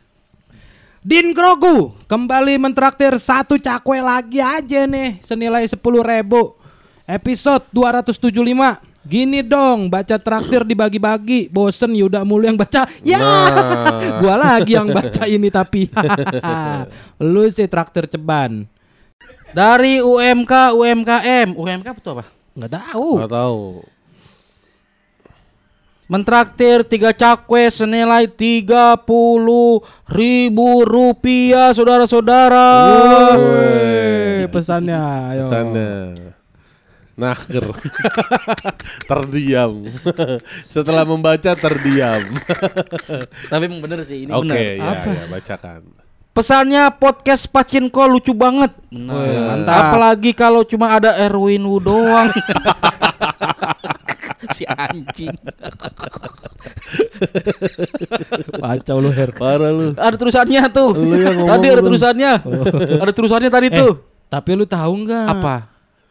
Din 1.04 1.36
Grogu 1.36 1.92
kembali 2.08 2.56
mentraktir 2.56 3.12
satu 3.20 3.60
cakwe 3.60 4.00
lagi 4.00 4.40
aja 4.40 4.88
nih 4.88 5.20
senilai 5.20 5.68
10 5.68 5.76
ribu 5.84 6.56
Episode 7.04 7.68
275 7.76 8.32
Gini 9.04 9.44
dong 9.44 9.92
baca 9.92 10.16
traktir 10.16 10.64
dibagi-bagi 10.64 11.52
Bosen 11.52 11.92
Yuda 11.92 12.24
mulu 12.24 12.48
yang 12.48 12.56
baca 12.56 12.88
Ya 13.04 13.20
Nah. 13.20 14.24
Gua 14.24 14.40
lagi 14.40 14.80
yang 14.80 14.96
baca 14.96 15.28
ini 15.28 15.52
tapi 15.52 15.92
Lu 17.20 17.52
sih 17.52 17.68
traktir 17.68 18.08
ceban 18.08 18.64
Dari 19.52 20.00
UMK 20.00 20.72
UMKM. 20.72 21.52
UMK 21.60 21.88
tuh 22.00 22.16
apa? 22.16 22.32
Nggak 22.56 22.72
tahu 22.80 23.10
Gak 23.28 23.34
tahu. 23.36 23.84
Mentraktir 26.12 26.84
tiga 26.84 27.16
cakwe 27.16 27.72
senilai 27.72 28.28
tiga 28.28 29.00
puluh 29.00 29.80
ribu 30.04 30.84
rupiah 30.84 31.72
saudara-saudara. 31.72 32.70
Pesannya 34.52 35.00
ayo. 35.32 35.46
Sana. 35.48 35.90
Naker. 37.16 37.66
terdiam. 39.10 39.86
Setelah 40.68 41.08
membaca 41.08 41.56
terdiam. 41.56 42.22
Tapi 43.48 43.64
emang 43.70 43.80
bener 43.80 44.04
sih 44.04 44.28
ini 44.28 44.32
Oke, 44.34 44.50
bener. 44.50 44.82
ya, 44.82 44.94
ya, 45.08 45.26
bacakan. 45.32 45.82
Pesannya 46.34 46.90
podcast 46.98 47.46
Pacinko 47.48 48.10
lucu 48.10 48.34
banget. 48.34 48.74
Woi, 48.90 49.34
mantap. 49.38 49.94
Apalagi 49.94 50.34
kalau 50.34 50.66
cuma 50.66 50.98
ada 50.98 51.14
Erwin 51.16 51.62
Wu 51.64 51.78
doang. 51.78 52.34
si 54.56 54.64
anjing. 54.66 55.32
Kacau 58.56 58.98
lu 59.00 59.10
Her. 59.10 59.30
Parah 59.34 59.72
lu. 59.72 59.94
Ada 59.94 60.16
terusannya 60.16 60.62
tuh. 60.70 60.92
Lu 60.94 61.16
yang 61.16 61.36
ngomong 61.36 61.52
tadi 61.54 61.68
ada 61.68 61.76
tuh. 61.76 61.88
terusannya. 61.88 62.34
ada 63.00 63.12
terusannya 63.12 63.50
tadi 63.50 63.68
Eh, 63.68 63.76
tuh. 63.76 63.92
tapi 64.28 64.50
lu 64.54 64.66
tahu 64.66 64.94
nggak? 65.04 65.28
Apa? 65.30 65.56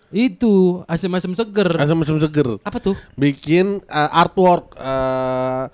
Itu 0.09 0.85
asam-asam 0.87 1.33
seger. 1.33 1.73
Asam-asam 1.75 2.17
seger. 2.19 2.61
Apa 2.61 2.79
tuh? 2.79 2.97
Bikin 3.15 3.81
uh, 3.87 4.11
artwork 4.15 4.77
uh, 4.77 5.73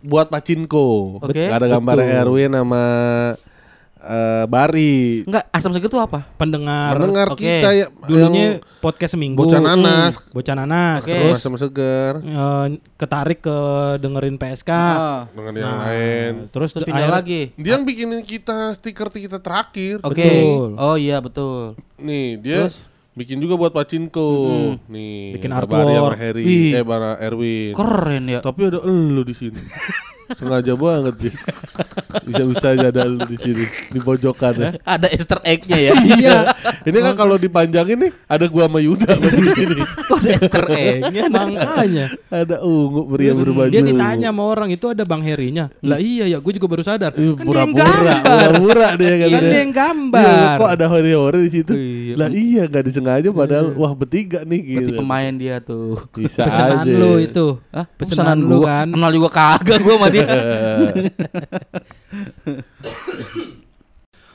buat 0.00 0.28
Pacinko. 0.28 1.20
Oke. 1.20 1.48
Ada 1.48 1.68
gambar. 1.70 2.00
Erwin 2.00 2.52
sama 2.52 2.84
uh, 4.04 4.44
Bari. 4.44 5.24
Enggak, 5.24 5.44
asam 5.48 5.72
seger 5.72 5.88
tuh 5.88 5.98
apa? 5.98 6.28
Pendengar. 6.36 6.94
Mendengar 6.94 7.26
oke. 7.30 7.40
kita 7.40 7.68
ya 7.72 7.86
Dulunya 8.04 8.60
yang 8.60 8.78
podcast 8.78 9.12
seminggu. 9.12 9.40
bocah 9.40 9.58
nanas. 9.58 10.14
Hmm, 10.14 10.30
Bocah 10.30 10.54
nanas. 10.54 11.00
Oke. 11.02 11.10
Terus 11.10 11.36
asam 11.36 11.56
seger 11.56 12.12
eh, 12.20 12.66
ketarik 12.94 13.40
ke 13.40 13.58
dengerin 13.98 14.36
PSK. 14.36 14.70
Ah. 14.70 15.24
dengan 15.30 15.52
yang 15.54 15.64
Nah, 15.66 15.80
lain. 15.82 16.32
Terus, 16.48 16.70
Terus 16.70 16.84
tuh 16.84 16.88
pindah 16.88 17.08
lagi. 17.10 17.50
Dia 17.56 17.74
yang 17.74 17.82
bikinin 17.82 18.20
kita 18.20 18.76
stiker 18.76 19.08
kita 19.08 19.38
terakhir. 19.38 19.98
Oke. 20.00 20.20
Betul. 20.20 20.68
Oh 20.76 20.94
iya 20.94 21.18
betul. 21.18 21.74
Nih, 21.96 22.36
dia 22.36 22.68
Terus? 22.68 22.84
bikin 23.14 23.38
juga 23.38 23.54
buat 23.54 23.70
Pacinko. 23.70 24.30
Nih, 24.86 25.34
Bikin 25.34 25.48
ada 25.48 25.64
Bari 25.64 25.88
sama 25.88 26.10
artwork. 26.10 26.18
Harry, 26.18 26.42
Wih. 26.42 26.70
eh 26.72 26.82
bara 26.82 27.16
Erwin. 27.16 27.72
Keren 27.72 28.24
ya. 28.28 28.40
Tapi 28.40 28.60
ada 28.64 28.78
elu 28.80 29.22
di 29.22 29.34
sini. 29.34 29.58
Sengaja 30.34 30.72
banget 30.74 31.14
sih. 31.20 31.32
Bisa-bisa 32.24 32.66
ada 32.72 33.02
di 33.06 33.36
sini, 33.36 33.64
di 33.90 33.98
pojokan 33.98 34.54
ya. 34.54 34.70
Ada 34.94 35.10
Easter 35.10 35.38
egg-nya 35.42 35.78
ya. 35.78 35.92
Iya. 35.94 36.38
Ini 36.84 36.98
kan 37.00 37.14
kalau 37.14 37.34
dipanjangin 37.36 37.98
nih 37.98 38.12
ada 38.24 38.46
gua 38.46 38.70
sama 38.70 38.78
Yuda 38.78 39.12
di 39.18 39.50
sini. 39.52 39.76
Ada 40.14 40.28
Easter 40.38 40.64
egg-nya? 40.70 41.22
Makanya. 41.28 42.06
Ada 42.30 42.56
ungu 42.62 43.02
pria 43.08 43.32
berbaju. 43.34 43.70
Dia 43.70 43.82
ditanya 43.82 44.28
sama 44.30 44.42
orang 44.46 44.68
itu 44.70 44.86
ada 44.86 45.02
Bang 45.02 45.22
Herinya. 45.22 45.68
Lah 45.82 45.98
iya 45.98 46.24
ya, 46.26 46.38
gue 46.38 46.52
juga 46.54 46.66
baru 46.70 46.82
sadar. 46.86 47.12
Eh, 47.14 47.34
Kan 47.34 47.46
dia 47.46 47.60
yang 47.60 47.72
pura-pura, 47.74 48.88
dia 48.96 49.12
kan. 49.18 49.28
Kan 49.30 49.42
dia 49.44 49.60
yang 49.60 49.74
gambar. 49.74 50.22
Iya, 50.24 50.46
kok 50.58 50.70
ada 50.70 50.86
hore-hore 50.88 51.38
di 51.44 51.50
situ? 51.50 51.72
Iya. 51.74 52.14
Lah 52.14 52.28
iya 52.30 52.62
gak 52.66 52.84
disengaja 52.86 53.28
padahal 53.30 53.74
wah 53.74 53.92
bertiga 53.92 54.46
nih 54.46 54.60
gitu. 54.62 54.78
Berarti 54.80 54.92
pemain 54.96 55.32
dia 55.34 55.56
tuh. 55.60 55.98
Bisa 56.14 56.46
Pesanan 56.46 56.84
aja. 56.86 56.94
lu 56.94 57.12
itu. 57.18 57.46
Hah? 57.74 57.84
Pesanan 57.98 58.38
lu 58.40 58.58
kan. 58.62 58.86
Kenal 58.88 59.10
juga 59.12 59.28
kagak 59.30 59.78
gua 59.82 59.94
sama 59.98 60.08
dia. 60.08 60.23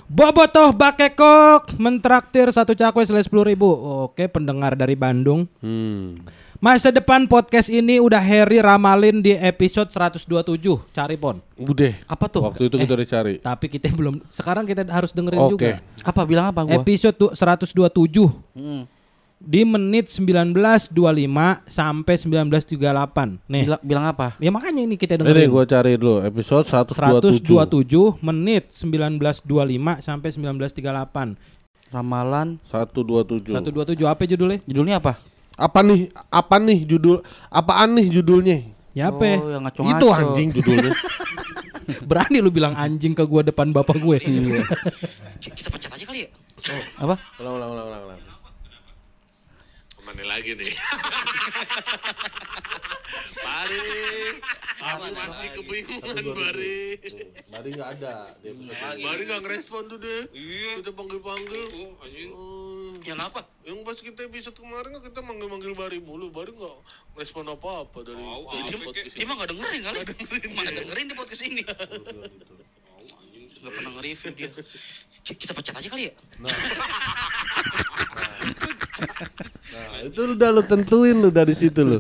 Bobotoh 0.10 0.74
Bakekok 0.74 1.78
mentraktir 1.78 2.50
satu 2.50 2.74
cakwe 2.74 3.06
selesai 3.06 3.30
sepuluh 3.30 3.46
ribu. 3.46 3.70
Oke, 4.10 4.26
pendengar 4.26 4.74
dari 4.74 4.98
Bandung. 4.98 5.46
Hmm. 5.62 6.18
Masa 6.60 6.90
depan 6.92 7.24
podcast 7.24 7.70
ini 7.70 8.02
udah 8.04 8.20
Harry 8.20 8.60
ramalin 8.60 9.24
di 9.24 9.32
episode 9.32 9.88
127 9.96 10.60
Cari 10.92 11.16
pon. 11.16 11.40
Udah. 11.56 11.96
Apa 12.04 12.28
tuh? 12.28 12.44
Waktu 12.44 12.68
itu 12.68 12.76
kita 12.76 12.94
udah 13.00 13.08
cari. 13.08 13.34
Tapi 13.40 13.66
kita 13.70 13.88
belum 13.94 14.20
sekarang 14.28 14.68
kita 14.68 14.84
harus 14.92 15.14
dengerin 15.14 15.40
Oke. 15.40 15.52
juga. 15.56 15.68
Apa 16.04 16.22
bilang 16.28 16.52
apa 16.52 16.66
gua? 16.68 16.82
Episode 16.82 17.16
tu- 17.16 17.32
127 17.32 18.28
Hmm. 18.58 18.84
Di 19.40 19.64
menit 19.64 20.12
19.25 20.12 20.92
sampai 21.64 22.16
19.38. 22.20 23.48
Nih. 23.48 23.64
Bilang, 23.64 23.82
bilang 23.82 24.06
apa? 24.12 24.36
Ya 24.44 24.52
makanya 24.52 24.84
ini 24.84 25.00
kita 25.00 25.16
Ini 25.16 25.24
dengerin. 25.24 25.48
gua 25.48 25.64
cari 25.64 25.96
dulu 25.96 26.20
episode 26.20 26.68
127. 26.68 27.48
127 27.48 28.20
menit 28.20 28.68
19.25 28.76 30.04
sampai 30.04 30.30
19.38. 30.36 31.40
Ramalan 31.90 32.60
127. 32.68 33.56
127 33.56 34.06
apa 34.06 34.22
judulnya? 34.28 34.60
judulnya 34.68 34.96
apa? 35.00 35.16
Apa 35.56 35.80
nih? 35.88 36.12
Apa 36.28 36.56
nih 36.60 36.80
judul? 36.86 37.24
Apaan 37.48 37.96
nih 37.96 38.08
judulnya? 38.20 38.58
Ya 38.92 39.08
apa? 39.10 39.24
Oh, 39.40 39.50
yang 39.50 39.64
ngaco-ngaco. 39.64 39.98
Itu 39.98 40.08
anjing 40.12 40.50
judulnya. 40.52 40.92
Berani 42.10 42.38
lu 42.44 42.54
bilang 42.54 42.78
anjing 42.78 43.18
ke 43.18 43.24
gua 43.26 43.42
depan 43.42 43.72
bapak 43.74 43.98
gue. 43.98 44.18
Apa? 47.00 47.16
ulang, 47.42 47.56
ulang, 47.58 47.72
ulang, 47.72 47.88
ulang, 47.88 48.04
ulang. 48.12 48.29
Ke 50.10 50.18
mana 50.18 50.26
lagi 50.26 50.58
nih? 50.58 50.74
Bari, 53.46 53.78
Bari 54.82 55.10
masih 55.14 55.48
kebingungan 55.54 56.26
Bari. 56.34 56.98
Bari 57.46 57.70
nggak 57.78 57.90
ada. 58.02 58.34
Dia 58.42 58.58
Bari 59.06 59.22
nggak 59.30 59.42
ngerespon 59.46 59.86
tuh 59.86 60.02
deh. 60.02 60.26
Iya. 60.34 60.82
Kita 60.82 60.98
panggil 60.98 61.22
panggil. 61.22 61.62
Oh, 62.34 62.90
Yang 63.06 63.22
apa? 63.22 63.46
Yang 63.62 63.86
pas 63.86 64.02
kita 64.02 64.26
episode 64.26 64.58
kemarin 64.58 64.98
kan 64.98 65.14
kita 65.14 65.22
manggil-manggil 65.22 65.78
Bari 65.78 66.02
mulu, 66.02 66.34
Bari 66.34 66.58
nggak 66.58 66.78
respon 67.14 67.46
apa-apa 67.46 68.02
dari 68.02 68.18
Dia, 68.18 69.06
dia 69.14 69.26
mah 69.30 69.38
gak 69.38 69.54
dengerin 69.54 69.82
kali. 69.86 70.00
Mana 70.58 70.74
dengerin 70.74 71.06
di 71.06 71.14
podcast 71.14 71.46
ini. 71.46 71.62
Gak 73.62 73.74
pernah 73.78 73.94
nge-review 73.94 74.32
dia. 74.34 74.50
Ki- 75.22 75.38
Kita 75.38 75.54
pecat 75.54 75.78
aja 75.78 75.86
kali 75.86 76.10
ya? 76.10 76.14
Nah, 76.42 76.50
itu 80.06 80.22
udah 80.34 80.50
lu 80.50 80.62
tentuin 80.62 81.16
lu 81.16 81.30
dari 81.30 81.54
situ 81.54 81.82
lu. 81.82 81.98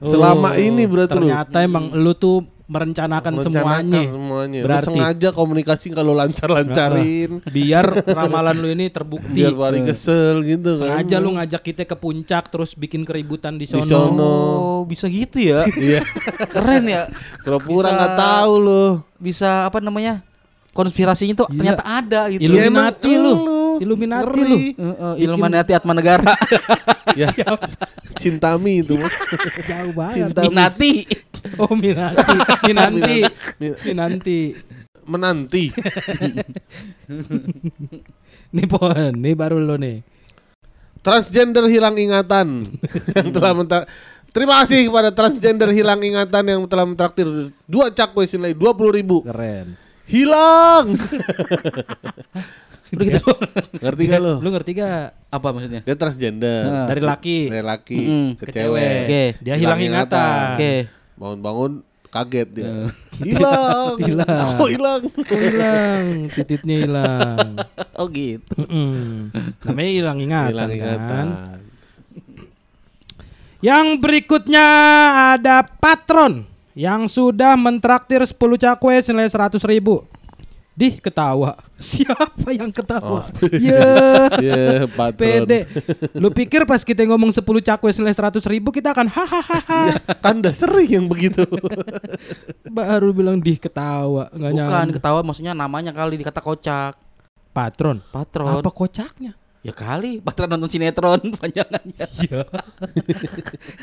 Selama 0.00 0.56
ini 0.56 0.84
berarti 0.84 1.14
lu 1.14 1.26
Ternyata 1.26 1.56
emang 1.60 1.92
lu 1.92 2.12
tuh 2.12 2.42
merencanakan, 2.64 3.36
merencanakan 3.36 3.84
semuanya. 3.84 4.00
semuanya. 4.08 4.58
Lu 4.58 4.64
Berarti 4.64 4.88
sengaja 4.90 5.28
komunikasi 5.30 5.86
kalau 5.92 6.16
lancar-lancarin. 6.16 7.44
biar 7.46 7.84
ramalan 8.08 8.56
lu 8.56 8.68
ini 8.68 8.88
terbukti. 8.88 9.36
biar 9.36 9.52
Bari 9.52 9.84
kesel 9.84 10.40
gitu 10.42 10.74
kan. 10.74 11.04
Sengaja 11.04 11.16
lu 11.18 11.36
ngajak 11.36 11.60
kita 11.62 11.84
ke 11.84 11.92
puncak 11.92 12.48
terus 12.48 12.72
bikin 12.72 13.04
keributan 13.04 13.54
di 13.54 13.68
Di 13.68 13.76
sono. 13.76 13.84
sono. 13.84 14.32
Oh, 14.56 14.82
bisa 14.84 15.06
gitu 15.06 15.36
ya? 15.36 15.68
Iya. 15.68 16.00
Keren 16.48 16.84
ya. 16.88 17.02
Pura-pura 17.44 17.92
nggak 17.92 18.14
tahu 18.16 18.52
lu. 18.56 18.84
Bisa 19.20 19.68
apa 19.68 19.78
namanya? 19.78 20.24
Konspirasinya 20.72 21.38
tuh 21.38 21.46
Gila. 21.46 21.58
ternyata 21.60 21.84
ada 21.86 22.20
gitu. 22.32 22.40
Ya, 22.42 22.66
Illuminati 22.66 23.12
lu. 23.14 23.32
lu. 23.44 23.53
Illuminati 23.80 24.40
lu. 24.44 24.56
Uh, 24.76 25.16
Illuminati 25.18 25.72
Atma 25.74 25.94
Negara. 25.96 26.30
Ya. 27.14 27.30
Cintami 28.18 28.82
itu. 28.82 28.98
Jauh 29.70 29.94
banget. 29.94 30.34
Cinta 30.34 30.42
Minati. 30.50 31.06
Oh 31.62 31.70
Minanti, 31.78 32.34
Minanti, 32.66 33.18
Min- 33.62 33.78
Minanti. 33.86 34.38
menanti. 35.06 35.64
Nih 38.56 38.66
pon, 38.66 39.14
nih 39.14 39.34
baru 39.38 39.62
lo 39.62 39.78
nih. 39.78 40.02
Transgender 41.04 41.68
hilang 41.68 41.94
ingatan 41.94 42.66
yang 43.14 43.28
telah 43.30 43.52
mentra- 43.52 43.86
Terima 44.34 44.58
kasih 44.64 44.90
kepada 44.90 45.14
transgender 45.14 45.70
hilang 45.70 46.02
ingatan 46.02 46.42
yang 46.42 46.66
telah 46.66 46.82
mentraktir 46.82 47.28
dua 47.70 47.94
cakwe 47.94 48.26
senilai 48.26 48.56
dua 48.56 48.74
puluh 48.74 48.90
ribu. 48.90 49.22
Keren. 49.22 49.78
Hilang. 50.10 50.98
Udah 52.94 53.04
gitu 53.04 53.18
doang. 53.20 53.40
Ngerti 53.80 54.02
gak 54.06 54.20
lo? 54.20 54.34
Lu 54.38 54.48
ngerti 54.48 54.70
gak? 54.74 55.04
Apa 55.28 55.48
maksudnya? 55.50 55.80
Dia 55.82 55.94
transgender. 55.94 56.62
Nah. 56.64 56.86
Dari 56.86 57.02
laki 57.02 57.38
Dari 57.48 57.64
laki 57.64 57.98
Mm-mm. 57.98 58.26
ke, 58.34 58.44
ke 58.46 58.52
cewek. 58.52 58.70
cewek. 58.78 58.98
Oke. 59.02 59.22
Dia 59.42 59.54
hilang 59.54 59.80
ingatan. 59.80 60.38
Oke. 60.54 60.72
Bangun-bangun 61.14 61.72
kaget 62.08 62.48
dia. 62.48 62.70
Hilang. 63.26 63.94
Hilang. 63.98 64.54
Oh, 64.56 64.66
hilang. 64.66 65.02
Oh, 65.02 65.38
hilang, 65.40 66.04
tititnya 66.30 66.76
hilang. 66.82 67.48
Oh 67.94 68.10
gitu. 68.10 68.54
Mm-mm. 68.58 69.30
Namanya 69.62 69.90
hilang 69.92 70.18
ingatan, 70.18 70.50
Hilang 70.50 70.66
kan. 70.66 70.74
ingatan. 70.74 71.26
Yang 73.62 73.86
berikutnya 73.96 74.66
ada 75.34 75.62
patron 75.64 76.44
yang 76.74 77.06
sudah 77.06 77.54
mentraktir 77.54 78.20
10 78.20 78.34
cakwe 78.34 78.98
senilai 78.98 79.30
100 79.30 79.62
ribu. 79.64 80.02
Dih 80.74 80.98
ketawa. 80.98 81.54
Siapa 81.78 82.50
yang 82.50 82.68
ketawa? 82.68 83.30
Ya. 83.62 83.86
Ya, 84.42 84.90
patron. 84.90 85.46
Pede. 85.46 85.70
Lu 86.18 86.28
pikir 86.28 86.66
pas 86.66 86.82
kita 86.82 87.06
ngomong 87.06 87.30
10 87.30 87.38
cakwe 87.40 87.94
senilai 87.94 88.10
100 88.12 88.42
ribu 88.50 88.74
kita 88.74 88.90
akan 88.90 89.06
hahaha. 89.06 89.82
Kan 90.18 90.42
udah 90.42 90.50
sering 90.50 90.90
yang 90.90 91.06
begitu. 91.06 91.46
Baru 92.66 93.14
bilang 93.14 93.38
dih 93.38 93.54
ketawa. 93.54 94.26
Nggak 94.34 94.52
Bukan 94.52 94.66
nyambung. 94.66 94.94
ketawa 94.98 95.20
maksudnya 95.22 95.54
namanya 95.54 95.94
kali 95.94 96.18
dikata 96.18 96.42
kocak. 96.42 96.98
patron. 97.54 98.02
Patron. 98.10 98.58
Apa 98.58 98.66
kocaknya? 98.68 99.38
Ya 99.62 99.72
kali, 99.72 100.18
patron 100.20 100.50
nonton 100.50 100.68
sinetron 100.68 101.22
panjangannya. 101.40 102.04
Iya. 102.20 102.42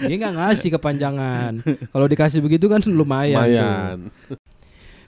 Dia 0.04 0.16
nggak 0.20 0.36
ngasih 0.38 0.70
kepanjangan. 0.76 1.54
Kalau 1.88 2.06
dikasih 2.06 2.44
begitu 2.44 2.68
kan 2.68 2.84
lumayan. 2.86 4.12
tuh. 4.28 4.38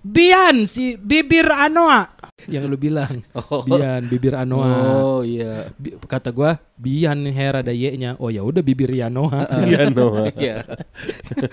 Bian 0.04 0.68
si 0.68 1.00
bibir 1.00 1.48
Anoa 1.48 2.14
yang 2.48 2.68
lu 2.68 2.76
bilang. 2.76 3.24
Oh. 3.54 3.62
Bian 3.66 4.04
bibir 4.08 4.34
Anoa. 4.36 4.72
Oh 5.00 5.22
iya. 5.22 5.70
Bi- 5.78 5.96
kata 5.96 6.34
gua 6.34 6.58
Bian 6.76 7.24
Hera 7.30 7.62
ada 7.62 7.72
Y-nya. 7.74 8.18
Oh 8.20 8.32
ya 8.32 8.42
udah 8.44 8.64
bibir 8.64 8.92
Yanoa. 8.92 9.48
No. 9.94 10.26
Iya. 10.40 10.64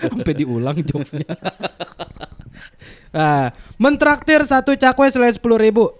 Sampai 0.07 0.33
diulang 0.33 0.81
jokesnya. 0.81 1.27
nah, 3.11 3.51
mentraktir 3.77 4.41
satu 4.47 4.73
cakwe 4.73 5.11
selain 5.11 5.35
sepuluh 5.35 5.59
ribu. 5.59 5.91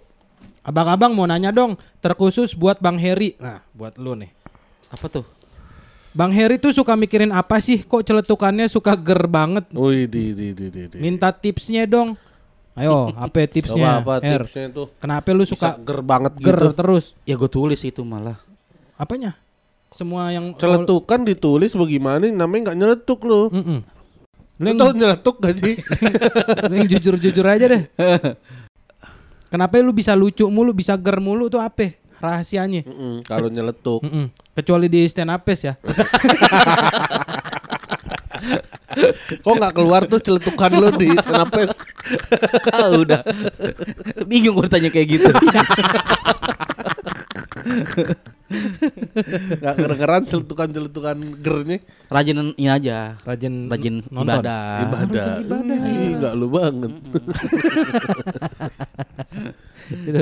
Abang-abang 0.61 1.17
mau 1.17 1.25
nanya 1.25 1.49
dong, 1.49 1.73
terkhusus 2.05 2.53
buat 2.53 2.77
Bang 2.77 3.01
Heri. 3.01 3.33
Nah, 3.41 3.65
buat 3.73 3.97
lu 3.97 4.13
nih. 4.13 4.29
Apa 4.93 5.09
tuh? 5.09 5.25
Bang 6.13 6.29
Heri 6.29 6.61
tuh 6.61 6.69
suka 6.69 6.93
mikirin 6.93 7.33
apa 7.33 7.57
sih? 7.57 7.81
Kok 7.81 8.05
celetukannya 8.05 8.69
suka 8.69 8.93
ger 8.93 9.25
banget? 9.25 9.65
Wih, 9.73 10.05
di 10.05 10.37
di 10.37 10.47
di 10.53 10.67
di. 10.69 10.81
di. 10.85 10.97
Minta 11.01 11.33
tipsnya 11.33 11.89
dong. 11.89 12.13
Ayo, 12.71 13.11
apa 13.13 13.43
tipsnya? 13.51 13.99
Coba 13.99 14.19
apa 14.19 14.23
Her? 14.23 14.47
tipsnya 14.47 14.71
tuh? 14.71 14.87
Kenapa 14.95 15.27
lu 15.35 15.43
Suka 15.43 15.75
suka 15.75 15.83
ger 15.83 15.99
banget 15.99 16.33
ger 16.39 16.55
gitu. 16.55 16.71
terus? 16.71 17.05
Ya 17.27 17.35
gue 17.35 17.51
tulis 17.51 17.81
itu 17.83 18.01
malah. 18.01 18.39
Apanya? 18.95 19.35
Semua 19.91 20.31
yang 20.31 20.55
Celetukan 20.55 21.27
ditulis 21.27 21.75
bagaimana 21.75 22.23
namanya 22.31 22.71
nggak 22.71 22.77
nyeletuk 22.79 23.19
lu. 23.27 23.51
Mm-mm. 23.51 23.79
Lu 24.61 24.67
Lu 24.71 24.77
yang, 24.77 24.93
nyeletuk 24.95 25.35
gak 25.41 25.55
sih? 25.57 25.75
lu 26.69 26.73
yang 26.79 26.87
jujur-jujur 26.87 27.43
aja 27.43 27.65
deh. 27.67 27.83
Kenapa 29.51 29.83
lu 29.83 29.91
bisa 29.91 30.15
lucu 30.15 30.47
mulu, 30.47 30.71
bisa 30.71 30.95
ger 30.95 31.19
mulu 31.19 31.51
tuh 31.51 31.59
apa? 31.59 31.91
Rahasianya. 32.21 32.87
Mm-mm, 32.87 33.27
Kalau 33.27 33.51
nyeletuk. 33.51 33.99
Mm-mm. 34.05 34.31
Kecuali 34.55 34.87
di 34.87 35.03
stand 35.11 35.33
upes 35.33 35.59
ya. 35.65 35.73
Kok 39.41 39.53
nggak 39.55 39.73
keluar 39.73 40.01
tuh 40.09 40.19
celetukan 40.19 40.71
lu 40.75 40.89
di 40.97 41.15
senapes? 41.21 41.79
ah 42.75 42.91
udah. 42.91 43.21
Bingung 44.27 44.59
gue 44.59 44.67
tanya 44.67 44.89
kayak 44.91 45.07
gitu. 45.19 45.31
Gak 49.61 49.73
kedengeran 49.79 50.27
celetukan-celetukan 50.27 51.17
gernya 51.39 51.77
Rajin 52.11 52.51
ini 52.59 52.67
aja. 52.67 53.15
Rajin 53.23 53.71
Rajin 53.71 54.03
nonton. 54.11 54.43
ibadah. 54.43 54.83
ibadah. 54.83 55.39
Ih, 55.87 56.11
nggak 56.19 56.33
lu 56.35 56.47
banget. 56.51 56.91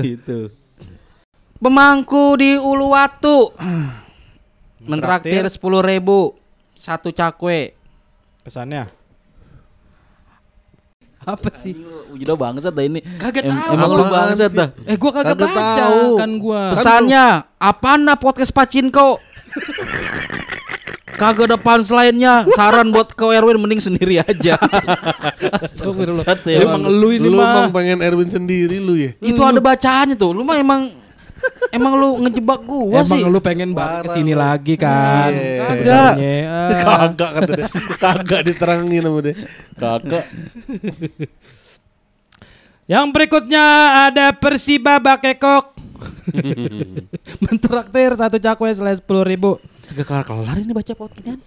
gitu. 0.05 0.39
Pemangku 1.59 2.37
di 2.39 2.55
Uluwatu 2.55 3.51
mentraktir 4.85 5.43
sepuluh 5.49 5.81
ribu 5.81 6.37
satu 6.77 7.09
cakwe. 7.11 7.78
Pesannya. 8.49 8.89
Apa 11.21 11.53
sih? 11.53 11.77
Udah 12.09 12.33
bangsat 12.33 12.73
dah 12.73 12.81
ini. 12.81 13.05
Kagak 13.21 13.45
Em- 13.45 13.53
tahu. 13.53 13.71
Emang 13.77 13.89
lu 13.93 14.03
bangsat 14.09 14.49
sih? 14.49 14.57
dah. 14.57 14.69
Eh 14.89 14.97
gua 14.97 15.11
kagak 15.13 15.37
Kagak 15.37 15.53
baca 15.53 15.61
tahu. 15.77 16.01
kan 16.17 16.31
gua. 16.41 16.61
Pesannya, 16.73 17.25
apa 17.61 17.91
nah 18.01 18.17
podcast 18.17 18.49
Pacinko? 18.49 19.21
Kagak 21.21 21.45
ada 21.45 21.61
punchline-nya. 21.61 22.47
Saran 22.57 22.89
buat 22.89 23.13
ke 23.13 23.21
Erwin 23.29 23.61
mending 23.61 23.85
sendiri 23.85 24.17
aja. 24.17 24.57
Astagfirullah. 25.61 26.25
Ya, 26.47 26.65
Emang 26.65 26.81
emang. 26.81 26.95
lu 26.95 27.13
ini 27.13 27.29
lu 27.29 27.37
mah. 27.37 27.69
emang 27.69 27.69
pengen 27.69 28.01
Erwin 28.01 28.31
sendiri 28.33 28.81
lu 28.81 28.97
ya? 28.97 29.13
Itu 29.21 29.45
ada 29.45 29.61
bacaannya 29.61 30.17
tuh. 30.17 30.33
Lu 30.33 30.41
mah 30.41 30.57
emang 30.57 30.89
emang 31.69 31.93
lu 31.93 32.09
ngejebak 32.21 32.59
gua 32.61 33.01
Emang 33.01 33.19
sih. 33.19 33.25
lu 33.25 33.39
pengen 33.39 33.71
balik 33.71 34.05
ke 34.05 34.15
sini 34.15 34.33
lagi 34.33 34.75
kan? 34.75 35.29
Iya. 35.29 35.63
Sebenarnya. 35.65 36.33
ah. 36.45 36.69
Kagak 36.79 37.31
kata 37.35 37.51
dia. 37.53 37.67
Kagak 37.97 38.41
diterangin 38.43 39.01
sama 39.01 39.19
dia. 39.21 39.35
Kagak. 39.75 40.25
Yang 42.85 43.05
berikutnya 43.13 43.65
ada 44.07 44.33
Persiba 44.33 44.97
Bakekok. 44.97 45.77
Mentraktir 47.45 48.15
satu 48.15 48.37
cakwe 48.37 48.73
selain 48.73 48.97
sepuluh 48.97 49.21
ribu. 49.21 49.61
Gak 49.89 50.05
kelar-kelar 50.05 50.57
ini 50.57 50.73
baca 50.73 50.93
podcastnya. 50.93 51.37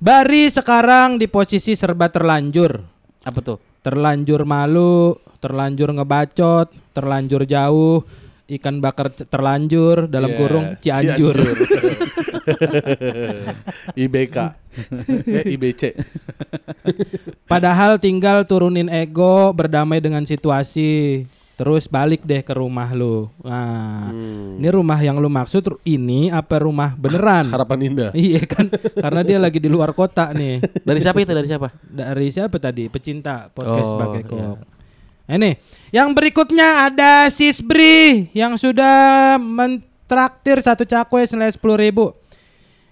Bari 0.00 0.48
sekarang 0.48 1.20
di 1.20 1.28
posisi 1.28 1.76
serba 1.76 2.08
terlanjur. 2.08 2.80
Apa 3.20 3.38
tuh? 3.40 3.58
Terlanjur 3.80 4.44
malu, 4.44 5.12
terlanjur 5.40 5.92
ngebacot, 5.92 6.68
terlanjur 6.92 7.44
jauh, 7.44 8.04
ikan 8.50 8.82
bakar 8.82 9.08
terlanjur 9.10 10.06
dalam 10.06 10.30
Iya, 10.30 10.38
kurung 10.38 10.66
Cianjur. 10.78 11.36
IBK. 13.96 14.36
eh, 15.38 15.44
IBC. 15.50 15.82
Padahal 17.44 17.98
tinggal 17.98 18.42
turunin 18.44 18.86
ego, 18.88 19.50
berdamai 19.50 19.98
dengan 19.98 20.22
situasi. 20.22 21.24
Terus 21.54 21.84
balik 21.84 22.24
deh 22.24 22.40
ke 22.40 22.56
rumah 22.56 22.88
lu. 22.90 23.28
Nah, 23.44 24.08
Hmm. 24.08 24.56
ini 24.56 24.68
rumah 24.72 24.96
yang 24.96 25.20
lu 25.20 25.28
maksud 25.28 25.68
ini 25.84 26.32
apa 26.32 26.56
rumah 26.56 26.96
beneran? 26.96 27.50
Harapan 27.54 27.78
indah. 27.84 28.10
Iya 28.16 28.48
kan, 28.48 28.72
karena 28.96 29.20
dia 29.20 29.36
lagi 29.36 29.60
di 29.60 29.68
luar 29.68 29.92
kota 29.92 30.32
nih. 30.32 30.64
Dari 30.80 30.98
siapa 30.98 31.20
itu? 31.20 31.36
Dari 31.36 31.44
siapa? 31.44 31.68
Dari 31.84 32.26
siapa 32.32 32.56
tadi? 32.56 32.88
Pecinta 32.88 33.52
podcast 33.52 33.86
Oh, 33.86 33.92
sebagai 33.92 34.22
iya. 34.24 34.56
Kok. 35.30 35.36
Ini 35.36 35.50
yang 35.90 36.10
berikutnya 36.10 36.68
ada 36.84 37.30
Sisbri 37.30 38.26
yang 38.32 38.54
sudah 38.54 39.38
men 39.38 39.78
Traktir 40.04 40.58
satu 40.58 40.82
cakwe 40.82 41.22
senilai 41.22 41.54
sepuluh 41.54 41.78
ribu. 41.78 42.10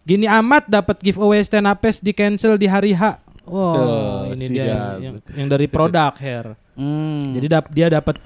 Gini 0.06 0.30
amat 0.30 0.70
dapat 0.70 1.02
giveaway 1.02 1.42
stand 1.42 1.66
up 1.66 1.82
di 1.82 2.14
cancel 2.14 2.54
di 2.54 2.70
hari 2.70 2.94
H. 2.94 3.18
Oh, 3.42 3.74
Oh, 3.74 4.22
ini 4.30 4.46
dia 4.46 4.64
sial. 4.64 5.02
yang, 5.02 5.14
yang 5.34 5.48
dari 5.50 5.66
produk 5.66 6.14
hair. 6.14 6.54
Hmm. 6.78 7.34
Jadi 7.34 7.46
dap- 7.50 7.74
dia 7.74 7.90
dapat 7.90 8.22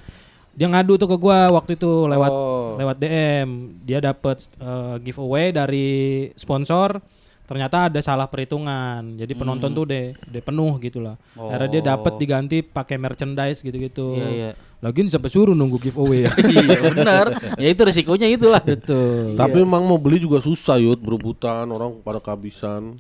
dia 0.53 0.69
ngadu 0.69 1.01
tuh 1.01 1.09
ke 1.09 1.17
gua 1.17 1.49
waktu 1.57 1.73
itu 1.73 2.05
lewat 2.05 2.29
Oh. 2.29 2.77
lewat 2.77 3.01
DM. 3.01 3.49
Dia 3.81 4.05
dapat 4.05 4.45
eh, 4.61 4.95
giveaway 5.01 5.57
dari 5.57 5.89
sponsor. 6.37 7.01
Ternyata 7.43 7.91
ada 7.91 8.01
salah 8.01 8.27
perhitungan. 8.27 9.19
Jadi 9.19 9.33
penonton 9.35 9.71
tuh 9.71 9.85
udah 9.85 10.05
udah 10.25 10.43
penuh 10.43 10.73
gitu 10.79 10.99
lah. 10.99 11.19
Akhirnya 11.35 11.69
dia 11.69 11.83
dapat 11.93 12.13
Oh. 12.15 12.19
diganti 12.19 12.63
pakai 12.63 12.97
merchandise 12.97 13.61
gitu-gitu. 13.61 14.15
Iya, 14.15 14.29
iya. 14.31 14.51
Lagian 14.79 15.07
siapa 15.07 15.27
suruh 15.27 15.53
nunggu 15.53 15.79
giveaway 15.79 16.27
ya? 16.27 16.33
iya 16.55 16.79
benar. 16.89 17.27
Ya 17.55 17.69
itu 17.69 17.83
resikonya 17.83 18.27
itulah. 18.27 18.59
Betul. 18.59 19.35
Tapi 19.35 19.57
emang 19.61 19.85
mau 19.85 19.99
beli 19.99 20.19
juga 20.19 20.39
susah 20.39 20.79
yud 20.79 20.99
berebutan 20.99 21.67
orang 21.67 21.99
pada 22.01 22.19
kehabisan. 22.19 22.99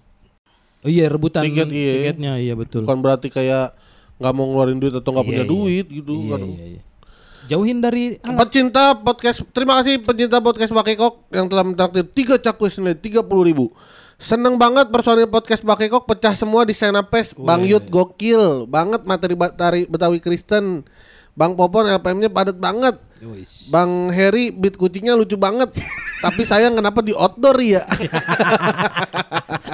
Oh 0.83 0.91
iya 0.91 1.07
rebutan 1.07 1.47
Tiket, 1.47 1.71
iya. 1.71 1.93
tiketnya 1.97 2.33
iya 2.37 2.55
betul. 2.59 2.83
Bukan 2.83 2.99
berarti 2.99 3.31
kayak 3.31 3.79
nggak 4.19 4.33
mau 4.35 4.47
ngeluarin 4.47 4.79
duit 4.79 4.91
atau 4.93 5.11
nggak 5.11 5.23
Iya, 5.23 5.31
punya 5.31 5.45
iya. 5.45 5.51
duit 5.51 5.87
gitu 5.89 6.13
Iya, 6.13 6.29
kan. 6.29 6.41
iya, 6.43 6.67
iya. 6.69 6.83
Jauhin 7.43 7.79
dari 7.79 8.05
alat. 8.19 8.39
Pecinta 8.39 8.95
podcast, 8.95 9.43
terima 9.51 9.79
kasih 9.79 9.99
pecinta 9.99 10.39
podcast 10.39 10.71
Bakekok 10.71 11.27
yang 11.31 11.47
telah 11.47 11.65
mentraktir 11.65 12.07
tiga 12.07 12.35
cakwe 12.37 12.67
senilai 12.67 12.95
tiga 12.95 13.19
puluh 13.21 13.43
ribu. 13.43 13.67
Seneng 14.23 14.55
banget 14.55 14.87
personil 14.95 15.27
podcast 15.27 15.67
Bakekok 15.67 16.07
pecah 16.07 16.31
semua 16.39 16.63
di 16.63 16.71
Senapes. 16.71 17.35
Bang 17.35 17.67
Yud 17.67 17.91
gokil 17.91 18.71
banget 18.71 19.03
materi 19.03 19.35
Batari 19.35 19.83
Betawi 19.91 20.23
Kristen. 20.23 20.87
Bang 21.35 21.59
Popon 21.59 21.91
LPM-nya 21.91 22.31
padat 22.31 22.55
banget. 22.55 23.03
Bang 23.75 24.15
Heri 24.15 24.55
beat 24.55 24.79
kucingnya 24.79 25.19
lucu 25.19 25.35
banget. 25.35 25.75
Tapi 26.23 26.47
sayang 26.47 26.79
kenapa 26.79 27.03
di 27.03 27.11
outdoor 27.11 27.59
ya? 27.59 27.83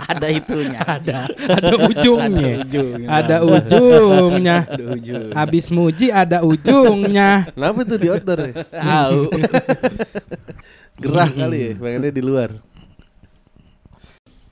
Ada 0.08 0.32
itunya. 0.32 0.80
ada 0.80 1.28
ada 1.28 1.74
ujungnya. 1.84 2.52
Ada 2.56 2.64
ujungnya. 2.64 3.08
Ada 3.12 3.36
ujungnya. 3.44 4.56
Ada 4.64 4.84
ujung. 4.96 5.28
Habis 5.36 5.66
muji 5.68 6.08
ada 6.08 6.40
ujungnya. 6.40 7.52
kenapa 7.52 7.84
itu 7.84 7.96
di 8.00 8.08
outdoor 8.08 8.48
ya? 8.48 8.64
Gerah 11.04 11.30
kali 11.30 11.58
ya, 11.60 11.70
pengennya 11.76 12.12
di 12.16 12.22
luar. 12.24 12.77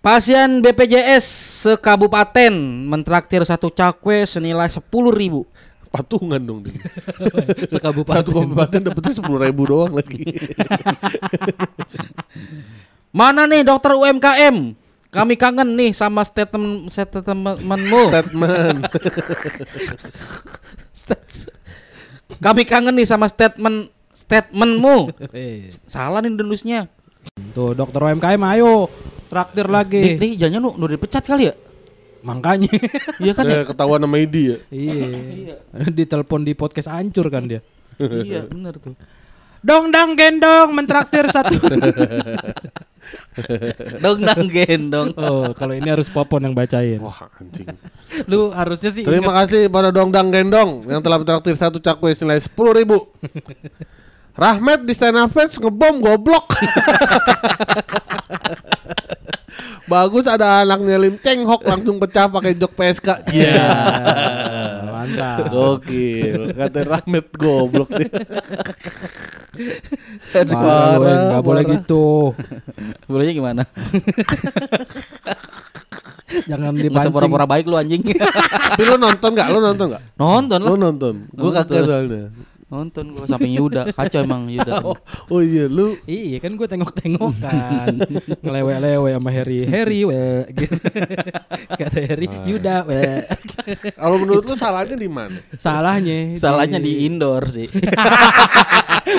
Pasien 0.07 0.63
BPJS 0.63 1.27
sekabupaten 1.67 2.55
mentraktir 2.87 3.43
satu 3.43 3.75
cakwe 3.75 4.23
senilai 4.23 4.71
sepuluh 4.71 5.11
ribu. 5.11 5.43
Patungan 5.91 6.39
dong 6.39 6.63
dia. 6.63 6.79
Sekabupaten. 7.75 8.23
Satu 8.23 8.31
kabupaten 8.39 8.81
dapetnya 8.87 9.13
sepuluh 9.19 9.43
ribu 9.43 9.67
doang 9.67 9.99
lagi. 9.99 10.23
Mana 13.19 13.51
nih 13.51 13.67
dokter 13.67 13.99
UMKM? 13.99 14.79
Kami 15.11 15.35
kangen 15.35 15.75
nih 15.75 15.91
sama 15.91 16.23
statement 16.23 16.87
statementmu. 16.87 18.03
Statement. 18.07 18.87
Kami 22.47 22.63
kangen 22.63 22.95
nih 22.95 23.11
sama 23.11 23.27
statement 23.27 23.91
statementmu. 24.15 25.19
Eh, 25.35 25.67
Salah 25.91 26.23
nih 26.23 26.31
dendusnya. 26.31 26.87
Tuh 27.59 27.75
dokter 27.75 28.07
UMKM 28.07 28.43
ayo 28.55 28.87
traktir 29.27 29.67
lagi. 29.67 30.17
nih 30.17 30.33
jangan 30.39 30.59
lu 30.63 30.71
udah 30.75 30.95
dipecat 30.97 31.25
kali 31.27 31.51
ya? 31.51 31.55
Makanya. 32.27 32.71
Iya 33.23 33.33
kan 33.33 33.45
ya? 33.47 33.63
Saya 33.63 33.67
ketahuan 33.71 34.03
sama 34.03 34.19
Idi 34.19 34.43
ya. 34.53 34.59
iya. 34.75 35.57
Ditelepon 35.97 36.43
di 36.43 36.53
podcast 36.59 36.91
hancur 36.91 37.31
kan 37.31 37.47
dia. 37.47 37.61
iya 38.27 38.45
bener 38.45 38.77
tuh. 38.83 38.99
Dong 39.67 39.91
dang 39.91 40.15
gendong 40.15 40.71
mentraktir 40.71 41.27
satu. 41.27 41.59
Dong 44.05 44.19
dang 44.23 44.47
gendong. 44.47 45.11
oh, 45.17 45.51
kalau 45.57 45.75
ini 45.75 45.89
harus 45.91 46.07
Popon 46.07 46.45
yang 46.45 46.55
bacain. 46.55 47.03
Wah 47.03 47.27
anjing. 47.41 47.67
Lu 48.31 48.55
harusnya 48.55 48.95
sih 48.95 49.03
Terima 49.03 49.35
kasih 49.43 49.67
pada 49.67 49.91
Dongdang 49.91 50.31
Gendong 50.31 50.87
yang 50.87 51.03
telah 51.03 51.19
mentraktir 51.19 51.59
satu 51.59 51.83
cakwe 51.83 52.15
senilai 52.15 52.39
sepuluh 52.39 52.79
ribu. 52.79 53.11
Rahmat 54.37 54.85
di 54.85 54.93
stand 54.93 55.19
up 55.19 55.33
fest 55.33 55.59
ngebom 55.59 55.99
goblok. 56.05 56.47
Bagus 59.87 60.27
ada 60.27 60.67
anaknya 60.67 60.99
Lim 60.99 61.17
Cheng 61.23 61.47
Hok 61.47 61.63
langsung 61.63 62.03
pecah 62.03 62.27
pakai 62.27 62.59
jok 62.59 62.75
PSK. 62.75 63.09
Iya. 63.31 63.55
ingat. 63.55 64.91
Mantap. 64.91 65.39
Gokil. 65.47 66.41
Kata 66.53 66.81
Rahmat 66.83 67.27
goblok 67.39 67.89
dia. 67.95 68.11
Parah, 70.51 70.99
lu, 70.99 71.07
nggak 71.07 71.43
boleh 71.43 71.63
gitu. 71.65 72.35
Bolehnya 73.07 73.33
gimana? 73.33 73.63
Jangan 76.51 76.75
Masa 76.75 76.83
dipancing. 76.83 77.13
pura-pura 77.15 77.47
baik 77.47 77.65
lu 77.71 77.79
anjing. 77.79 78.03
Tapi 78.03 78.83
lu 78.83 78.99
nonton 78.99 79.31
gak? 79.33 79.49
Lu 79.55 79.63
nonton 79.63 79.87
gak? 79.95 80.03
Nonton 80.19 80.59
Lu 80.61 80.75
lah. 80.75 80.79
nonton. 80.91 81.15
Gue 81.31 81.51
kagak 81.55 81.87
soalnya. 81.87 82.35
Nonton 82.67 83.15
gua 83.15 83.31
samping 83.31 83.55
Yuda. 83.55 83.95
Kacau 83.95 84.27
emang 84.27 84.51
Yuda. 84.51 84.79
Oh, 84.87 84.95
oh 85.33 85.41
iya 85.43 85.67
lu 85.67 85.99
Iya 86.07 86.39
kan 86.39 86.55
gue 86.55 86.69
tengok-tengok 86.69 87.33
kan 87.43 87.95
Ngelewe-lewe 88.45 89.11
sama 89.19 89.31
Harry 89.35 89.67
Harry 89.67 90.07
we 90.07 90.47
gitu. 90.55 90.79
Kata 91.81 91.99
Harry 92.07 92.27
Yuda 92.47 92.87
we 92.87 93.23
kalau 93.99 94.23
menurut 94.23 94.47
lu 94.47 94.55
salahnya 94.55 94.95
di 94.95 95.11
mana? 95.11 95.39
Salahnya 95.59 96.39
Salahnya 96.39 96.79
di 96.79 97.07
indoor 97.07 97.51
sih. 97.51 97.67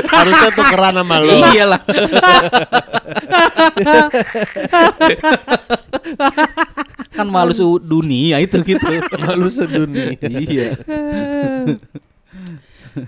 Harusnya 0.07 0.51
tukeran 0.55 0.95
sama 0.99 1.15
lu. 1.19 1.35
Iyalah. 1.35 1.81
kan 7.17 7.27
malu 7.27 7.51
su 7.51 7.79
dunia 7.81 8.39
itu 8.39 8.59
gitu. 8.63 8.87
Malu 9.19 9.47
sedunia. 9.51 10.15
iya. 10.27 10.69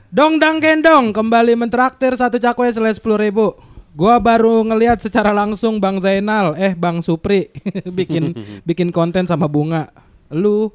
Dong 0.10 0.38
dang 0.38 0.58
gendong 0.58 1.12
Kembali 1.12 1.54
mentraktir 1.54 2.14
satu 2.14 2.38
cakwe 2.38 2.70
selesai 2.70 3.02
sepuluh 3.02 3.18
ribu 3.18 3.54
Gua 3.94 4.22
baru 4.22 4.62
ngelihat 4.64 5.02
secara 5.02 5.34
langsung 5.34 5.82
Bang 5.82 6.00
Zainal 6.00 6.54
Eh 6.56 6.78
Bang 6.78 7.02
Supri 7.02 7.50
Bikin 7.98 8.38
bikin 8.70 8.94
konten 8.94 9.26
sama 9.26 9.50
Bunga 9.50 9.90
Lu 10.30 10.70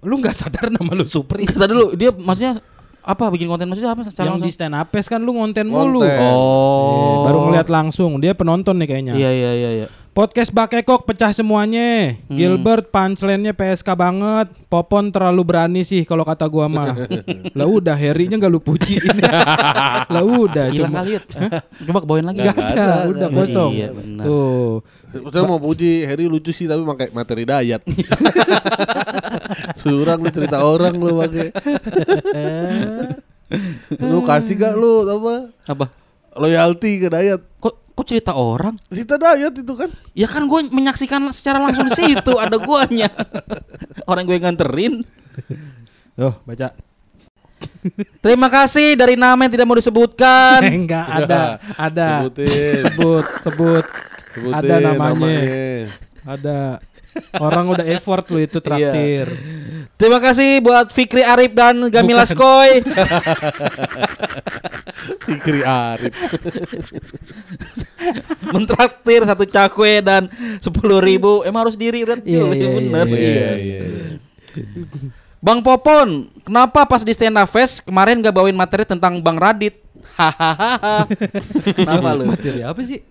Lu 0.00 0.14
nggak 0.20 0.36
sadar 0.36 0.72
nama 0.72 0.92
lu 0.92 1.04
Supri 1.04 1.44
Kata 1.44 1.68
dulu 1.68 1.92
dia 1.96 2.12
maksudnya 2.12 2.60
apa 3.06 3.30
bikin 3.30 3.46
konten 3.46 3.70
maksudnya 3.70 3.94
apa 3.94 4.02
secara 4.02 4.34
Yang 4.34 4.38
di 4.42 4.50
stand 4.50 4.74
up 4.74 4.90
kan 4.90 5.22
lu 5.22 5.38
ngonten 5.38 5.70
mulu. 5.70 6.02
Eh, 6.02 6.18
Oh. 6.26 7.22
Baru 7.22 7.46
ngeliat 7.46 7.70
langsung 7.70 8.18
Dia 8.18 8.34
penonton 8.34 8.74
nih 8.82 8.88
kayaknya 8.90 9.14
Iya 9.14 9.30
iya 9.30 9.50
iya 9.54 9.70
iya. 9.84 9.88
Podcast 10.16 10.48
Bakekok 10.48 11.04
pecah 11.04 11.28
semuanya. 11.36 12.16
Hmm. 12.24 12.40
Gilbert 12.40 12.88
punchline-nya 12.88 13.52
PSK 13.52 13.84
banget. 13.92 14.48
Popon 14.72 15.12
terlalu 15.12 15.44
berani 15.44 15.84
sih 15.84 16.08
kalau 16.08 16.24
kata 16.24 16.48
gua 16.48 16.72
mah. 16.72 16.96
lah 17.58 17.68
udah 17.68 17.92
Harry-nya 17.92 18.40
nggak 18.40 18.48
lu 18.48 18.56
pujiin. 18.56 19.12
lah 20.16 20.24
udah 20.24 20.72
Hilang 20.72 20.88
cuma 20.88 21.04
kali 21.04 21.20
Yud. 21.20 21.24
Coba 21.84 22.00
bawain 22.08 22.24
lagi. 22.24 22.48
nggak 22.48 22.56
ada, 22.56 23.12
udah 23.12 23.28
kosong. 23.28 23.72
Iya, 23.76 23.88
benar. 23.92 24.24
Tuh. 24.24 24.72
Saya 25.28 25.44
mau 25.44 25.60
puji 25.60 26.08
Harry 26.08 26.32
lucu 26.32 26.48
sih 26.48 26.64
tapi 26.64 26.80
pakai 26.80 27.12
materi 27.12 27.44
dayat. 27.44 27.84
Surang 29.84 30.24
lu 30.24 30.32
cerita 30.32 30.64
orang 30.64 30.96
lu 30.96 31.12
pakai. 31.12 31.52
lu 34.00 34.24
kasih 34.24 34.56
gak 34.64 34.80
lu 34.80 35.04
apa? 35.12 35.52
Apa? 35.68 35.92
Loyalty 36.40 37.04
ke 37.04 37.12
dayat. 37.12 37.44
Kok 37.60 37.85
kok 37.96 38.04
cerita 38.04 38.36
orang? 38.36 38.76
Cerita 38.92 39.16
dayat 39.16 39.56
itu 39.56 39.72
kan. 39.72 39.88
Ya 40.12 40.28
kan 40.28 40.44
gue 40.44 40.68
menyaksikan 40.68 41.24
secara 41.32 41.64
langsung 41.64 41.88
di 41.88 41.96
situ 41.96 42.32
ada 42.36 42.60
guanya. 42.60 43.08
Orang 44.10 44.28
gue 44.28 44.36
nganterin. 44.36 45.00
Tuh, 46.12 46.36
baca. 46.44 46.76
Terima 48.20 48.52
kasih 48.52 49.00
dari 49.00 49.16
nama 49.16 49.48
yang 49.48 49.52
tidak 49.56 49.64
mau 49.64 49.80
disebutkan. 49.80 50.60
Enggak 50.84 51.08
ada, 51.08 51.56
ada. 51.80 52.28
Sebutin. 52.28 52.84
Sebut, 52.84 53.24
sebut. 53.40 53.84
Sebutin 54.36 54.60
ada 54.60 54.74
namanya. 54.92 55.40
Ada. 56.20 56.60
Orang 57.40 57.72
udah 57.72 57.86
effort 57.88 58.28
lu 58.28 58.44
itu 58.44 58.60
traktir. 58.60 59.32
Terima 59.96 60.20
kasih 60.20 60.60
buat 60.60 60.92
Fikri 60.92 61.24
Arif 61.24 61.56
dan 61.56 61.88
Gamila 61.88 62.28
Skoy. 62.28 62.84
Fikri 65.20 65.60
Arif. 65.62 66.12
Mentraktir 68.54 69.20
satu 69.22 69.44
cakwe 69.44 70.00
dan 70.00 70.26
sepuluh 70.58 70.98
ribu. 70.98 71.42
Emang 71.42 71.66
harus 71.66 71.74
diri 71.74 72.02
udah 72.02 72.18
Iya, 72.22 72.42
iya, 72.50 72.68
bener. 72.72 73.04
Iya 73.08 73.48
iya. 73.56 73.80
Bang 75.38 75.60
Popon, 75.60 76.32
kenapa 76.42 76.82
pas 76.82 77.00
di 77.00 77.12
stand 77.12 77.36
up 77.36 77.46
fest 77.46 77.84
kemarin 77.84 78.18
gak 78.18 78.32
bawain 78.32 78.56
materi 78.56 78.82
tentang 78.82 79.20
Bang 79.20 79.36
Radit? 79.36 79.76
Hahaha. 80.16 81.04
Kenapa 81.76 82.16
lu? 82.16 82.24
Materi 82.24 82.64
apa 82.64 82.80
sih? 82.80 83.04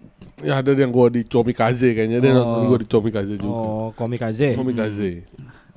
Ya 0.43 0.59
ada 0.59 0.73
yang 0.73 0.91
gua 0.91 1.07
di 1.07 1.23
Comikaze 1.23 1.95
kayaknya 1.95 2.19
dia 2.19 2.31
nonton 2.33 2.65
gua 2.65 2.79
di 2.81 2.87
Comikaze 2.89 3.33
juga. 3.39 3.55
Oh, 3.55 3.87
komikaze. 3.95 4.57
Comikaze. 4.57 5.23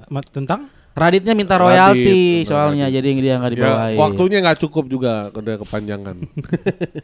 Ma- 0.09 0.25
Tentang 0.25 0.67
Raditnya 0.99 1.33
minta 1.33 1.55
Radit, 1.55 1.63
royalti 1.63 2.21
bener, 2.43 2.49
soalnya 2.51 2.87
Radit. 2.91 2.97
jadi 2.99 3.09
dia 3.23 3.35
nggak 3.39 3.53
Ya, 3.53 3.57
dibawain. 3.57 3.97
waktunya 3.97 4.39
nggak 4.43 4.59
cukup 4.67 4.85
juga 4.87 5.13
udah 5.31 5.55
kepanjangan. 5.63 6.17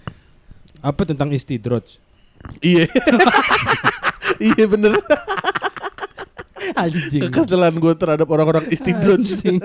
Apa 0.88 1.02
tentang 1.06 1.30
istidroj? 1.30 1.86
Iya. 2.60 2.84
iya 4.52 4.64
bener. 4.66 5.00
Anjing. 6.74 7.30
Kekesalan 7.30 7.76
gue 7.78 7.94
terhadap 7.94 8.28
orang-orang 8.28 8.68
istidroj. 8.68 9.22
Anjing. 9.22 9.60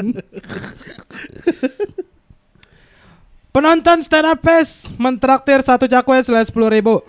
Penonton 3.49 3.99
stand 4.05 4.30
up 4.30 4.39
fest 4.39 4.93
mentraktir 5.01 5.59
satu 5.65 5.89
cakwe 5.89 6.21
selain 6.21 6.45
sepuluh 6.45 6.69
ribu. 6.69 7.01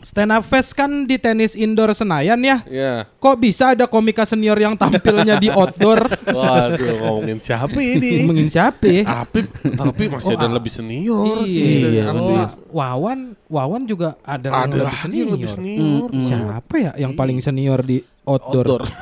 Stand 0.00 0.32
up 0.32 0.48
fest 0.48 0.72
kan 0.72 1.04
di 1.04 1.20
tenis 1.20 1.52
indoor 1.52 1.92
Senayan 1.92 2.40
ya. 2.40 2.64
Ya. 2.64 3.04
Kok 3.20 3.36
bisa 3.36 3.76
ada 3.76 3.84
komika 3.84 4.24
senior 4.24 4.56
yang 4.56 4.72
tampilnya 4.72 5.36
di 5.36 5.52
outdoor? 5.52 6.08
Waduh 6.36 7.04
ngomongin 7.04 7.36
siapa 7.36 7.76
ini? 7.76 8.24
Ngomongin 8.24 8.48
siapa? 8.48 8.88
ya? 8.88 9.04
Apip, 9.20 9.52
tapi 9.76 10.08
masih 10.08 10.40
ada 10.40 10.48
yang 10.48 10.56
lebih 10.56 10.72
senior 10.72 11.44
sih. 11.44 11.84
dari 11.84 12.00
Iya. 12.00 12.16
Apip. 12.16 12.32
Oh, 12.32 12.48
Wawan, 12.80 13.36
Wawan 13.44 13.82
juga 13.84 14.16
ada, 14.24 14.48
yang 14.48 14.72
Ada 14.72 14.76
lebih 14.80 14.98
senior. 15.04 15.20
yang 15.20 15.30
lebih 15.36 15.48
senior. 15.52 16.08
Siapa 16.24 16.74
ya 16.80 16.92
yang 16.96 17.12
paling 17.12 17.44
senior 17.44 17.84
di 17.84 18.00
outdoor? 18.24 18.80
Outdoor. 18.80 18.82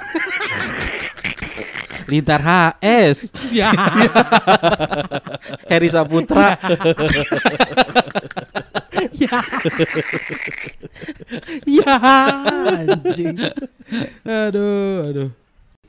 Lintar 2.11 2.41
HS. 2.41 3.37
Ya. 3.53 3.69
Heri 5.69 5.93
Saputra. 5.93 6.57
ya. 9.19 9.39
ya. 11.83 11.95
Anjing. 12.87 13.37
Aduh, 14.23 15.11
aduh. 15.11 15.29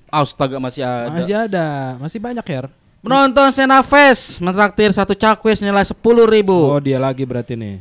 Astaga 0.10 0.58
masih 0.58 0.82
ada. 0.82 1.14
Masih 1.14 1.36
ada, 1.38 1.68
masih 2.02 2.20
banyak 2.20 2.46
ya. 2.50 2.66
Penonton 3.00 3.48
Sena 3.56 3.80
Fest 3.80 4.44
mentraktir 4.44 4.92
satu 4.92 5.16
cakwe 5.16 5.56
senilai 5.56 5.86
sepuluh 5.88 6.28
ribu. 6.28 6.52
Oh, 6.52 6.82
dia 6.84 7.00
lagi 7.00 7.24
berarti 7.24 7.56
nih. 7.56 7.80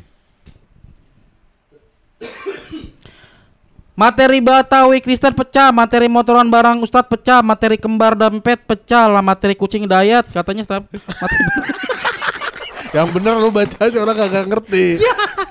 Materi 3.99 4.38
Batawi 4.38 5.03
Kristen 5.03 5.34
pecah, 5.34 5.74
materi 5.74 6.07
motoran 6.07 6.46
barang 6.46 6.78
Ustadz 6.86 7.11
pecah, 7.11 7.42
materi 7.42 7.74
kembar 7.74 8.14
dompet 8.14 8.62
pecah, 8.62 9.11
lah 9.11 9.18
materi 9.24 9.59
kucing 9.59 9.90
dayat 9.90 10.22
katanya 10.30 10.62
staf. 10.62 10.86
Materi 10.86 11.42
Yang 12.96 13.09
bener 13.20 13.36
lu 13.36 13.53
baca 13.53 13.76
aja 13.84 13.99
orang 14.01 14.16
kagak 14.16 14.46
ngerti. 14.49 14.86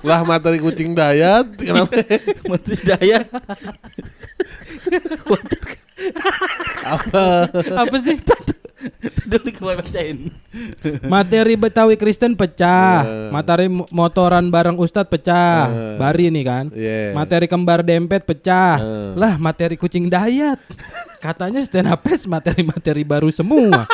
Lah 0.08 0.24
materi 0.24 0.58
kucing 0.58 0.95
dayat 0.95 1.45
kenapa? 1.53 1.91
materi 2.51 2.80
dayat. 2.88 3.28
Apa? 6.88 7.51
Apa 7.76 7.95
sih? 7.99 8.16
Dulu 9.28 9.49
gue 9.49 9.74
bacain. 9.82 10.18
Materi 11.03 11.58
Betawi 11.58 11.97
Kristen 11.97 12.38
pecah, 12.38 13.03
Eh. 13.03 13.30
materi 13.34 13.68
mo- 13.68 13.89
motoran 13.89 14.47
bareng 14.47 14.78
Ustadz 14.78 15.10
pecah, 15.10 15.68
Eh. 15.68 15.95
Bari 15.99 16.30
nih 16.32 16.45
kan. 16.45 16.66
Iya. 16.72 17.12
Materi 17.12 17.49
kembar 17.49 17.82
dempet 17.82 18.24
pecah. 18.24 18.78
Eh. 18.80 19.12
Lah 19.18 19.36
materi 19.36 19.76
kucing 19.76 20.08
dayat. 20.08 20.62
Katanya 21.20 21.60
stand 21.66 21.89
up 21.89 22.05
materi-materi 22.05 23.03
baru 23.03 23.28
semua. 23.34 23.84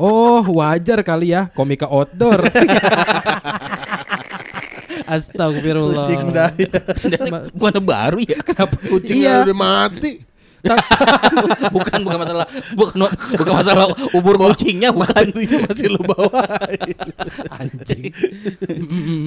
Oh, 0.00 0.40
wajar 0.56 1.04
kali 1.04 1.36
ya 1.36 1.52
komika 1.52 1.84
outdoor. 1.84 2.40
Astagfirullah. 5.10 6.06
Kucing 6.06 6.24
dayat. 6.30 6.82
Bukan 7.50 7.74
baru 7.82 8.18
ya. 8.22 8.38
Kenapa? 8.40 8.76
Kucingnya 8.80 9.32
Iya. 9.42 9.44
udah 9.44 9.56
mati. 9.56 10.12
bukan 11.72 12.04
bukan 12.04 12.18
masalah 12.20 12.44
bukan 12.76 12.96
bukan 13.32 13.54
masalah 13.56 13.84
ubur 14.12 14.36
kucingnya 14.36 14.92
bukan. 14.92 15.08
Materinya 15.32 15.58
masih 15.64 15.88
lu 15.88 16.00
bawain. 16.04 16.96
Anjing. 17.48 18.12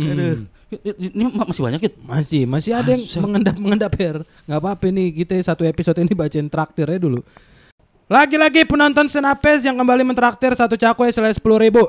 Aduh. 0.07 0.37
Ini 0.77 1.23
ma- 1.33 1.49
masih 1.49 1.63
banyak 1.65 1.81
ya? 1.81 1.91
Masih, 2.05 2.41
masih 2.45 2.71
ada 2.73 2.93
yang 2.93 3.01
mengendap-mengendap 3.17 3.93
her. 3.97 4.21
Nggak 4.45 4.59
apa-apa 4.61 4.85
nih 4.89 5.07
kita 5.25 5.33
satu 5.41 5.65
episode 5.65 5.97
ini 5.97 6.13
bacain 6.13 6.45
traktirnya 6.45 7.01
dulu. 7.01 7.25
Lagi-lagi 8.05 8.61
penonton 8.69 9.09
Senapes 9.09 9.65
yang 9.65 9.73
kembali 9.73 10.05
mentraktir 10.05 10.53
satu 10.53 10.77
cakwe 10.77 11.09
selain 11.09 11.33
sepuluh 11.33 11.57
ribu. 11.57 11.81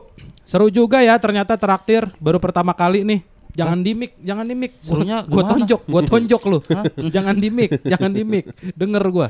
Seru 0.44 0.68
juga 0.68 1.00
ya 1.00 1.16
ternyata 1.16 1.56
traktir 1.56 2.08
baru 2.16 2.40
pertama 2.40 2.72
kali 2.72 3.04
nih. 3.04 3.20
Jangan 3.54 3.78
di 3.86 3.92
mic, 3.94 4.18
jangan 4.18 4.44
di 4.50 4.54
mic. 4.58 4.72
Serunya 4.82 5.22
gua 5.22 5.46
gimana? 5.46 5.50
tonjok, 5.54 5.80
gua 5.86 6.02
tonjok 6.10 6.42
lu. 6.50 6.58
jangan 7.06 7.36
di 7.38 7.48
mic, 7.54 7.70
jangan 7.86 8.10
di 8.10 8.22
mic. 8.26 8.44
Denger 8.74 9.04
gua. 9.14 9.28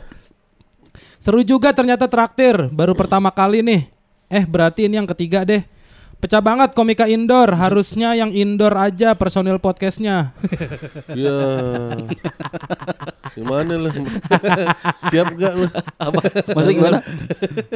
Seru 1.20 1.44
juga 1.44 1.72
ternyata 1.76 2.08
traktir 2.08 2.72
baru 2.72 2.96
pertama 2.96 3.28
kali 3.28 3.60
nih. 3.60 3.88
Eh 4.32 4.44
berarti 4.48 4.88
ini 4.88 4.96
yang 4.96 5.08
ketiga 5.08 5.44
deh. 5.44 5.60
Pecah 6.20 6.40
banget 6.40 6.72
komika 6.72 7.04
indoor, 7.04 7.52
harusnya 7.52 8.16
yang 8.16 8.32
indoor 8.32 8.72
aja 8.76 9.12
personil 9.14 9.60
podcastnya. 9.60 10.32
Ya. 11.12 11.36
Gimana 13.36 13.76
lu? 13.76 13.90
Siap 15.12 15.26
gak 15.36 15.52
lu? 15.58 15.66
Apa? 16.00 16.20
Maksudnya 16.54 16.76
gimana? 16.76 16.98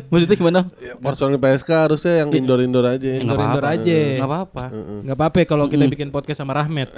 Maksudnya 0.08 0.36
gimana? 0.36 0.60
Ya, 0.80 0.94
personil 0.96 1.38
PSK 1.40 1.70
harusnya 1.70 2.12
yang 2.24 2.30
indoor-indoor 2.32 2.86
aja. 2.88 3.08
Indoor-indoor 3.20 3.66
aja. 3.66 3.96
Enggak 4.16 4.28
apa-apa. 4.28 4.64
Nggak 5.04 5.16
apa-apa 5.16 5.38
kalau 5.44 5.64
kita 5.68 5.84
bikin 5.90 6.08
podcast 6.08 6.40
sama 6.40 6.56
Rahmat. 6.56 6.88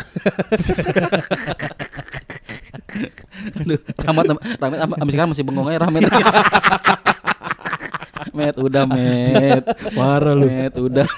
Aduh, 3.61 3.81
Rahmat, 3.99 4.25
Rahmat, 4.61 4.79
sampai 4.99 5.13
sekarang 5.15 5.31
masih 5.35 5.45
bengong 5.47 5.67
aja 5.73 5.79
Rahmat. 5.83 6.03
Met, 8.37 8.55
udah 8.61 8.85
Met. 8.85 9.65
Parah 9.97 10.37
lu. 10.37 10.47
Met, 10.47 10.75
udah. 10.77 11.09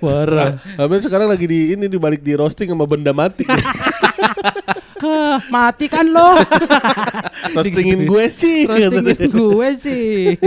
Parah. 0.00 0.56
Habis 0.80 1.04
sekarang 1.04 1.28
lagi 1.28 1.44
di 1.44 1.76
ini 1.76 1.86
dibalik 1.86 2.24
di 2.24 2.32
roasting 2.32 2.72
sama 2.72 2.88
benda 2.88 3.12
mati. 3.12 3.44
Hah, 4.96 5.40
mati 5.54 5.86
kan 5.92 6.08
lo. 6.08 6.40
Roastingin 7.52 8.08
gue 8.08 8.24
sih. 8.32 8.64
Roastingin 8.64 9.28
gue 9.28 9.68
sih. 9.76 10.40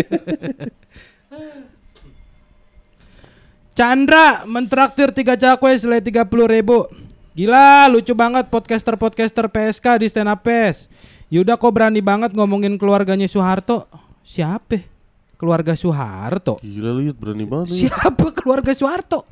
Chandra 3.78 4.44
mentraktir 4.44 5.16
tiga 5.16 5.40
cakwe 5.40 5.72
selai 5.80 6.04
tiga 6.04 6.28
puluh 6.28 6.50
ribu. 6.50 6.84
Gila, 7.32 7.88
lucu 7.88 8.12
banget 8.12 8.52
podcaster-podcaster 8.52 9.48
PSK 9.48 10.04
di 10.04 10.12
stand 10.12 10.28
up 10.28 10.44
PES. 10.44 10.92
Yuda 11.32 11.56
kok 11.56 11.72
berani 11.72 12.04
banget 12.04 12.36
ngomongin 12.36 12.76
keluarganya 12.76 13.30
Soeharto? 13.32 13.88
Siapa? 14.26 14.99
Keluarga 15.40 15.72
Soeharto? 15.72 16.60
Gila 16.60 16.92
lu 16.92 17.16
berani 17.16 17.48
banget. 17.48 17.72
Siapa 17.88 18.36
keluarga 18.36 18.76
Soeharto? 18.76 19.24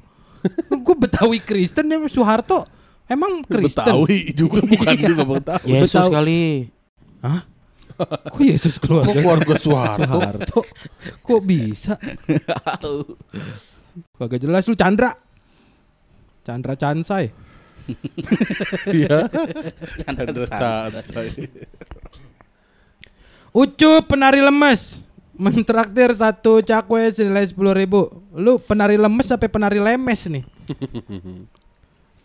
gue 0.71 0.95
Betawi 0.95 1.43
Kristen 1.43 1.91
yang 1.91 2.07
Soeharto. 2.07 2.63
Emang 3.11 3.43
Kristen? 3.43 3.83
Betawi 3.83 4.31
juga 4.31 4.63
bukan 4.71 4.95
juga 4.95 5.23
Betawi. 5.27 5.67
Yesus 5.67 5.99
Betawi. 5.99 6.15
kali. 6.15 6.41
Hah? 7.19 7.41
Kok 8.31 8.39
Yesus 8.39 8.75
keluarga? 8.79 9.11
Kok 9.11 9.15
keluarga 9.19 9.53
Soeharto? 9.59 10.07
Soeharto? 10.07 10.59
Kok 11.19 11.41
bisa? 11.43 11.99
Kagak 14.15 14.39
jelas 14.39 14.63
lu 14.63 14.79
Chandra. 14.79 15.11
Chandra 16.47 16.73
Chansai. 16.79 17.27
Iya. 18.91 19.31
Chandra 20.03 20.27
cansai. 20.27 21.31
Ucup 23.55 24.03
penari 24.07 24.43
lemes. 24.43 25.06
Mentraktir 25.37 26.09
satu 26.17 26.65
cakwe 26.65 27.13
senilai 27.13 27.45
sepuluh 27.45 27.77
ribu. 27.77 28.09
Lu 28.33 28.57
penari 28.57 28.97
lemes 28.97 29.29
sampai 29.29 29.47
penari 29.47 29.77
lemes 29.77 30.25
nih. 30.25 30.43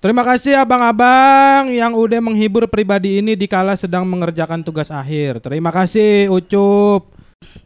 Terima 0.02 0.26
kasih 0.26 0.58
abang-abang 0.58 1.70
yang 1.70 1.94
udah 1.94 2.18
menghibur 2.18 2.66
pribadi 2.66 3.22
ini 3.22 3.38
dikala 3.38 3.78
sedang 3.78 4.02
mengerjakan 4.02 4.66
tugas 4.66 4.90
akhir. 4.90 5.38
Terima 5.38 5.70
kasih 5.70 6.26
Ucup 6.26 7.06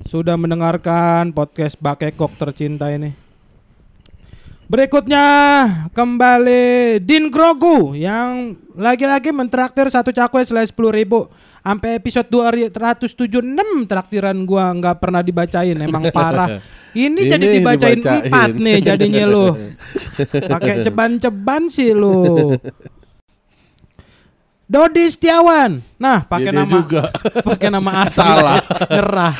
sudah 0.04 0.36
mendengarkan 0.36 1.32
podcast 1.32 1.80
Bakekok 1.80 2.36
tercinta 2.36 2.92
ini. 2.92 3.25
Berikutnya 4.66 5.22
kembali 5.94 6.98
Din 6.98 7.30
Grogu 7.30 7.94
yang 7.94 8.58
lagi-lagi 8.74 9.30
mentraktir 9.30 9.86
satu 9.86 10.10
cakwe 10.10 10.42
selai 10.42 10.66
sepuluh 10.66 10.90
ribu. 10.90 11.30
Sampai 11.62 11.98
episode 11.98 12.26
276 12.30 13.30
traktiran 13.86 14.34
gua 14.42 14.74
nggak 14.74 14.98
pernah 14.98 15.22
dibacain 15.22 15.78
emang 15.78 16.10
parah. 16.16 16.58
Ini, 16.98 17.14
Ini 17.14 17.30
jadi 17.30 17.46
dibacain, 17.58 17.98
dibacain. 18.02 18.26
empat 18.26 18.50
nih 18.58 18.76
jadinya 18.82 19.24
lu. 19.30 19.46
Pakai 20.50 20.74
ceban-ceban 20.86 21.62
sih 21.70 21.94
lu. 21.94 22.54
Dodi 24.66 25.06
Setiawan. 25.06 25.78
Nah, 25.94 26.26
pakai 26.26 26.50
Ya, 26.50 26.54
dia 26.54 26.60
nama 26.66 26.74
juga. 26.74 27.02
pakai 27.54 27.68
nama 27.70 27.90
asli. 28.02 28.18
Salah. 28.18 28.58
nyerah. 28.90 29.34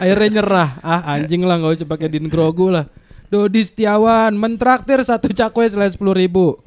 Akhirnya 0.00 0.28
nyerah. 0.40 0.70
Ah, 0.80 1.12
anjing 1.12 1.44
lah 1.44 1.60
nggak 1.60 1.84
usah 1.84 1.88
pakai 1.88 2.08
Din 2.08 2.24
Grogu 2.32 2.72
lah. 2.72 2.88
Dodi 3.30 3.62
Setiawan 3.62 4.34
mentraktir 4.34 4.98
satu 5.06 5.30
cakwe 5.30 5.70
selain 5.70 5.94
sepuluh 5.94 6.18
ribu. 6.18 6.58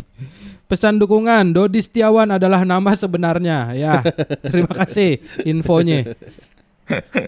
Pesan 0.71 0.95
dukungan 0.95 1.51
Dodi 1.51 1.83
Setiawan 1.83 2.31
adalah 2.31 2.63
nama 2.63 2.95
sebenarnya 2.95 3.75
ya. 3.75 3.99
Terima 4.47 4.71
kasih 4.71 5.19
infonya. 5.43 6.15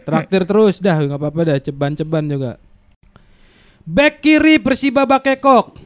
Traktir 0.08 0.48
terus 0.48 0.80
dah 0.80 0.96
nggak 0.96 1.20
apa-apa 1.20 1.42
dah 1.52 1.58
ceban-ceban 1.60 2.24
juga. 2.32 2.52
Back 3.84 4.24
kiri 4.24 4.58
Persiba 4.58 5.04
Bakekok. 5.04 5.78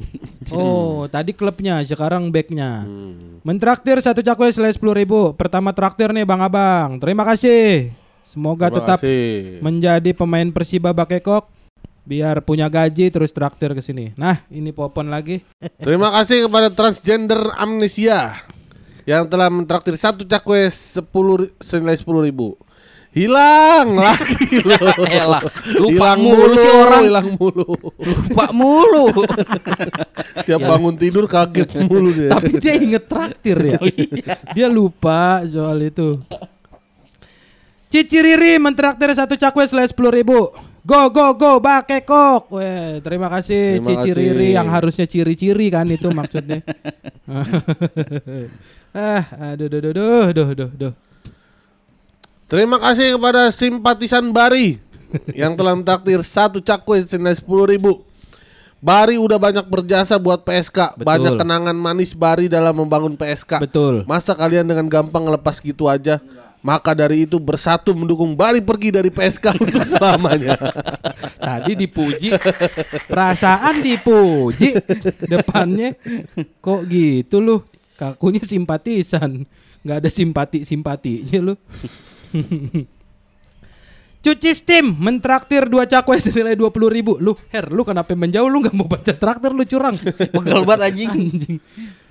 Oh, 0.56 1.04
tadi 1.12 1.36
klubnya, 1.36 1.84
sekarang 1.84 2.32
backnya. 2.32 2.88
Hmm. 2.88 3.44
Mentraktir 3.44 4.00
satu 4.00 4.24
cakwe 4.24 4.54
selesai 4.54 4.80
sepuluh 4.80 4.96
ribu. 4.96 5.36
Pertama 5.36 5.76
traktir 5.76 6.14
nih 6.16 6.24
bang 6.24 6.42
abang. 6.42 7.02
Terima 7.02 7.28
kasih. 7.28 7.92
Semoga 8.24 8.70
Terima 8.70 8.78
tetap 8.78 9.00
kasih. 9.02 9.60
menjadi 9.60 10.12
pemain 10.16 10.48
Persiba 10.54 10.94
Bakekok. 10.94 11.59
Biar 12.10 12.42
punya 12.42 12.66
gaji 12.66 13.14
terus 13.14 13.30
traktir 13.30 13.70
ke 13.78 13.86
sini. 13.86 14.18
Nah, 14.18 14.42
ini 14.50 14.74
popon 14.74 15.14
lagi. 15.14 15.46
Terima 15.86 16.10
kasih 16.10 16.50
kepada 16.50 16.74
transgender 16.74 17.54
amnesia 17.54 18.42
yang 19.06 19.30
telah 19.30 19.46
mentraktir 19.54 19.94
satu 19.94 20.26
cakwe 20.26 20.74
sepuluh 20.74 21.54
senilai 21.62 22.02
sepuluh 22.02 22.26
ribu. 22.26 22.58
Hilang 23.14 23.94
lagi 24.10 24.58
loh. 24.62 25.06
Elah, 25.06 25.42
lupa 25.78 26.14
Hilang 26.14 26.20
mulu 26.22 26.56
sih 26.58 26.72
orang. 26.74 27.04
Hilang 27.06 27.30
mulu. 27.38 27.66
Lupa 28.02 28.46
mulu. 28.58 29.06
Tiap 30.50 30.62
bangun 30.66 30.98
tidur 30.98 31.30
kaget 31.30 31.70
mulu 31.86 32.10
dia. 32.10 32.34
Tapi 32.34 32.58
dia 32.58 32.74
inget 32.74 33.06
traktir 33.06 33.58
ya. 33.58 33.78
dia 34.58 34.66
lupa 34.66 35.46
soal 35.46 35.78
itu. 35.86 36.22
Cici 37.90 38.18
Riri 38.22 38.58
mentraktir 38.58 39.10
satu 39.14 39.38
cakwe 39.38 39.66
selesai 39.66 39.94
sepuluh 39.94 40.14
ribu. 40.14 40.69
Go 40.88 41.12
go 41.12 41.36
go 41.36 41.60
bakekok. 41.60 42.56
Weh, 42.56 43.04
terima 43.04 43.28
kasih 43.28 43.84
Terima 43.84 43.88
Cici 44.00 44.12
kasih. 44.12 44.16
Riri 44.16 44.50
yang 44.56 44.68
harusnya 44.72 45.06
ciri-ciri 45.06 45.68
kan 45.68 45.88
itu 45.92 46.08
maksudnya. 46.12 46.64
ah, 48.96 49.24
aduh, 49.52 49.68
duh, 49.68 49.80
duh, 49.84 49.94
duh, 49.94 50.28
duh, 50.32 50.50
duh, 50.56 50.72
duh. 50.72 50.94
Terima 52.50 52.82
kasih 52.82 53.14
kepada 53.20 53.54
simpatisan 53.54 54.34
Bari 54.34 54.82
yang 55.38 55.54
telah 55.54 55.78
mentraktir 55.78 56.18
satu 56.26 56.58
cakwe 56.58 57.06
senilai 57.06 57.38
sepuluh 57.38 57.70
ribu. 57.70 58.02
Bari 58.80 59.20
udah 59.20 59.36
banyak 59.36 59.68
berjasa 59.68 60.16
buat 60.16 60.48
PSK, 60.48 60.96
Betul. 60.96 61.04
banyak 61.04 61.34
kenangan 61.36 61.76
manis 61.76 62.16
Bari 62.16 62.48
dalam 62.48 62.72
membangun 62.72 63.20
PSK. 63.20 63.60
Betul. 63.60 64.08
Masa 64.08 64.32
kalian 64.32 64.64
dengan 64.64 64.88
gampang 64.88 65.28
lepas 65.28 65.60
gitu 65.60 65.92
aja? 65.92 66.24
Maka 66.60 66.92
dari 66.92 67.24
itu 67.24 67.40
bersatu 67.40 67.96
mendukung 67.96 68.36
Bari 68.36 68.60
pergi 68.60 68.92
dari 68.92 69.08
PSK 69.08 69.46
untuk 69.64 69.84
selamanya. 69.88 70.60
Tadi 71.50 71.72
dipuji, 71.76 72.36
perasaan 73.08 73.80
dipuji, 73.80 74.76
depannya 75.24 75.96
kok 76.60 76.84
gitu 76.92 77.40
lu? 77.40 77.64
Kakunya 77.96 78.44
simpatisan, 78.44 79.44
nggak 79.84 79.98
ada 80.04 80.10
simpati 80.12 80.68
simpatinya 80.68 81.52
lu. 81.52 81.56
Cuci 84.20 84.52
steam 84.52 85.00
mentraktir 85.00 85.64
dua 85.72 85.88
cakwe 85.88 86.20
senilai 86.20 86.52
dua 86.60 86.76
puluh 86.76 86.92
ribu. 86.92 87.16
Lu 87.24 87.40
her, 87.56 87.72
lu 87.72 87.88
kenapa 87.88 88.12
menjauh? 88.12 88.52
Lu 88.52 88.60
nggak 88.60 88.76
mau 88.76 88.84
baca 88.84 89.16
traktir 89.16 89.56
lu 89.56 89.64
curang. 89.64 89.96
Pegel 89.96 90.68
banget 90.68 90.92
anjing. 90.92 91.08
Anjing. 91.08 91.58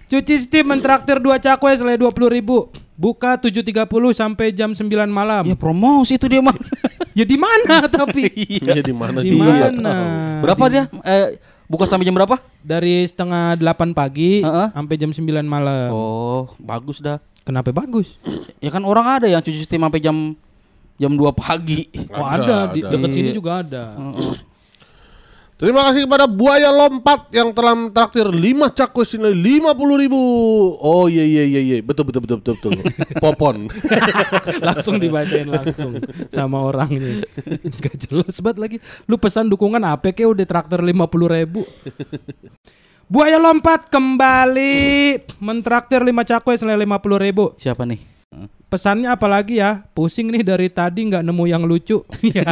Cuci 0.08 0.34
steam 0.40 0.64
mentraktir 0.66 1.20
dua 1.20 1.36
cakwe 1.36 1.76
senilai 1.76 2.00
dua 2.00 2.08
puluh 2.08 2.32
ribu. 2.32 2.72
Buka 2.98 3.38
7.30 3.38 3.86
sampai 4.10 4.50
jam 4.50 4.74
9 4.74 4.82
malam. 5.06 5.46
Ya 5.46 5.54
promosi 5.54 6.18
itu 6.18 6.26
dia 6.26 6.42
mah. 6.42 6.56
Ya 7.14 7.26
di 7.26 7.34
mana 7.34 7.86
tapi? 7.86 8.30
Iya 8.62 8.78
di 8.78 8.94
mana 8.94 9.18
Di 9.22 9.34
mana? 9.34 9.94
Berapa 10.38 10.64
dia? 10.66 10.86
Eh, 11.02 11.34
buka 11.66 11.82
sampai 11.82 12.06
jam 12.06 12.14
berapa? 12.14 12.38
Dari 12.58 13.02
setengah 13.06 13.54
delapan 13.54 13.90
pagi 13.90 14.38
Heeh. 14.38 14.70
sampai 14.70 14.94
jam 14.94 15.10
9 15.10 15.22
malam. 15.42 15.90
Oh, 15.90 16.46
bagus 16.58 16.98
dah. 16.98 17.18
Kenapa 17.42 17.70
bagus? 17.70 18.18
Ya 18.58 18.74
kan 18.74 18.82
orang 18.82 19.06
ada 19.06 19.26
yang 19.30 19.38
cuci 19.38 19.62
steam 19.62 19.82
sampai 19.82 20.02
jam 20.02 20.34
jam 20.94 21.12
2 21.14 21.22
pagi. 21.30 21.86
Oh 22.10 22.22
Ada, 22.22 22.42
ada, 22.42 22.58
di 22.74 22.82
ada. 22.82 22.90
dekat 22.90 23.10
sini 23.14 23.30
Iya. 23.30 23.34
juga 23.34 23.62
ada. 23.62 23.84
Terima 25.58 25.90
kasih 25.90 26.06
kepada 26.06 26.30
Buaya 26.30 26.70
Lompat 26.70 27.34
yang 27.34 27.50
telah 27.50 27.74
mentraktir 27.74 28.30
5 28.30 28.78
cakwe 28.78 29.02
senilai 29.02 29.34
50 29.34 29.74
ribu. 30.06 30.22
Oh 30.78 31.10
iya 31.10 31.26
iya 31.26 31.42
iya 31.42 31.58
iya 31.58 31.76
betul 31.82 32.06
betul 32.06 32.22
betul 32.22 32.38
betul 32.38 32.54
betul. 32.62 32.72
Popon. 33.22 33.66
langsung 34.70 35.02
dibacain 35.02 35.50
langsung 35.50 35.98
sama 36.30 36.62
orangnya. 36.62 37.26
Gak 37.82 38.06
jelas 38.06 38.38
banget 38.38 38.58
lagi. 38.62 38.76
Lu 39.10 39.18
pesan 39.18 39.50
dukungan 39.50 39.82
apa 39.82 40.14
kayak 40.14 40.30
udah 40.38 40.46
traktor 40.46 40.78
50 40.78 40.94
ribu. 41.26 41.66
Buaya 43.10 43.42
lompat 43.42 43.90
kembali 43.90 44.78
mentraktir 45.42 46.06
5 46.06 46.14
cakwe 46.22 46.54
senilai 46.54 46.86
50 46.86 47.18
ribu. 47.18 47.58
Siapa 47.58 47.82
nih? 47.82 48.17
Pesannya 48.68 49.08
apalagi 49.08 49.64
ya? 49.64 49.88
Pusing 49.96 50.28
nih 50.28 50.44
dari 50.44 50.68
tadi 50.68 51.08
nggak 51.08 51.24
nemu 51.24 51.44
yang 51.48 51.64
lucu. 51.64 52.04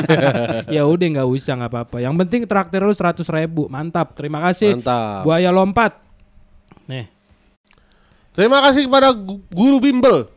ya 0.74 0.82
udah 0.88 1.06
nggak 1.12 1.28
usah 1.28 1.60
nggak 1.60 1.72
apa-apa. 1.72 1.96
Yang 2.00 2.14
penting 2.24 2.40
traktir 2.48 2.80
lu 2.80 2.96
100 2.96 3.20
ribu. 3.36 3.68
Mantap. 3.68 4.16
Terima 4.16 4.40
kasih. 4.48 4.80
Mantap. 4.80 5.28
Buaya 5.28 5.52
lompat. 5.52 5.92
Nih. 6.88 7.12
Terima 8.32 8.64
kasih 8.64 8.88
kepada 8.88 9.12
gu- 9.12 9.44
guru 9.52 9.76
bimbel 9.76 10.28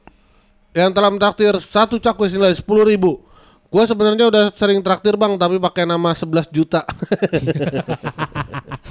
yang 0.76 0.92
telah 0.92 1.12
mentraktir 1.12 1.56
satu 1.64 1.96
cakwe 1.96 2.28
senilai 2.28 2.56
10 2.56 2.64
ribu. 2.84 3.24
Gua 3.70 3.86
sebenarnya 3.86 4.26
udah 4.34 4.44
sering 4.58 4.82
traktir 4.82 5.14
bang, 5.14 5.38
tapi 5.38 5.62
pakai 5.62 5.86
nama 5.86 6.12
11 6.12 6.50
juta. 6.52 6.84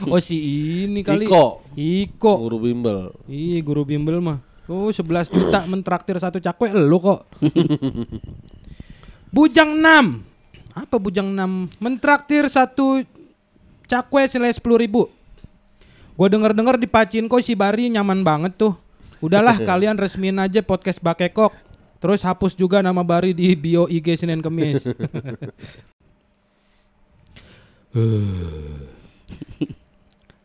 Oh 0.06 0.22
si 0.22 0.38
ini 0.86 1.02
kali. 1.02 1.26
Iko. 1.26 1.66
Iko. 1.74 2.32
Guru 2.46 2.70
bimbel. 2.70 3.10
Iya 3.26 3.58
guru 3.66 3.82
bimbel 3.82 4.22
mah. 4.22 4.38
Oh 4.68 4.92
11 4.92 5.32
juta 5.32 5.64
mentraktir 5.64 6.20
satu 6.20 6.36
cakwe 6.44 6.76
lu 6.76 7.00
kok. 7.00 7.24
Bujang 9.34 9.80
6. 9.80 10.76
Apa 10.76 10.96
Bujang 11.00 11.32
6? 11.32 11.80
Mentraktir 11.80 12.44
satu 12.52 13.00
cakwe 13.88 14.28
senilai 14.28 14.52
10 14.52 14.60
ribu. 14.76 15.08
Gue 16.20 16.28
denger-denger 16.28 16.76
di 16.76 16.84
Pacinko 16.84 17.40
si 17.40 17.56
Bari 17.56 17.88
nyaman 17.88 18.20
banget 18.20 18.60
tuh. 18.60 18.76
Udahlah 19.24 19.56
kalian 19.68 19.96
resmiin 19.96 20.36
aja 20.36 20.60
podcast 20.60 21.00
Bakekok. 21.00 21.56
Terus 21.98 22.20
hapus 22.20 22.52
juga 22.52 22.84
nama 22.84 23.00
Bari 23.00 23.32
di 23.32 23.56
bio 23.56 23.88
IG 23.88 24.20
Senin 24.20 24.44
Kemis. 24.44 24.84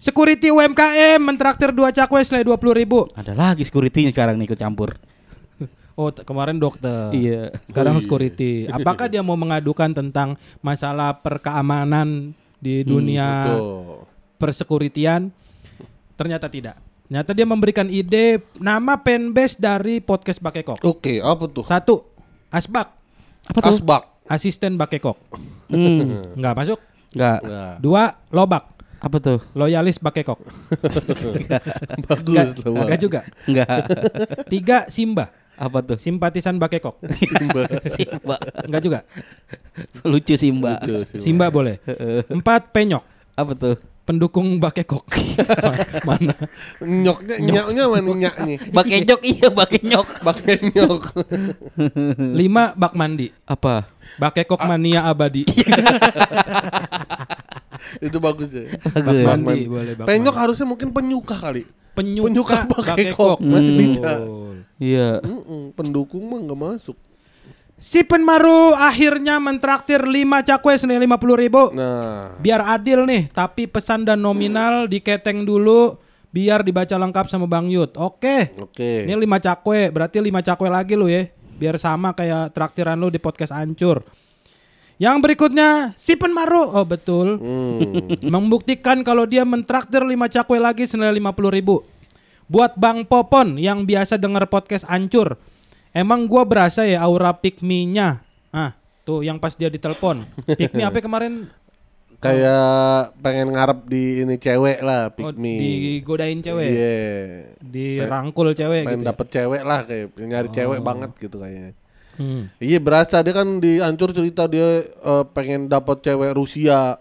Security 0.04 0.52
UMKM 0.52 1.16
mentraktir 1.18 1.72
dua 1.72 1.88
cakwe 1.90 2.20
senilai 2.22 2.44
20 2.46 2.76
ribu. 2.76 3.08
Ada 3.16 3.32
lagi 3.32 3.64
security 3.64 4.12
sekarang 4.12 4.36
nih 4.36 4.52
ikut 4.52 4.60
campur. 4.60 5.00
Oh 5.94 6.10
t- 6.10 6.26
kemarin 6.26 6.58
dokter. 6.58 7.14
Iya. 7.14 7.54
Sekarang 7.64 7.94
Oh, 7.94 7.98
iya. 7.98 8.04
security. 8.04 8.52
Apakah 8.74 9.06
dia 9.06 9.22
mau 9.22 9.38
mengadukan 9.38 9.94
tentang 9.94 10.34
masalah 10.60 11.14
perkeamanan 11.16 12.34
di 12.58 12.82
dunia 12.82 13.54
Tuh. 13.54 14.02
persekuritian? 14.36 15.30
Ternyata 16.14 16.50
tidak. 16.50 16.82
Ternyata 17.06 17.32
dia 17.32 17.46
memberikan 17.46 17.86
ide 17.88 18.42
nama 18.58 18.98
fanbase 18.98 19.56
dari 19.56 20.02
podcast 20.02 20.42
Bakekok. 20.42 20.82
Oke, 20.82 21.22
apa 21.22 21.46
tuh? 21.46 21.62
Satu, 21.64 21.96
Asbak, 22.50 22.90
Apa 23.46 23.62
tuh? 23.62 23.70
Asbak. 23.72 24.04
asisten 24.26 24.74
Bakekok. 24.74 25.16
Hmm, 25.70 26.34
Nggak 26.34 26.54
masuk. 26.58 26.80
enggak. 27.14 27.38
Enggak. 27.40 27.74
Dua, 27.80 28.04
Lobak, 28.34 28.64
Apa 29.04 29.18
tuh? 29.20 29.40
loyalis 29.52 30.00
Bakekok. 30.00 30.40
Bagus 32.08 32.56
Nggak, 32.56 32.64
loh. 32.64 32.72
Bang. 32.72 32.86
nggak 32.88 33.00
juga. 33.04 33.20
Enggak. 33.44 33.68
Tiga, 34.48 34.78
Simba, 34.88 35.28
Apa 35.60 35.84
tuh? 35.84 36.00
simpatisan 36.00 36.56
Bakekok. 36.56 37.04
Simba. 37.92 38.40
Enggak 38.68 38.82
juga. 38.82 39.00
Lucu 40.08 40.40
Simba. 40.40 40.80
Lucu 40.80 40.96
sih, 41.04 41.20
Simba 41.20 41.52
boleh. 41.52 41.84
Empat, 42.32 42.72
Penyok, 42.72 43.04
Apa 43.36 43.52
tuh? 43.60 43.76
Pendukung 44.04 44.60
Bakekok. 44.60 45.08
Mana? 46.08 46.36
Nyoknya, 46.80 47.36
nyoknya 47.40 47.84
mana 47.88 48.12
nyaknya? 48.14 48.56
Bakenyok 48.70 49.22
iya 49.24 49.48
bakenyok. 49.48 50.08
Pakai 50.22 50.56
nyok. 50.76 51.04
Lima, 52.36 52.76
Bak 52.76 52.94
Mandi. 52.94 53.32
Apa? 53.48 53.88
Bakekok 54.20 54.60
mania 54.64 55.08
abadi. 55.08 55.48
Itu 58.04 58.18
bagus 58.20 58.52
ya. 58.52 58.68
Bak 58.92 59.04
Bagus. 59.04 59.26
Mandi 59.26 59.64
boleh 59.66 59.94
Bak 59.96 60.06
Penyok 60.08 60.34
Mandi. 60.34 60.42
harusnya 60.44 60.68
mungkin 60.68 60.90
penyuka 60.92 61.36
kali. 61.36 61.64
penyuka, 61.94 62.26
penyuka 62.28 62.58
Bakekok. 62.68 62.88
Bakekok. 62.90 63.40
Masih 63.40 63.72
Hmm. 63.72 63.80
bisa. 63.80 64.12
Iya. 64.82 65.10
Mm-mm, 65.22 65.72
pendukung 65.74 66.26
mah 66.26 66.40
nggak 66.42 66.60
masuk. 66.60 66.98
Si 67.84 68.00
Penmaru 68.00 68.80
akhirnya 68.80 69.44
mentraktir 69.44 70.00
5 70.00 70.16
cakwe 70.48 70.80
senilai 70.80 71.04
50 71.04 71.36
ribu. 71.36 71.68
Nah, 71.76 72.32
Biar 72.40 72.64
adil 72.64 73.04
nih, 73.04 73.28
tapi 73.28 73.68
pesan 73.68 74.08
dan 74.08 74.24
nominal 74.24 74.88
diketeng 74.88 75.44
dulu 75.44 76.00
biar 76.32 76.64
dibaca 76.64 76.96
lengkap 76.96 77.28
sama 77.28 77.44
Bang 77.44 77.68
Yud. 77.68 77.92
Oke. 78.00 78.56
oke. 78.56 79.04
Ini 79.04 79.12
5 79.12 79.20
cakwe, 79.20 79.92
berarti 79.92 80.24
5 80.24 80.32
cakwe 80.48 80.72
lagi 80.72 80.96
lu 80.96 81.12
ya. 81.12 81.28
Biar 81.60 81.76
sama 81.76 82.16
kayak 82.16 82.56
traktiran 82.56 82.96
lu 82.96 83.12
di 83.12 83.20
podcast 83.20 83.52
Ancur. 83.52 84.00
Yang 84.96 85.20
berikutnya 85.20 85.92
si 86.00 86.16
Penmaru. 86.16 86.72
Oh 86.80 86.88
betul. 86.88 87.36
Hmm. 87.36 88.00
Membuktikan 88.40 89.04
kalau 89.04 89.28
dia 89.28 89.44
mentraktir 89.44 90.08
5 90.08 90.16
cakwe 90.32 90.56
lagi 90.56 90.88
senilai 90.88 91.20
50 91.20 91.52
ribu. 91.52 91.84
Buat 92.48 92.80
Bang 92.80 93.04
Popon 93.04 93.60
yang 93.60 93.84
biasa 93.84 94.16
denger 94.16 94.48
podcast 94.48 94.88
Ancur. 94.88 95.36
Emang 95.94 96.26
gua 96.26 96.42
berasa 96.44 96.84
ya 96.84 97.06
aura 97.06 97.30
pikminya. 97.38 98.26
Ah, 98.50 98.74
tuh 99.06 99.22
yang 99.22 99.38
pas 99.38 99.54
dia 99.54 99.70
ditelepon. 99.70 100.26
Pikmi 100.60 100.82
apa 100.82 100.98
kemarin? 101.00 101.48
kayak 102.24 103.20
pengen 103.20 103.52
ngarep 103.52 103.80
di 103.84 104.24
ini 104.24 104.40
cewek 104.40 104.80
lah, 104.80 105.12
pick 105.12 105.28
Oh, 105.28 105.36
digodain 105.36 106.40
cewek. 106.40 106.70
Iya. 106.72 106.96
Dirangkul 107.60 108.56
cewek 108.56 108.88
Pengen 108.88 109.04
gitu. 109.04 109.06
ya? 109.06 109.10
dapet 109.12 109.28
cewek 109.28 109.62
lah 109.68 109.80
kayak 109.84 110.08
nyari 110.16 110.50
cewek 110.56 110.80
banget 110.80 111.12
gitu 111.20 111.38
kayaknya. 111.44 111.76
Hmm. 112.16 112.48
Iya 112.62 112.80
berasa 112.80 113.20
dia 113.26 113.34
kan 113.36 113.60
dihancur 113.60 114.16
cerita 114.16 114.48
dia 114.48 114.88
eh, 114.88 115.24
pengen 115.36 115.68
dapet 115.68 116.00
cewek 116.00 116.32
Rusia. 116.32 116.96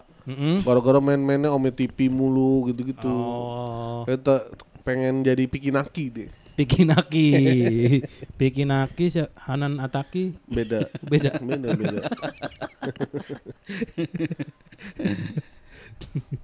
Gara-gara 0.63 0.99
main-mainnya 1.03 1.51
Ome 1.51 1.71
TV 1.71 2.07
mulu 2.07 2.71
gitu-gitu. 2.71 3.11
Oh, 3.11 4.03
Kita 4.07 4.43
pengen 4.83 5.23
jadi 5.23 5.47
pikinaki 5.47 6.05
deh. 6.11 6.29
Pikinaki. 6.53 7.27
Pikinaki 8.37 9.09
Hanan 9.45 9.81
Ataki 9.81 10.37
Beda. 10.45 10.85
beda. 11.01 11.31
beda 11.47 11.69
beda. 11.73 12.01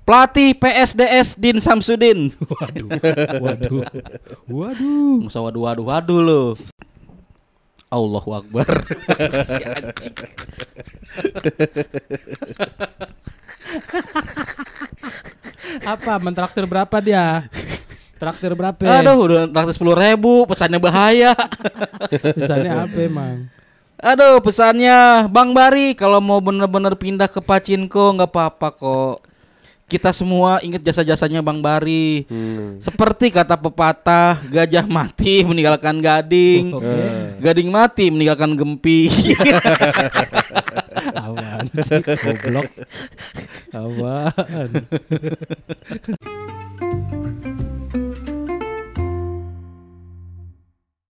Pelatih 0.07 0.57
PSDS 0.57 1.37
Din 1.37 1.61
Samsudin. 1.61 2.33
Waduh. 2.33 2.89
Waduh. 3.37 3.81
Waduh. 4.49 5.15
Musa 5.29 5.39
waduh 5.43 5.61
waduh 5.69 5.85
waduh 5.85 6.19
lo. 6.23 6.43
Allahu 7.89 8.29
Akbar. 8.37 8.69
Si 9.49 9.61
anjing. 9.61 10.15
Apa 15.85 16.17
mentraktir 16.21 16.65
berapa 16.65 16.97
dia? 17.01 17.45
Traktir 18.19 18.51
berapa? 18.51 18.83
Aduh 18.83 19.15
udah 19.15 19.41
traktir 19.47 19.73
sepuluh 19.79 19.95
ribu 19.95 20.43
pesannya 20.43 20.75
bahaya. 20.75 21.31
Misalnya 22.37 22.83
apa 22.83 22.99
emang? 22.99 23.47
Aduh 23.95 24.43
pesannya 24.43 25.27
Bang 25.31 25.55
Bari 25.55 25.95
kalau 25.95 26.19
mau 26.19 26.43
bener-bener 26.43 26.99
pindah 26.99 27.31
ke 27.31 27.39
Pacinko 27.39 28.19
nggak 28.19 28.27
apa-apa 28.27 28.75
kok. 28.75 29.17
Kita 29.89 30.13
semua 30.13 30.61
ingat 30.61 30.83
jasa-jasanya 30.85 31.41
Bang 31.41 31.63
Bari. 31.63 32.27
Hmm. 32.27 32.77
Seperti 32.77 33.33
kata 33.33 33.57
pepatah, 33.57 34.37
gajah 34.51 34.85
mati 34.85 35.41
meninggalkan 35.41 35.97
gading, 35.97 36.75
gading 37.41 37.71
mati 37.73 38.11
meninggalkan 38.11 38.53
gempi. 38.53 39.09
Apaan 41.15 41.65
sih? 41.73 41.99
Goblok. 42.03 42.69
Apaan? 43.79 44.69